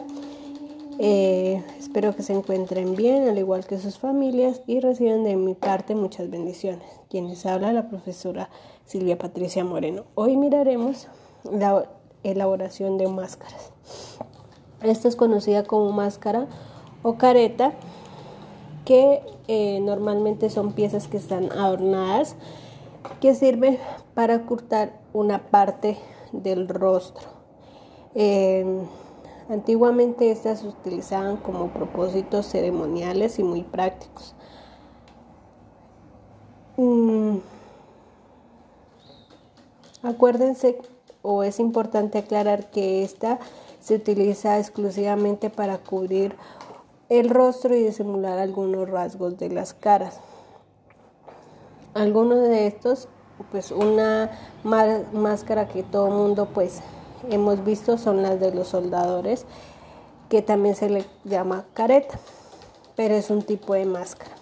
Eh, 1.00 1.62
espero 1.78 2.16
que 2.16 2.24
se 2.24 2.32
encuentren 2.32 2.96
bien, 2.96 3.28
al 3.28 3.38
igual 3.38 3.64
que 3.64 3.78
sus 3.78 3.98
familias, 3.98 4.62
y 4.66 4.80
reciban 4.80 5.22
de 5.22 5.36
mi 5.36 5.54
parte 5.54 5.94
muchas 5.94 6.28
bendiciones. 6.28 6.82
Quienes 7.08 7.46
habla 7.46 7.72
la 7.72 7.88
profesora 7.88 8.50
Silvia 8.84 9.16
Patricia 9.16 9.64
Moreno. 9.64 10.06
Hoy 10.16 10.36
miraremos 10.36 11.06
la 11.44 11.88
elaboración 12.24 12.98
de 12.98 13.06
máscaras. 13.06 13.70
Esta 14.82 15.06
es 15.06 15.14
conocida 15.14 15.62
como 15.62 15.92
máscara 15.92 16.48
o 17.02 17.14
careta, 17.14 17.74
que 18.84 19.22
eh, 19.46 19.78
normalmente 19.80 20.50
son 20.50 20.72
piezas 20.72 21.06
que 21.06 21.16
están 21.16 21.52
adornadas, 21.52 22.34
que 23.20 23.36
sirven 23.36 23.78
para 24.14 24.36
ocultar 24.36 24.98
una 25.12 25.46
parte 25.46 25.96
del 26.32 26.68
rostro. 26.68 27.28
Eh, 28.16 28.64
Antiguamente 29.48 30.30
estas 30.30 30.60
se 30.60 30.68
utilizaban 30.68 31.38
como 31.38 31.68
propósitos 31.68 32.46
ceremoniales 32.46 33.38
y 33.38 33.44
muy 33.44 33.62
prácticos. 33.62 34.34
Mm. 36.76 37.38
Acuérdense 40.02 40.78
o 41.22 41.42
es 41.42 41.58
importante 41.58 42.18
aclarar 42.18 42.70
que 42.70 43.02
esta 43.02 43.38
se 43.80 43.94
utiliza 43.94 44.58
exclusivamente 44.58 45.50
para 45.50 45.78
cubrir 45.78 46.36
el 47.08 47.30
rostro 47.30 47.74
y 47.74 47.82
disimular 47.82 48.38
algunos 48.38 48.88
rasgos 48.88 49.38
de 49.38 49.48
las 49.48 49.72
caras. 49.72 50.20
Algunos 51.94 52.40
de 52.40 52.66
estos, 52.66 53.08
pues 53.50 53.72
una 53.72 54.30
máscara 55.12 55.68
que 55.68 55.82
todo 55.82 56.10
mundo 56.10 56.48
pues 56.52 56.80
hemos 57.30 57.64
visto 57.64 57.98
son 57.98 58.22
las 58.22 58.40
de 58.40 58.54
los 58.54 58.68
soldadores, 58.68 59.46
que 60.28 60.42
también 60.42 60.74
se 60.74 60.90
le 60.90 61.04
llama 61.24 61.64
careta, 61.74 62.18
pero 62.96 63.14
es 63.14 63.30
un 63.30 63.42
tipo 63.42 63.74
de 63.74 63.86
máscara. 63.86 64.32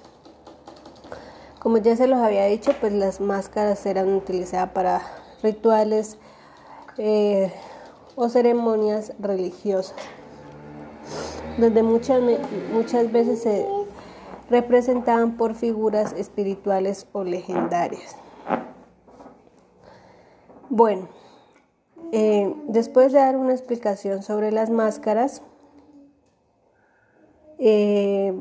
Como 1.59 1.79
ya 1.79 1.97
se 1.97 2.07
los 2.07 2.19
había 2.19 2.45
dicho, 2.47 2.73
pues 2.81 2.93
las 2.93 3.21
máscaras 3.21 3.85
eran 3.87 4.13
utilizadas 4.15 4.71
para 4.71 5.03
rituales 5.43 6.17
eh, 6.99 7.53
o 8.15 8.29
ceremonias 8.29 9.13
religiosas, 9.19 9.97
donde 11.59 11.83
muchas, 11.83 12.21
muchas 12.73 13.11
veces 13.13 13.43
se 13.43 13.67
representaban 14.49 15.37
por 15.37 15.55
figuras 15.55 16.13
espirituales 16.13 17.07
o 17.13 17.25
legendarias. 17.25 18.17
Bueno, 20.69 21.09
eh, 22.13 22.55
después 22.69 23.13
de 23.13 23.19
dar 23.19 23.37
una 23.37 23.53
explicación 23.53 24.23
sobre 24.23 24.53
las 24.53 24.71
máscaras, 24.71 25.43
eh, 27.59 28.33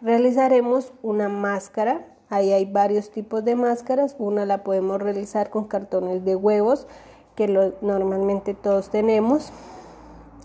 realizaremos 0.00 0.92
una 1.02 1.28
máscara. 1.28 2.06
Ahí 2.28 2.52
hay 2.52 2.64
varios 2.64 3.10
tipos 3.10 3.44
de 3.44 3.56
máscaras. 3.56 4.16
Una 4.18 4.46
la 4.46 4.64
podemos 4.64 5.00
realizar 5.00 5.50
con 5.50 5.66
cartones 5.66 6.24
de 6.24 6.36
huevos, 6.36 6.86
que 7.34 7.48
normalmente 7.80 8.54
todos 8.54 8.90
tenemos. 8.90 9.52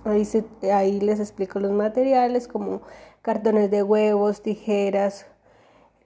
Ahí, 0.04 1.00
les 1.00 1.20
explico 1.20 1.60
los 1.60 1.72
materiales 1.72 2.48
como 2.48 2.82
cartones 3.22 3.70
de 3.70 3.84
huevos, 3.84 4.42
tijeras. 4.42 5.28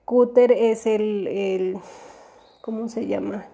Cúter 0.03 0.51
es 0.51 0.85
el, 0.85 1.27
el 1.27 1.77
¿cómo 2.61 2.89
se 2.89 3.07
llama? 3.07 3.45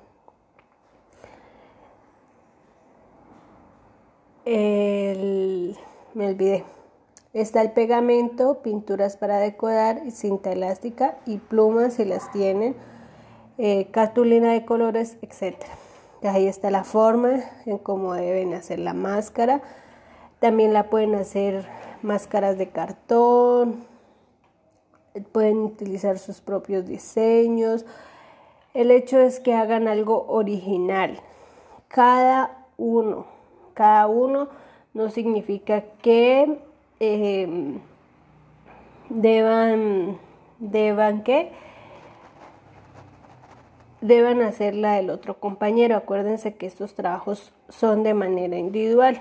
El, 4.45 5.77
me 6.13 6.27
olvidé. 6.27 6.63
Está 7.33 7.61
el 7.61 7.71
pegamento, 7.71 8.61
pinturas 8.61 9.15
para 9.15 9.39
decorar, 9.39 10.11
cinta 10.11 10.51
elástica 10.51 11.17
y 11.25 11.37
plumas 11.37 11.93
si 11.93 12.05
las 12.05 12.29
tienen, 12.31 12.75
eh, 13.57 13.87
cartulina 13.91 14.51
de 14.51 14.65
colores, 14.65 15.17
etc. 15.21 15.55
Ahí 16.23 16.47
está 16.47 16.71
la 16.71 16.83
forma 16.83 17.39
en 17.65 17.77
cómo 17.77 18.13
deben 18.15 18.53
hacer 18.53 18.79
la 18.79 18.93
máscara. 18.93 19.61
También 20.39 20.73
la 20.73 20.89
pueden 20.89 21.15
hacer 21.15 21.65
máscaras 22.01 22.57
de 22.57 22.69
cartón, 22.69 23.85
pueden 25.31 25.59
utilizar 25.59 26.19
sus 26.19 26.41
propios 26.41 26.85
diseños. 26.85 27.85
El 28.73 28.91
hecho 28.91 29.19
es 29.19 29.39
que 29.39 29.53
hagan 29.53 29.87
algo 29.87 30.25
original. 30.27 31.21
Cada 31.87 32.65
uno 32.77 33.40
cada 33.81 34.05
uno 34.05 34.47
no 34.93 35.09
significa 35.09 35.81
que 36.03 36.59
em, 36.99 37.79
deban, 39.09 40.19
deban 40.59 41.23
que 41.23 41.51
deban 44.01 44.43
hacer 44.43 44.75
la 44.75 44.93
del 44.93 45.09
otro 45.09 45.39
compañero. 45.39 45.95
Acuérdense 45.95 46.53
que 46.53 46.67
estos 46.67 46.93
trabajos 46.93 47.53
son 47.69 48.03
de 48.03 48.13
manera 48.13 48.55
individual. 48.55 49.19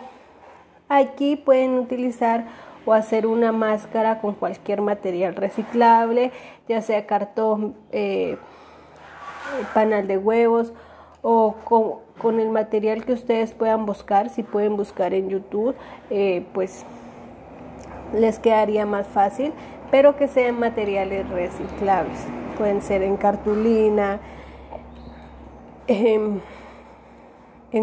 Aquí 0.91 1.37
pueden 1.37 1.79
utilizar 1.79 2.49
o 2.85 2.93
hacer 2.93 3.27
una 3.27 3.51
máscara 3.51 4.21
con 4.21 4.35
cualquier 4.35 4.83
material 4.83 5.37
reciclable, 5.37 6.33
ya 6.69 6.83
sea 6.83 7.07
cartón, 7.07 7.77
eh, 7.93 8.37
panal 9.73 10.07
de 10.07 10.19
huevos 10.19 10.75
o 11.23 11.55
con, 11.65 12.10
el 12.29 12.51
material 12.51 13.05
que 13.05 13.13
ustedes 13.13 13.53
puedan 13.53 13.87
buscar, 13.87 14.29
si 14.29 14.43
pueden 14.43 14.77
buscar 14.77 15.15
en 15.15 15.29
YouTube, 15.29 15.75
eh, 16.11 16.45
pues 16.53 16.85
les 18.15 18.39
quedaría 18.39 18.87
más 18.87 19.07
fácil, 19.07 19.53
pero 19.91 20.17
que 20.17 20.29
sean 20.29 20.59
materiales 20.59 21.29
reciclables. 21.29 22.19
Pueden 22.59 22.83
ser 22.83 23.03
en 23.03 23.17
cartulina, 23.17 24.21
en 25.87 26.41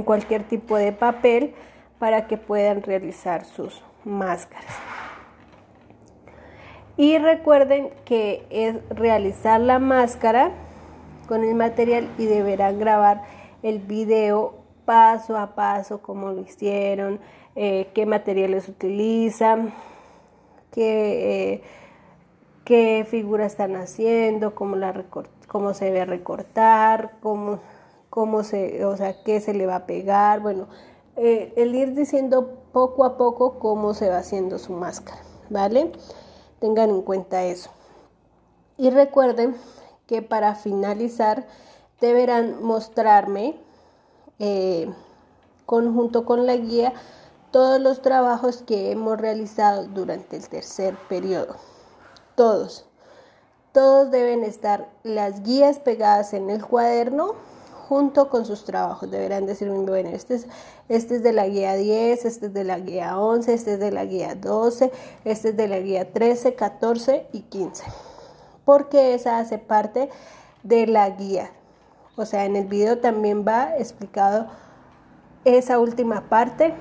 cualquier 0.03 0.43
tipo 0.43 0.77
de 0.77 0.91
papel 0.91 1.53
para 1.99 2.27
que 2.27 2.37
puedan 2.37 2.83
realizar 2.83 3.45
sus 3.45 3.81
máscaras. 4.05 4.75
Y 6.95 7.17
recuerden 7.19 7.89
que 8.05 8.45
es 8.49 8.75
realizar 8.89 9.59
la 9.59 9.77
máscara 9.77 10.51
con 11.27 11.43
el 11.43 11.53
material 11.53 12.09
y 12.17 12.25
deberán 12.25 12.79
grabar 12.79 13.21
el 13.67 13.79
video 13.79 14.53
paso 14.85 15.37
a 15.37 15.55
paso, 15.55 16.01
cómo 16.01 16.31
lo 16.31 16.41
hicieron, 16.41 17.19
eh, 17.55 17.89
qué 17.93 18.05
materiales 18.05 18.69
utilizan, 18.69 19.73
qué, 20.71 21.53
eh, 21.53 21.61
qué 22.63 23.05
figura 23.09 23.45
están 23.45 23.75
haciendo, 23.75 24.55
cómo, 24.55 24.77
la 24.77 25.03
cómo 25.47 25.73
se 25.73 25.85
debe 25.85 26.05
recortar, 26.05 27.17
cómo, 27.21 27.59
cómo 28.09 28.43
se, 28.43 28.85
o 28.85 28.95
sea, 28.95 29.21
qué 29.25 29.41
se 29.41 29.53
le 29.53 29.65
va 29.65 29.75
a 29.75 29.85
pegar, 29.85 30.39
bueno, 30.39 30.67
eh, 31.17 31.51
el 31.57 31.75
ir 31.75 31.93
diciendo 31.93 32.59
poco 32.71 33.03
a 33.03 33.17
poco 33.17 33.59
cómo 33.59 33.93
se 33.93 34.07
va 34.07 34.19
haciendo 34.19 34.59
su 34.59 34.71
máscara, 34.71 35.21
¿vale? 35.49 35.91
Tengan 36.59 36.89
en 36.89 37.01
cuenta 37.01 37.43
eso. 37.43 37.69
Y 38.77 38.91
recuerden 38.91 39.57
que 40.05 40.21
para 40.21 40.55
finalizar 40.55 41.45
deberán 42.01 42.63
mostrarme 42.63 43.55
eh, 44.39 44.91
conjunto 45.65 46.25
con 46.25 46.45
la 46.45 46.55
guía 46.55 46.93
todos 47.51 47.79
los 47.79 48.01
trabajos 48.01 48.63
que 48.65 48.91
hemos 48.91 49.19
realizado 49.19 49.85
durante 49.87 50.37
el 50.37 50.47
tercer 50.47 50.95
periodo. 51.09 51.55
Todos. 52.35 52.85
Todos 53.71 54.11
deben 54.11 54.43
estar 54.43 54.89
las 55.03 55.43
guías 55.43 55.79
pegadas 55.79 56.33
en 56.33 56.49
el 56.49 56.65
cuaderno 56.65 57.35
junto 57.87 58.29
con 58.29 58.45
sus 58.45 58.65
trabajos. 58.65 59.09
Deberán 59.09 59.45
decirme, 59.45 59.79
bueno, 59.79 60.09
este 60.09 60.35
es, 60.35 60.47
este 60.89 61.15
es 61.15 61.23
de 61.23 61.33
la 61.33 61.47
guía 61.47 61.75
10, 61.75 62.25
este 62.25 62.47
es 62.47 62.53
de 62.53 62.63
la 62.63 62.79
guía 62.79 63.19
11, 63.19 63.53
este 63.53 63.73
es 63.73 63.79
de 63.79 63.91
la 63.91 64.05
guía 64.05 64.35
12, 64.35 64.91
este 65.25 65.49
es 65.49 65.57
de 65.57 65.67
la 65.67 65.79
guía 65.79 66.11
13, 66.11 66.55
14 66.55 67.27
y 67.31 67.41
15 67.41 67.83
porque 68.67 69.13
esa 69.13 69.39
hace 69.39 69.59
parte 69.59 70.09
de 70.61 70.87
la 70.87 71.09
guía. 71.11 71.49
O 72.17 72.25
sea, 72.25 72.45
en 72.45 72.55
el 72.55 72.65
video 72.65 72.97
también 72.97 73.45
va 73.47 73.77
explicado 73.77 74.47
esa 75.45 75.77
última 75.77 76.27
parte 76.27 76.73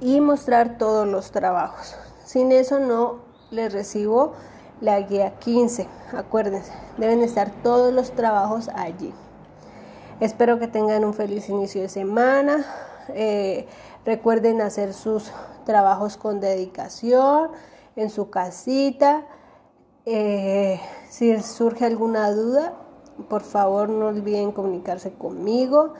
y 0.00 0.20
mostrar 0.20 0.76
todos 0.76 1.08
los 1.08 1.32
trabajos. 1.32 1.96
Sin 2.24 2.52
eso 2.52 2.78
no 2.78 3.20
les 3.50 3.72
recibo 3.72 4.34
la 4.82 5.00
guía 5.00 5.38
15. 5.38 5.88
Acuérdense, 6.14 6.72
deben 6.98 7.22
estar 7.22 7.50
todos 7.62 7.92
los 7.92 8.12
trabajos 8.12 8.68
allí. 8.74 9.14
Espero 10.20 10.58
que 10.58 10.68
tengan 10.68 11.06
un 11.06 11.14
feliz 11.14 11.48
inicio 11.48 11.80
de 11.80 11.88
semana. 11.88 12.66
Eh, 13.14 13.66
recuerden 14.04 14.60
hacer 14.60 14.92
sus 14.92 15.32
trabajos 15.64 16.18
con 16.18 16.38
dedicación 16.38 17.50
en 17.96 18.10
su 18.10 18.28
casita. 18.28 19.24
Eh, 20.04 20.80
si 21.08 21.40
surge 21.40 21.86
alguna 21.86 22.30
duda, 22.30 22.74
por 23.28 23.42
favor 23.42 23.88
no 23.88 24.06
olviden 24.06 24.52
comunicarse 24.52 25.12
conmigo 25.12 25.94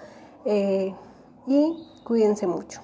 eh, 0.45 0.95
y 1.47 1.87
cuídense 2.05 2.47
mucho. 2.47 2.81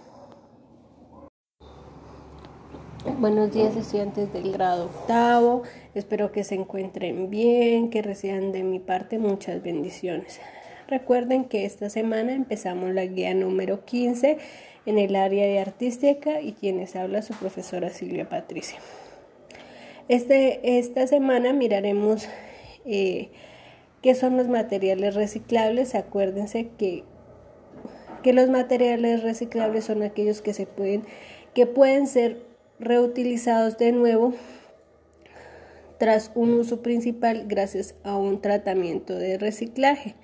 Buenos 3.18 3.52
días 3.52 3.76
estudiantes 3.76 4.32
del 4.32 4.50
grado 4.52 4.86
octavo, 4.86 5.62
espero 5.94 6.32
que 6.32 6.42
se 6.42 6.54
encuentren 6.54 7.28
bien, 7.28 7.90
que 7.90 8.00
reciban 8.00 8.50
de 8.50 8.62
mi 8.62 8.78
parte 8.78 9.18
muchas 9.18 9.62
bendiciones. 9.62 10.40
Recuerden 10.88 11.44
que 11.44 11.64
esta 11.64 11.90
semana 11.90 12.32
empezamos 12.32 12.90
la 12.90 13.04
guía 13.04 13.34
número 13.34 13.84
15 13.84 14.38
en 14.86 14.98
el 14.98 15.16
área 15.16 15.44
de 15.46 15.58
artística 15.58 16.40
y 16.40 16.52
quienes 16.52 16.96
habla 16.96 17.22
su 17.22 17.34
profesora 17.34 17.90
Silvia 17.90 18.28
Patricia. 18.28 18.78
Este, 20.08 20.78
esta 20.78 21.06
semana 21.06 21.52
miraremos 21.52 22.28
eh, 22.84 23.30
qué 24.04 24.14
son 24.14 24.36
los 24.36 24.48
materiales 24.48 25.14
reciclables. 25.14 25.94
Acuérdense 25.94 26.68
que, 26.76 27.04
que 28.22 28.34
los 28.34 28.50
materiales 28.50 29.22
reciclables 29.22 29.86
son 29.86 30.02
aquellos 30.02 30.42
que 30.42 30.52
se 30.52 30.66
pueden, 30.66 31.04
que 31.54 31.64
pueden 31.64 32.06
ser 32.06 32.44
reutilizados 32.78 33.78
de 33.78 33.92
nuevo 33.92 34.34
tras 35.96 36.32
un 36.34 36.52
uso 36.52 36.82
principal 36.82 37.46
gracias 37.48 37.94
a 38.04 38.14
un 38.18 38.42
tratamiento 38.42 39.14
de 39.14 39.38
reciclaje. 39.38 40.16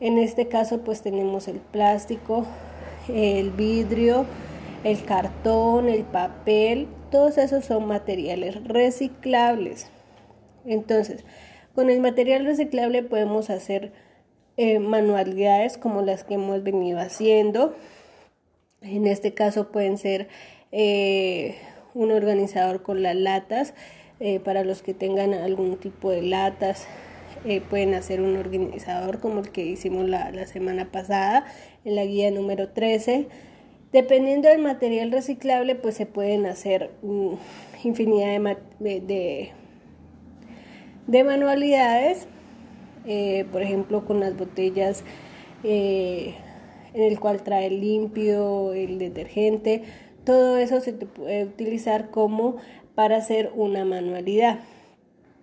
En 0.00 0.18
este 0.18 0.48
caso 0.48 0.80
pues 0.80 1.02
tenemos 1.02 1.46
el 1.46 1.60
plástico, 1.60 2.44
el 3.06 3.52
vidrio, 3.52 4.26
el 4.82 5.04
cartón, 5.04 5.88
el 5.88 6.02
papel, 6.02 6.88
todos 7.12 7.38
esos 7.38 7.66
son 7.66 7.86
materiales 7.86 8.64
reciclables. 8.64 9.86
Entonces, 10.64 11.24
con 11.76 11.90
el 11.90 12.00
material 12.00 12.46
reciclable 12.46 13.02
podemos 13.02 13.50
hacer 13.50 13.92
eh, 14.56 14.78
manualidades 14.78 15.76
como 15.76 16.00
las 16.00 16.24
que 16.24 16.34
hemos 16.34 16.62
venido 16.62 16.98
haciendo. 16.98 17.76
En 18.80 19.06
este 19.06 19.34
caso 19.34 19.70
pueden 19.70 19.98
ser 19.98 20.28
eh, 20.72 21.54
un 21.92 22.12
organizador 22.12 22.82
con 22.82 23.02
las 23.02 23.14
latas. 23.14 23.74
Eh, 24.20 24.40
para 24.40 24.64
los 24.64 24.80
que 24.80 24.94
tengan 24.94 25.34
algún 25.34 25.76
tipo 25.76 26.10
de 26.10 26.22
latas, 26.22 26.88
pueden 27.68 27.92
hacer 27.92 28.22
un 28.22 28.38
organizador 28.38 29.20
como 29.20 29.40
el 29.40 29.50
que 29.52 29.62
hicimos 29.62 30.08
la, 30.08 30.46
semana 30.46 30.90
pasada 30.90 31.44
en 31.84 31.94
la 31.94 32.06
guía 32.06 32.30
número 32.30 32.70
13. 32.70 33.28
Dependiendo 33.92 34.48
del 34.48 34.62
material 34.62 35.12
reciclable, 35.12 35.74
pues 35.74 35.94
se 35.94 36.06
pueden 36.06 36.46
hacer 36.46 36.90
mm, 37.02 37.34
infinidad 37.84 38.56
de, 38.80 39.00
de, 39.00 39.52
manualidades. 41.08 42.26
por 43.52 43.62
ejemplo, 43.62 44.04
con 44.04 44.20
las 44.20 44.36
botellas 44.36 45.04
en 45.62 46.34
el 46.94 47.20
cual 47.20 47.42
trae 47.42 47.66
el 47.66 47.80
limpio, 47.80 48.72
el 48.72 48.98
detergente 48.98 49.82
todo 50.26 50.58
eso 50.58 50.80
se 50.80 50.92
puede 50.92 51.44
utilizar 51.44 52.10
como 52.10 52.56
para 52.96 53.16
hacer 53.16 53.52
una 53.54 53.84
manualidad. 53.84 54.58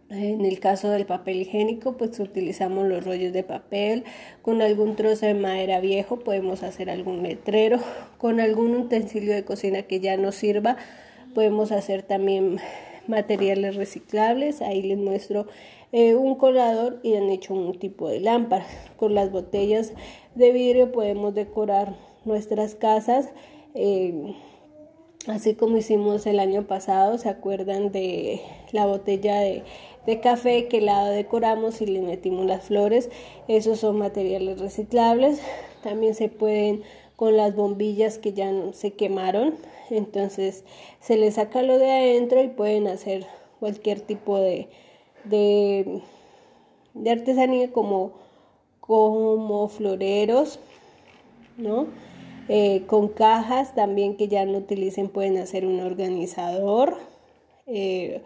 En 0.09 0.45
el 0.45 0.59
caso 0.59 0.89
del 0.89 1.05
papel 1.05 1.37
higiénico, 1.37 1.95
pues 1.95 2.19
utilizamos 2.19 2.85
los 2.87 3.05
rollos 3.05 3.31
de 3.31 3.43
papel. 3.43 4.03
Con 4.41 4.61
algún 4.61 4.97
trozo 4.97 5.25
de 5.25 5.35
madera 5.35 5.79
viejo 5.79 6.19
podemos 6.19 6.63
hacer 6.63 6.89
algún 6.89 7.23
letrero. 7.23 7.79
Con 8.17 8.41
algún 8.41 8.75
utensilio 8.75 9.33
de 9.33 9.45
cocina 9.45 9.83
que 9.83 10.01
ya 10.01 10.17
no 10.17 10.33
sirva, 10.33 10.75
podemos 11.33 11.71
hacer 11.71 12.03
también 12.03 12.59
materiales 13.07 13.75
reciclables. 13.75 14.61
Ahí 14.61 14.81
les 14.81 14.97
muestro 14.97 15.47
eh, 15.91 16.15
un 16.15 16.35
colador 16.35 16.99
y 17.03 17.15
han 17.15 17.29
hecho 17.29 17.53
un 17.53 17.77
tipo 17.77 18.09
de 18.09 18.19
lámpara. 18.19 18.65
Con 18.97 19.13
las 19.15 19.31
botellas 19.31 19.93
de 20.35 20.51
vidrio 20.51 20.91
podemos 20.91 21.33
decorar 21.33 21.95
nuestras 22.25 22.75
casas. 22.75 23.29
Eh, 23.75 24.33
así 25.27 25.55
como 25.55 25.77
hicimos 25.77 26.25
el 26.25 26.39
año 26.39 26.67
pasado, 26.67 27.17
¿se 27.17 27.29
acuerdan 27.29 27.91
de 27.91 28.41
la 28.71 28.85
botella 28.85 29.39
de, 29.39 29.63
café 30.21 30.67
que 30.67 30.81
la 30.81 31.09
decoramos 31.09 31.81
y 31.81 31.85
le 31.85 32.01
metimos 32.01 32.45
las 32.45 32.65
flores? 32.65 33.09
Esos 33.47 33.79
son 33.79 33.97
materiales 33.99 34.59
reciclables. 34.59 35.41
También 35.83 36.15
se 36.15 36.29
pueden 36.29 36.83
con 37.15 37.37
las 37.37 37.55
bombillas 37.55 38.17
que 38.17 38.33
ya 38.33 38.51
se 38.73 38.93
quemaron, 38.93 39.55
entonces 39.97 40.63
se 40.99 41.17
les 41.17 41.35
saca 41.35 41.61
lo 41.61 41.77
de 41.77 41.91
adentro 41.91 42.41
y 42.43 42.49
pueden 42.49 42.87
hacer 42.87 43.25
cualquier 43.59 44.01
tipo 44.01 44.37
de, 44.39 44.67
de, 45.25 46.01
artesanía 47.09 47.71
como, 47.71 48.13
como 48.79 49.67
floreros, 49.69 50.59
¿no? 51.57 51.87
Eh, 52.49 52.83
con 52.87 53.07
cajas 53.07 53.73
también 53.73 54.17
que 54.17 54.27
ya 54.27 54.45
no 54.45 54.57
utilicen 54.57 55.07
pueden 55.07 55.37
hacer 55.37 55.65
un 55.65 55.79
organizador. 55.79 56.97
Eh, 57.67 58.21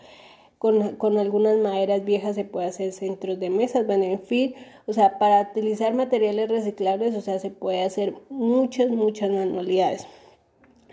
con, 0.57 1.17
algunas 1.17 1.57
maderas 1.59 2.03
viejas 2.03 2.35
se 2.35 2.43
puede 2.43 2.67
hacer 2.67 2.91
centros 2.91 3.39
de 3.39 3.49
mesas, 3.49 3.85
bueno, 3.85 4.05
en 4.05 4.19
fin, 4.19 4.55
o 4.87 4.93
sea, 4.93 5.19
para 5.19 5.49
utilizar 5.51 5.93
materiales 5.93 6.49
reciclables, 6.49 7.15
o 7.15 7.21
sea, 7.21 7.39
se 7.39 7.51
puede 7.51 7.83
hacer 7.83 8.15
muchas, 8.29 8.89
muchas 8.89 9.29
manualidades. 9.29 10.07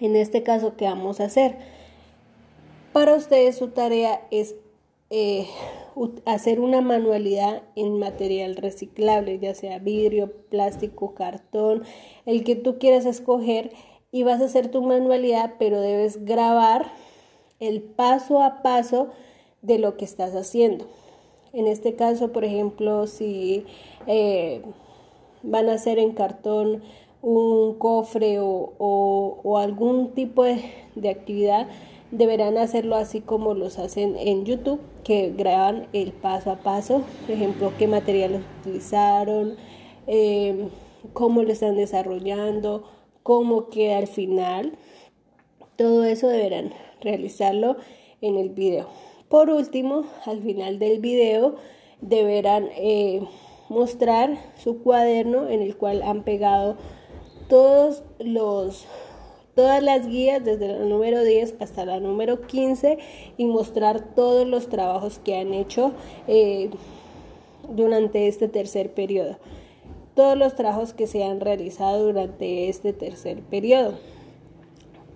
En 0.00 0.16
este 0.16 0.42
caso, 0.42 0.76
¿qué 0.76 0.86
vamos 0.86 1.20
a 1.20 1.24
hacer? 1.24 1.56
Para 2.92 3.14
ustedes 3.14 3.56
su 3.56 3.68
tarea 3.68 4.26
es 4.30 4.56
eh, 5.10 5.46
hacer 6.24 6.60
una 6.60 6.80
manualidad 6.80 7.62
en 7.76 7.98
material 7.98 8.56
reciclable, 8.56 9.38
ya 9.38 9.54
sea 9.54 9.78
vidrio, 9.78 10.32
plástico, 10.48 11.14
cartón, 11.14 11.84
el 12.26 12.42
que 12.42 12.56
tú 12.56 12.78
quieras 12.78 13.06
escoger 13.06 13.70
y 14.10 14.22
vas 14.22 14.40
a 14.40 14.46
hacer 14.46 14.70
tu 14.70 14.82
manualidad, 14.82 15.54
pero 15.58 15.80
debes 15.80 16.24
grabar 16.24 16.86
el 17.60 17.82
paso 17.82 18.42
a 18.42 18.62
paso 18.62 19.08
de 19.62 19.78
lo 19.78 19.96
que 19.96 20.04
estás 20.04 20.34
haciendo. 20.34 20.86
En 21.52 21.66
este 21.66 21.94
caso, 21.94 22.32
por 22.32 22.44
ejemplo, 22.44 23.06
si 23.06 23.64
eh, 24.06 24.62
van 25.42 25.68
a 25.68 25.74
hacer 25.74 25.98
en 25.98 26.12
cartón 26.12 26.82
un 27.24 27.74
cofre 27.78 28.36
o, 28.38 29.56
algún 29.58 30.12
tipo 30.12 30.44
de 30.44 31.08
actividad, 31.08 31.68
deberán 32.10 32.58
hacerlo 32.58 32.96
así 32.96 33.20
como 33.20 33.54
los 33.54 33.78
hacen 33.78 34.16
en 34.16 34.44
YouTube, 34.44 34.80
que 35.04 35.30
graban 35.30 35.88
el 35.92 36.12
paso 36.12 36.50
a 36.50 36.56
paso, 36.56 37.02
por 37.22 37.34
ejemplo, 37.34 37.72
qué 37.78 37.88
materiales 37.88 38.42
utilizaron, 38.60 39.56
em, 40.06 40.68
cómo 41.14 41.42
lo 41.42 41.52
están 41.52 41.76
desarrollando, 41.76 42.84
cómo 43.22 43.68
queda 43.68 43.98
al 43.98 44.06
final. 44.06 44.72
Todo 45.76 46.04
eso 46.04 46.28
deberán 46.28 46.72
realizarlo 47.00 47.76
en 48.20 48.36
el 48.36 48.50
video. 48.50 48.86
Por 49.28 49.50
último, 49.50 50.04
al 50.26 50.42
final 50.42 50.78
del 50.78 51.00
video 51.00 51.56
deberán 52.00 52.68
eh, 52.76 53.22
mostrar 53.68 54.38
su 54.56 54.82
cuaderno 54.82 55.48
en 55.48 55.62
el 55.62 55.76
cual 55.76 56.02
han 56.02 56.22
pegado 56.22 56.76
todos 57.48 58.02
los 58.18 58.86
todas 59.54 59.82
las 59.82 60.06
guías 60.06 60.44
desde 60.44 60.68
la 60.68 60.84
número 60.84 61.22
10 61.22 61.56
hasta 61.60 61.84
la 61.84 62.00
número 62.00 62.42
15 62.42 62.98
y 63.36 63.46
mostrar 63.46 64.14
todos 64.14 64.46
los 64.46 64.68
trabajos 64.68 65.18
que 65.18 65.36
han 65.36 65.54
hecho 65.54 65.92
eh, 66.26 66.70
durante 67.68 68.26
este 68.28 68.48
tercer 68.48 68.92
periodo. 68.92 69.38
Todos 70.14 70.36
los 70.36 70.54
trabajos 70.54 70.92
que 70.92 71.06
se 71.06 71.24
han 71.24 71.40
realizado 71.40 72.04
durante 72.04 72.68
este 72.68 72.92
tercer 72.92 73.40
periodo. 73.42 73.94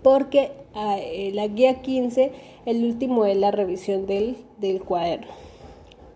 Porque 0.03 0.53
ah, 0.75 0.97
eh, 0.99 1.33
la 1.35 1.49
guía 1.49 1.83
15, 1.83 2.33
el 2.67 2.85
último 2.85 3.25
es 3.25 3.37
la 3.37 3.51
revisión 3.51 4.07
del, 4.07 4.37
del 4.59 4.83
cuaderno. 4.83 5.33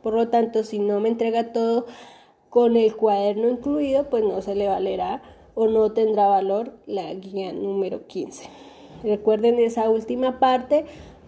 Por 0.02 0.14
lo 0.14 0.28
tanto, 0.28 0.64
si 0.64 0.78
no 0.78 1.00
me 1.00 1.08
entrega 1.08 1.52
todo 1.52 1.86
con 2.50 2.76
el 2.76 2.94
cuaderno 2.96 3.48
incluido, 3.48 4.10
pues 4.10 4.24
no 4.24 4.42
se 4.42 4.54
le 4.54 4.68
valerá 4.68 5.22
o 5.54 5.66
no 5.66 5.92
tendrá 5.92 6.26
valor 6.28 6.72
la 6.86 7.12
guía 7.14 7.52
número 7.52 8.06
15. 8.06 8.44
Recuerden 9.02 9.58
esa 9.58 9.90
última 9.90 10.38
parte 10.38 10.84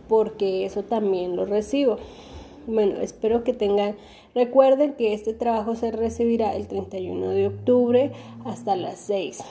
porque 0.08 0.64
eso 0.64 0.82
también 0.82 1.36
lo 1.36 1.44
recibo. 1.44 1.98
Bueno, 2.66 3.00
espero 3.00 3.44
que 3.44 3.52
tengan, 3.52 3.96
recuerden 4.34 4.94
que 4.94 5.12
este 5.12 5.34
trabajo 5.34 5.74
se 5.74 5.90
recibirá 5.90 6.54
el 6.54 6.66
31 6.66 7.28
de 7.30 7.46
octubre 7.48 8.12
hasta 8.44 8.76
las 8.76 8.98
6. 9.00 9.42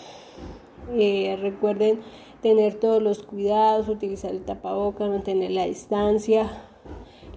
Eh, 0.95 1.38
recuerden 1.39 1.99
tener 2.41 2.76
todos 2.76 3.01
los 3.01 3.24
cuidados, 3.24 3.88
utilizar 3.88 4.32
el 4.32 4.43
tapaboca, 4.43 5.05
mantener 5.07 5.51
la 5.51 5.65
distancia, 5.65 6.49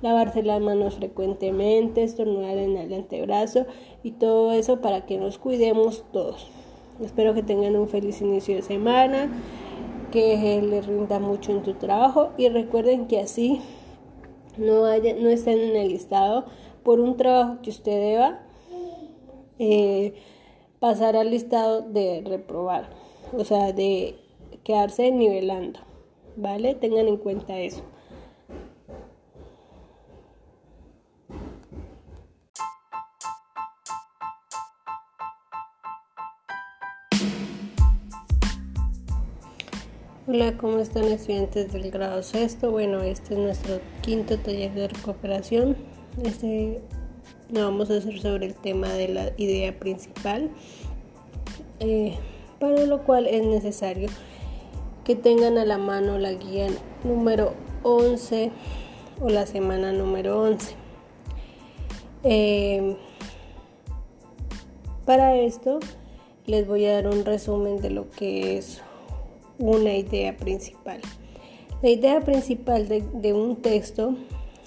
lavarse 0.03 0.43
las 0.43 0.61
manos 0.61 0.95
frecuentemente, 0.95 2.03
estornudar 2.03 2.57
en 2.59 2.77
el 2.77 2.93
antebrazo 2.93 3.67
y 4.03 4.13
todo 4.13 4.53
eso 4.53 4.81
para 4.81 5.07
que 5.07 5.19
nos 5.19 5.39
cuidemos 5.39 6.05
todos. 6.13 6.49
Espero 7.01 7.35
que 7.35 7.43
tengan 7.43 7.77
un 7.77 7.89
feliz 7.89 8.21
inicio 8.21 8.57
de 8.57 8.63
semana, 8.63 9.29
que 10.11 10.63
le 10.63 10.81
rinda 10.81 11.19
mucho 11.19 11.53
en 11.53 11.63
tu 11.63 11.75
trabajo 11.75 12.31
y 12.39 12.49
recuerden 12.49 13.07
que 13.07 13.21
así 13.21 13.61
no, 14.57 14.87
haya, 14.87 15.15
no 15.15 15.29
estén 15.29 15.59
en 15.59 15.77
el 15.77 15.89
listado 15.89 16.47
por 16.83 17.01
un 17.01 17.17
trabajo 17.17 17.59
que 17.63 17.71
usted 17.71 18.01
deba 18.01 18.41
eh, 19.59 20.15
pasar 20.79 21.17
al 21.17 21.31
listado 21.31 21.83
de 21.83 22.23
reprobar, 22.25 22.89
o 23.37 23.45
sea, 23.45 23.73
de 23.73 24.17
quedarse 24.65 25.11
nivelando, 25.11 25.81
¿vale? 26.37 26.75
Tengan 26.75 27.09
en 27.09 27.17
cuenta 27.17 27.59
eso. 27.59 27.83
Hola, 40.29 40.57
¿cómo 40.59 40.79
están 40.79 41.05
estudiantes 41.05 41.73
del 41.73 41.89
grado 41.93 42.21
sexto? 42.21 42.73
Bueno, 42.73 43.01
este 43.01 43.35
es 43.35 43.39
nuestro 43.39 43.79
quinto 44.03 44.37
taller 44.37 44.75
de 44.75 44.89
recuperación. 44.89 45.77
Este 46.21 46.83
lo 47.49 47.61
vamos 47.61 47.91
a 47.91 47.99
hacer 47.99 48.19
sobre 48.19 48.47
el 48.47 48.55
tema 48.55 48.89
de 48.89 49.07
la 49.07 49.31
idea 49.37 49.79
principal, 49.79 50.51
eh, 51.79 52.17
para 52.59 52.87
lo 52.87 53.05
cual 53.05 53.29
es 53.29 53.47
necesario 53.47 54.09
que 55.05 55.15
tengan 55.15 55.59
a 55.59 55.65
la 55.65 55.79
mano 55.79 56.19
la 56.19 56.33
guía 56.33 56.67
número 57.05 57.55
11 57.85 58.51
o 59.21 59.29
la 59.29 59.47
semana 59.47 59.93
número 59.93 60.43
11. 60.43 60.75
Eh, 62.25 62.97
para 65.05 65.37
esto 65.37 65.79
les 66.47 66.67
voy 66.67 66.85
a 66.87 66.95
dar 66.95 67.07
un 67.07 67.25
resumen 67.25 67.81
de 67.81 67.91
lo 67.91 68.11
que 68.11 68.59
es 68.59 68.83
una 69.59 69.95
idea 69.95 70.37
principal. 70.37 71.01
La 71.83 71.91
idea 71.91 72.21
principal 72.21 72.89
de, 72.89 73.33
un 73.33 73.57
texto 73.57 74.17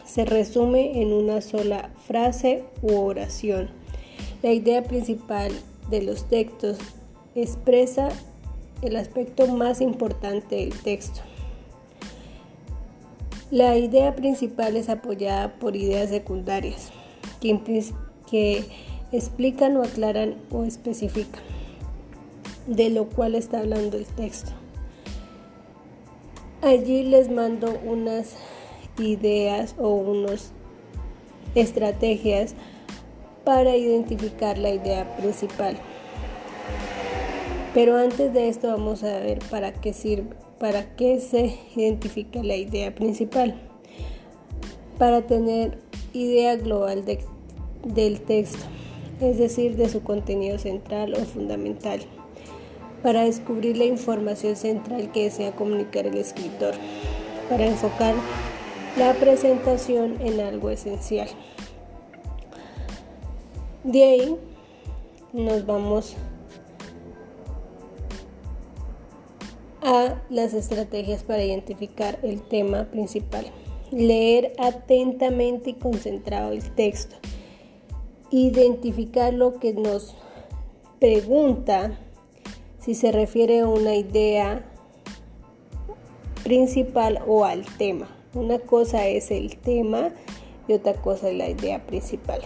se 0.06 0.26
resume 0.26 1.02
en 1.02 1.12
una 1.12 1.42
sola 1.42 1.92
frase 2.08 2.64
u 2.82 2.96
oración. 2.96 3.70
La 4.42 4.52
idea 4.52 4.84
principal 4.84 5.52
de 5.90 6.02
los 6.02 6.26
textos 6.26 6.78
expresa 7.36 8.10
el 8.82 8.96
aspecto 8.96 9.48
más 9.48 9.82
importante 9.82 10.56
del 10.56 10.74
texto. 10.82 11.22
La 13.52 13.78
idea 13.78 14.16
principal 14.16 14.78
es 14.78 14.90
apoyada 14.90 15.56
por 15.56 15.76
ideas 15.76 16.10
secundarias 16.10 16.92
que, 17.42 17.60
que 18.30 18.64
explican 19.12 19.76
o 19.78 19.84
aclaran 19.84 20.36
o 20.52 20.64
especifican 20.64 21.42
de 22.70 22.92
lo 22.92 23.06
cual 23.06 23.36
está 23.36 23.60
hablando 23.60 23.98
el 23.98 24.06
texto. 24.06 24.52
Allí 26.62 27.04
les 27.04 27.32
mando 27.32 27.80
unas 27.86 28.36
ideas 28.98 29.76
o 29.80 29.96
unas 29.96 30.52
estrategias 31.56 32.54
para 33.46 33.78
identificar 33.78 34.58
la 34.58 34.72
idea 34.72 35.16
principal. 35.16 35.78
Pero 37.74 37.96
antes 37.96 38.34
de 38.34 38.50
esto 38.50 38.68
vamos 38.68 39.04
a 39.04 39.20
ver 39.20 39.40
para 39.50 39.72
qué 39.72 39.94
sirve, 39.94 40.36
para 40.60 40.98
qué 40.98 41.22
se 41.22 41.58
identifica 41.78 42.44
la 42.44 42.58
idea 42.58 42.94
principal. 42.94 43.56
Para 44.98 45.22
tener 45.22 45.78
idea 46.12 46.58
global 46.58 47.06
del 47.86 48.20
texto, 48.20 48.66
es 49.22 49.38
decir, 49.38 49.78
de 49.78 49.88
su 49.88 50.04
contenido 50.04 50.58
central 50.60 51.14
o 51.14 51.20
fundamental 51.20 52.02
para 53.02 53.24
descubrir 53.24 53.78
la 53.78 53.86
información 53.86 54.56
central 54.56 55.12
que 55.12 55.24
desea 55.24 55.56
comunicar 55.56 56.06
el 56.06 56.18
escritor, 56.18 56.74
para 57.50 57.66
enfocar 57.66 58.16
la 58.98 59.14
presentación 59.14 60.18
en 60.22 60.40
algo 60.40 60.70
esencial. 60.70 61.30
De 63.84 64.04
ahí 64.04 64.36
nos 65.34 65.66
vamos 65.66 66.16
a 69.82 70.22
las 70.30 70.54
estrategias 70.54 71.24
para 71.24 71.44
identificar 71.44 72.20
el 72.24 72.42
tema 72.42 72.86
principal. 72.86 73.46
Leer 73.92 74.54
atentamente 74.60 75.72
y 75.72 75.74
concentrado 75.74 76.52
el 76.52 76.70
texto. 76.76 77.16
Identificar 78.30 79.34
lo 79.34 79.60
que 79.60 79.74
nos 79.74 80.16
pregunta 81.00 81.98
si 82.80 82.96
se 82.96 83.12
refiere 83.12 83.60
a 83.60 83.68
una 83.68 83.96
idea 83.96 84.64
principal 86.44 87.20
o 87.28 87.46
al 87.46 87.66
tema. 87.78 88.08
Una 88.34 88.60
cosa 88.60 89.08
es 89.08 89.32
el 89.32 89.58
tema 89.58 90.10
y 90.68 90.74
otra 90.74 90.94
cosa 90.94 91.30
es 91.30 91.38
la 91.38 91.50
idea 91.50 91.86
principal. 91.86 92.42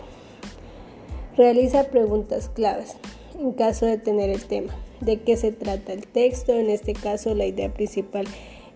Realiza 1.37 1.85
preguntas 1.85 2.49
claves 2.49 2.95
en 3.39 3.51
caso 3.53 3.85
de 3.85 3.97
tener 3.97 4.29
el 4.29 4.45
tema. 4.45 4.73
¿De 5.01 5.21
qué 5.21 5.35
se 5.37 5.51
trata 5.51 5.93
el 5.93 6.07
texto? 6.07 6.53
En 6.53 6.69
este 6.69 6.93
caso 6.93 7.35
la 7.35 7.45
idea 7.45 7.73
principal. 7.73 8.25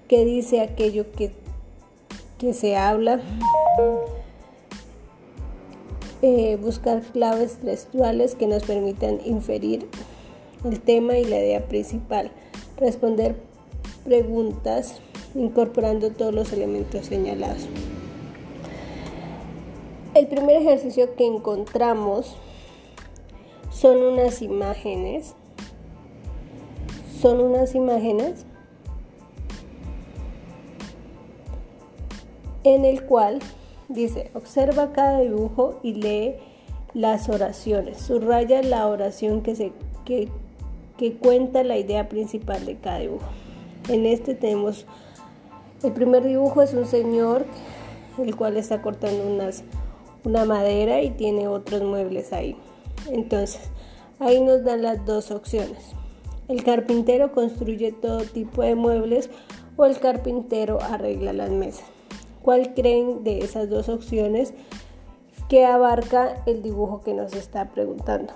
¿Qué 0.08 0.26
dice 0.26 0.62
aquello 0.62 1.12
que, 1.12 1.32
que 2.38 2.54
se 2.54 2.76
habla? 2.76 3.22
Eh, 6.22 6.58
buscar 6.62 7.02
claves 7.02 7.58
textuales 7.58 8.36
que 8.36 8.48
nos 8.48 8.64
permitan 8.64 9.20
inferir 9.24 9.88
el 10.64 10.80
tema 10.80 11.18
y 11.18 11.26
la 11.26 11.40
idea 11.40 11.68
principal, 11.68 12.32
responder 12.78 13.36
preguntas 14.04 15.00
incorporando 15.36 16.12
todos 16.12 16.34
los 16.34 16.54
elementos 16.54 17.06
señalados. 17.06 17.68
El 20.14 20.28
primer 20.28 20.58
ejercicio 20.58 21.16
que 21.16 21.28
encontramos 21.28 22.36
son 23.70 24.02
unas 24.02 24.42
imágenes. 24.42 25.36
Son 27.22 27.42
unas 27.42 27.76
imágenes 27.76 28.46
en 32.64 32.86
el 32.86 33.04
cual 33.06 33.40
dice, 33.90 34.32
observa 34.34 34.92
cada 34.92 35.22
dibujo 35.22 35.80
y 35.84 35.94
lee 35.94 36.36
las 36.94 37.30
oraciones. 37.30 37.98
Subraya 37.98 38.62
la 38.62 38.88
oración 38.88 39.42
que, 39.42 39.56
se, 39.56 39.72
que 40.06 40.30
que 40.98 41.16
cuenta 41.16 41.64
la 41.64 41.78
idea 41.78 42.10
principal 42.10 42.66
de 42.66 42.76
cada 42.78 43.00
dibujo. 43.00 43.26
En 43.90 44.06
este 44.06 44.36
tenemos 44.36 44.86
el 45.84 45.92
primer 45.92 46.24
dibujo 46.24 46.64
es 46.64 46.74
un 46.74 46.88
señor 46.88 47.46
el 48.18 48.36
cual 48.36 48.58
está 48.58 48.82
cortando 48.82 49.24
una 50.24 50.46
madera 50.46 51.04
y 51.04 51.12
tiene 51.12 51.48
otros 51.48 51.84
muebles 51.84 52.34
ahí. 52.34 52.58
Entonces, 53.12 53.70
ahí 54.20 54.42
nos 54.42 54.64
dan 54.64 54.82
las 54.82 55.06
dos 55.06 55.30
opciones. 55.30 55.92
El 56.48 56.64
carpintero 56.64 57.32
construye 57.32 57.92
todo 57.92 58.22
tipo 58.22 58.64
de 58.64 58.74
muebles 58.74 59.30
o 59.76 59.86
el 59.86 60.00
carpintero 60.00 60.80
arregla 60.82 61.32
las 61.32 61.52
mesas. 61.52 61.86
¿Cuál 62.42 62.74
creen 62.74 63.24
de 63.24 63.40
esas 63.40 63.70
dos 63.70 63.88
opciones 63.88 64.54
que 65.48 65.66
abarca 65.66 66.42
el 66.48 66.64
dibujo 66.64 67.02
que 67.02 67.14
nos 67.14 67.34
está 67.34 67.70
preguntando? 67.70 68.34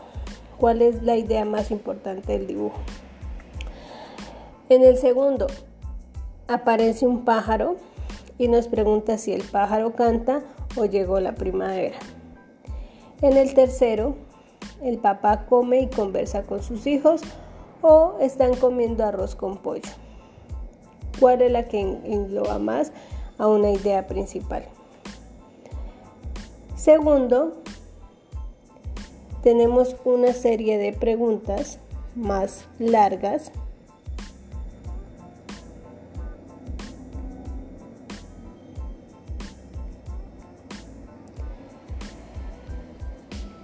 Cuál 0.61 0.83
es 0.83 1.01
la 1.01 1.17
idea 1.17 1.43
más 1.43 1.71
importante 1.71 2.33
del 2.33 2.45
dibujo. 2.45 2.77
En 4.69 4.83
el 4.83 4.95
segundo, 4.95 5.47
aparece 6.47 7.07
un 7.07 7.25
pájaro 7.25 7.77
y 8.37 8.47
nos 8.47 8.67
pregunta 8.67 9.17
si 9.17 9.33
el 9.33 9.41
pájaro 9.41 9.93
canta 9.95 10.43
o 10.77 10.85
llegó 10.85 11.19
la 11.19 11.33
primavera. 11.33 11.97
En 13.23 13.37
el 13.37 13.55
tercero, 13.55 14.15
el 14.83 14.99
papá 14.99 15.47
come 15.47 15.81
y 15.81 15.87
conversa 15.87 16.43
con 16.43 16.61
sus 16.61 16.85
hijos 16.85 17.21
o 17.81 18.17
están 18.21 18.55
comiendo 18.55 19.03
arroz 19.03 19.33
con 19.33 19.57
pollo. 19.57 19.89
¿Cuál 21.19 21.41
es 21.41 21.51
la 21.51 21.65
que 21.65 21.79
engloba 21.79 22.59
más 22.59 22.91
a 23.39 23.47
una 23.47 23.71
idea 23.71 24.05
principal? 24.05 24.65
Segundo, 26.75 27.63
tenemos 29.43 29.95
una 30.05 30.33
serie 30.33 30.77
de 30.77 30.93
preguntas 30.93 31.79
más 32.15 32.67
largas 32.77 33.51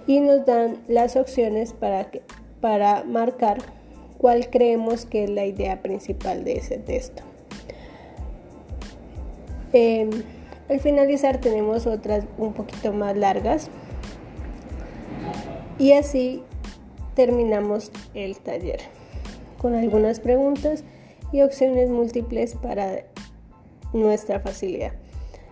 y 0.06 0.20
nos 0.20 0.44
dan 0.46 0.78
las 0.88 1.16
opciones 1.16 1.74
para, 1.74 2.10
para 2.60 3.04
marcar 3.04 3.58
cuál 4.16 4.50
creemos 4.50 5.04
que 5.04 5.24
es 5.24 5.30
la 5.30 5.44
idea 5.44 5.82
principal 5.82 6.44
de 6.44 6.54
ese 6.54 6.78
texto. 6.78 7.22
Em, 9.72 10.10
al 10.68 10.80
finalizar 10.80 11.40
tenemos 11.40 11.86
otras 11.86 12.24
un 12.38 12.54
poquito 12.54 12.92
más 12.92 13.16
largas 13.16 13.70
y 15.78 15.92
así 15.92 16.42
terminamos 17.14 17.90
el 18.14 18.38
taller 18.38 18.80
con 19.58 19.74
algunas 19.74 20.20
preguntas 20.20 20.84
y 21.32 21.42
opciones 21.42 21.90
múltiples 21.90 22.54
para 22.54 23.04
nuestra 23.92 24.40
facilidad. 24.40 24.92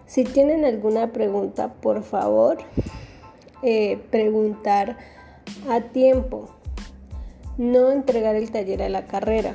Si 0.06 0.24
tienen 0.24 0.64
alguna 0.64 1.12
pregunta, 1.12 1.74
por 1.74 2.02
favor, 2.02 2.58
eh, 3.62 3.98
preguntar 4.10 4.96
a 5.68 5.80
tiempo. 5.80 6.48
No 7.58 7.90
entregar 7.90 8.36
el 8.36 8.50
taller 8.50 8.82
a 8.82 8.88
la 8.88 9.06
carrera. 9.06 9.54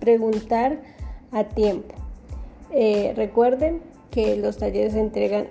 Preguntar 0.00 0.80
a 1.30 1.44
tiempo. 1.44 1.94
Eh, 2.72 3.12
recuerden 3.14 3.82
que 4.10 4.36
los 4.36 4.58
talleres 4.58 4.94
se 4.94 5.00
entregan. 5.00 5.48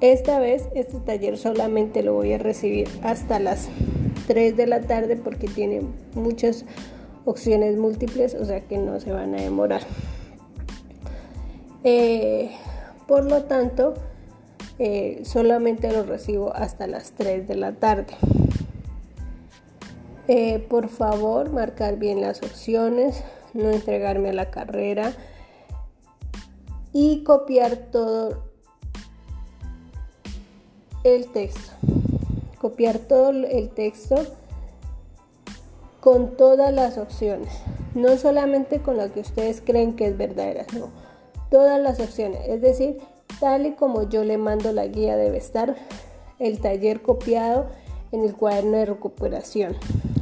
Esta 0.00 0.38
vez, 0.38 0.68
este 0.74 0.98
taller 0.98 1.36
solamente 1.36 2.02
lo 2.02 2.14
voy 2.14 2.32
a 2.32 2.38
recibir 2.38 2.88
hasta 3.02 3.38
las 3.38 3.68
3 4.28 4.56
de 4.56 4.66
la 4.66 4.80
tarde 4.80 5.16
porque 5.16 5.46
tiene 5.46 5.82
muchas 6.14 6.64
opciones 7.26 7.76
múltiples, 7.76 8.34
o 8.34 8.46
sea 8.46 8.60
que 8.62 8.78
no 8.78 8.98
se 8.98 9.12
van 9.12 9.34
a 9.34 9.42
demorar. 9.42 9.82
Eh, 11.84 12.50
por 13.06 13.24
lo 13.24 13.44
tanto, 13.44 13.92
eh, 14.78 15.20
solamente 15.24 15.92
lo 15.92 16.04
recibo 16.04 16.54
hasta 16.54 16.86
las 16.86 17.12
3 17.12 17.46
de 17.46 17.56
la 17.56 17.72
tarde. 17.72 18.14
Eh, 20.28 20.60
por 20.60 20.88
favor, 20.88 21.50
marcar 21.50 21.98
bien 21.98 22.22
las 22.22 22.42
opciones, 22.42 23.22
no 23.52 23.68
entregarme 23.68 24.30
a 24.30 24.32
la 24.32 24.50
carrera 24.50 25.12
y 26.92 27.22
copiar 27.24 27.76
todo 27.90 28.49
el 31.04 31.26
texto. 31.28 31.72
Copiar 32.60 32.98
todo 32.98 33.30
el 33.30 33.70
texto 33.70 34.16
con 36.00 36.36
todas 36.36 36.72
las 36.72 36.98
opciones, 36.98 37.52
no 37.94 38.16
solamente 38.16 38.80
con 38.80 38.96
lo 38.96 39.12
que 39.12 39.20
ustedes 39.20 39.60
creen 39.60 39.96
que 39.96 40.06
es 40.06 40.16
verdadera, 40.16 40.66
no, 40.74 40.88
todas 41.50 41.80
las 41.80 42.00
opciones, 42.00 42.40
es 42.48 42.60
decir, 42.62 42.98
tal 43.38 43.66
y 43.66 43.72
como 43.72 44.08
yo 44.08 44.24
le 44.24 44.38
mando 44.38 44.72
la 44.72 44.86
guía 44.86 45.16
debe 45.16 45.36
estar 45.36 45.76
el 46.38 46.58
taller 46.58 47.02
copiado 47.02 47.66
en 48.12 48.24
el 48.24 48.34
cuaderno 48.34 48.78
de 48.78 48.86
recuperación. 48.86 49.76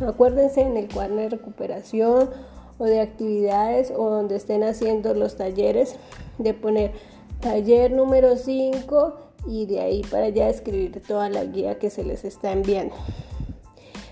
Acuérdense 0.07 0.62
en 0.62 0.76
el 0.76 0.93
cuaderno 0.93 1.22
de 1.22 1.29
recuperación 1.31 2.31
o 2.79 2.85
de 2.85 3.01
actividades 3.01 3.93
o 3.97 4.11
donde 4.11 4.37
estén 4.37 4.62
haciendo 4.64 5.14
los 5.14 5.37
talleres 5.37 5.97
de 6.39 6.55
poner 6.55 6.93
taller 7.41 7.93
número 7.93 8.37
5 8.37 9.28
y 9.49 9.67
de 9.67 9.81
ahí 9.81 10.03
para 10.11 10.27
allá 10.27 10.49
escribir 10.49 11.03
toda 11.07 11.29
la 11.31 11.45
guía 11.45 11.79
que 11.79 11.91
se 11.91 12.05
les 12.05 12.25
está 12.25 12.53
enviando. 12.53 12.95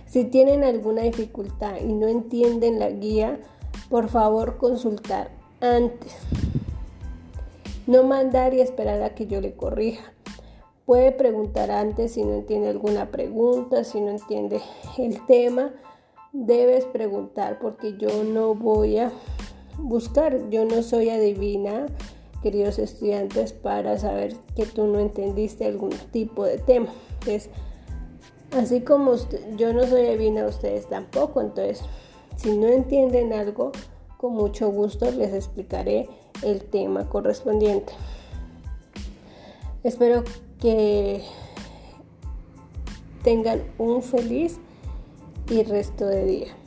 Si 0.06 0.24
tienen 0.24 0.64
alguna 0.64 1.02
dificultad 1.02 1.76
y 1.80 1.92
no 1.92 2.08
entienden 2.08 2.78
la 2.78 2.90
guía, 2.90 3.38
por 3.90 4.08
favor 4.08 4.56
consultar 4.56 5.30
antes. 5.60 6.16
No 7.86 8.02
mandar 8.02 8.54
y 8.54 8.60
esperar 8.60 9.02
a 9.02 9.14
que 9.14 9.26
yo 9.26 9.40
le 9.40 9.54
corrija. 9.54 10.12
Puede 10.86 11.12
preguntar 11.12 11.70
antes 11.70 12.12
si 12.12 12.24
no 12.24 12.34
entiende 12.34 12.68
alguna 12.68 13.10
pregunta, 13.10 13.84
si 13.84 14.00
no 14.00 14.10
entiende 14.10 14.60
el 14.96 15.24
tema. 15.26 15.72
Debes 16.32 16.84
preguntar 16.86 17.58
porque 17.58 17.96
yo 17.98 18.24
no 18.24 18.54
voy 18.54 18.98
a 18.98 19.12
buscar, 19.78 20.48
yo 20.48 20.64
no 20.64 20.82
soy 20.82 21.10
adivina, 21.10 21.86
queridos 22.46 22.78
estudiantes, 22.78 23.52
para 23.52 23.98
saber 23.98 24.36
que 24.54 24.66
tú 24.66 24.86
no 24.86 25.00
entendiste 25.00 25.66
algún 25.66 25.90
tipo 26.12 26.44
de 26.44 26.58
tema. 26.58 26.86
Entonces, 27.14 27.50
así 28.52 28.82
como 28.82 29.16
yo 29.56 29.72
no 29.72 29.84
soy 29.84 30.06
adivina, 30.06 30.46
ustedes 30.46 30.86
tampoco. 30.86 31.40
Entonces, 31.40 31.82
si 32.36 32.56
no 32.56 32.68
entienden 32.68 33.32
algo, 33.32 33.72
con 34.16 34.34
mucho 34.34 34.70
gusto 34.70 35.10
les 35.10 35.34
explicaré 35.34 36.08
el 36.42 36.62
tema 36.62 37.08
correspondiente. 37.08 37.92
Espero 39.82 40.22
que 40.60 41.24
tengan 43.24 43.64
un 43.76 44.04
feliz 44.04 44.60
y 45.50 45.64
resto 45.64 46.06
de 46.06 46.24
día. 46.24 46.65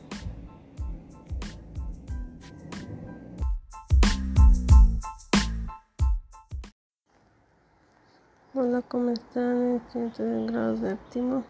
Hola, 8.62 8.82
¿cómo 8.90 9.12
están? 9.12 9.78
Estudiantes 9.78 10.18
de 10.18 10.46
grado 10.48 10.76
séptimo. 10.76 11.46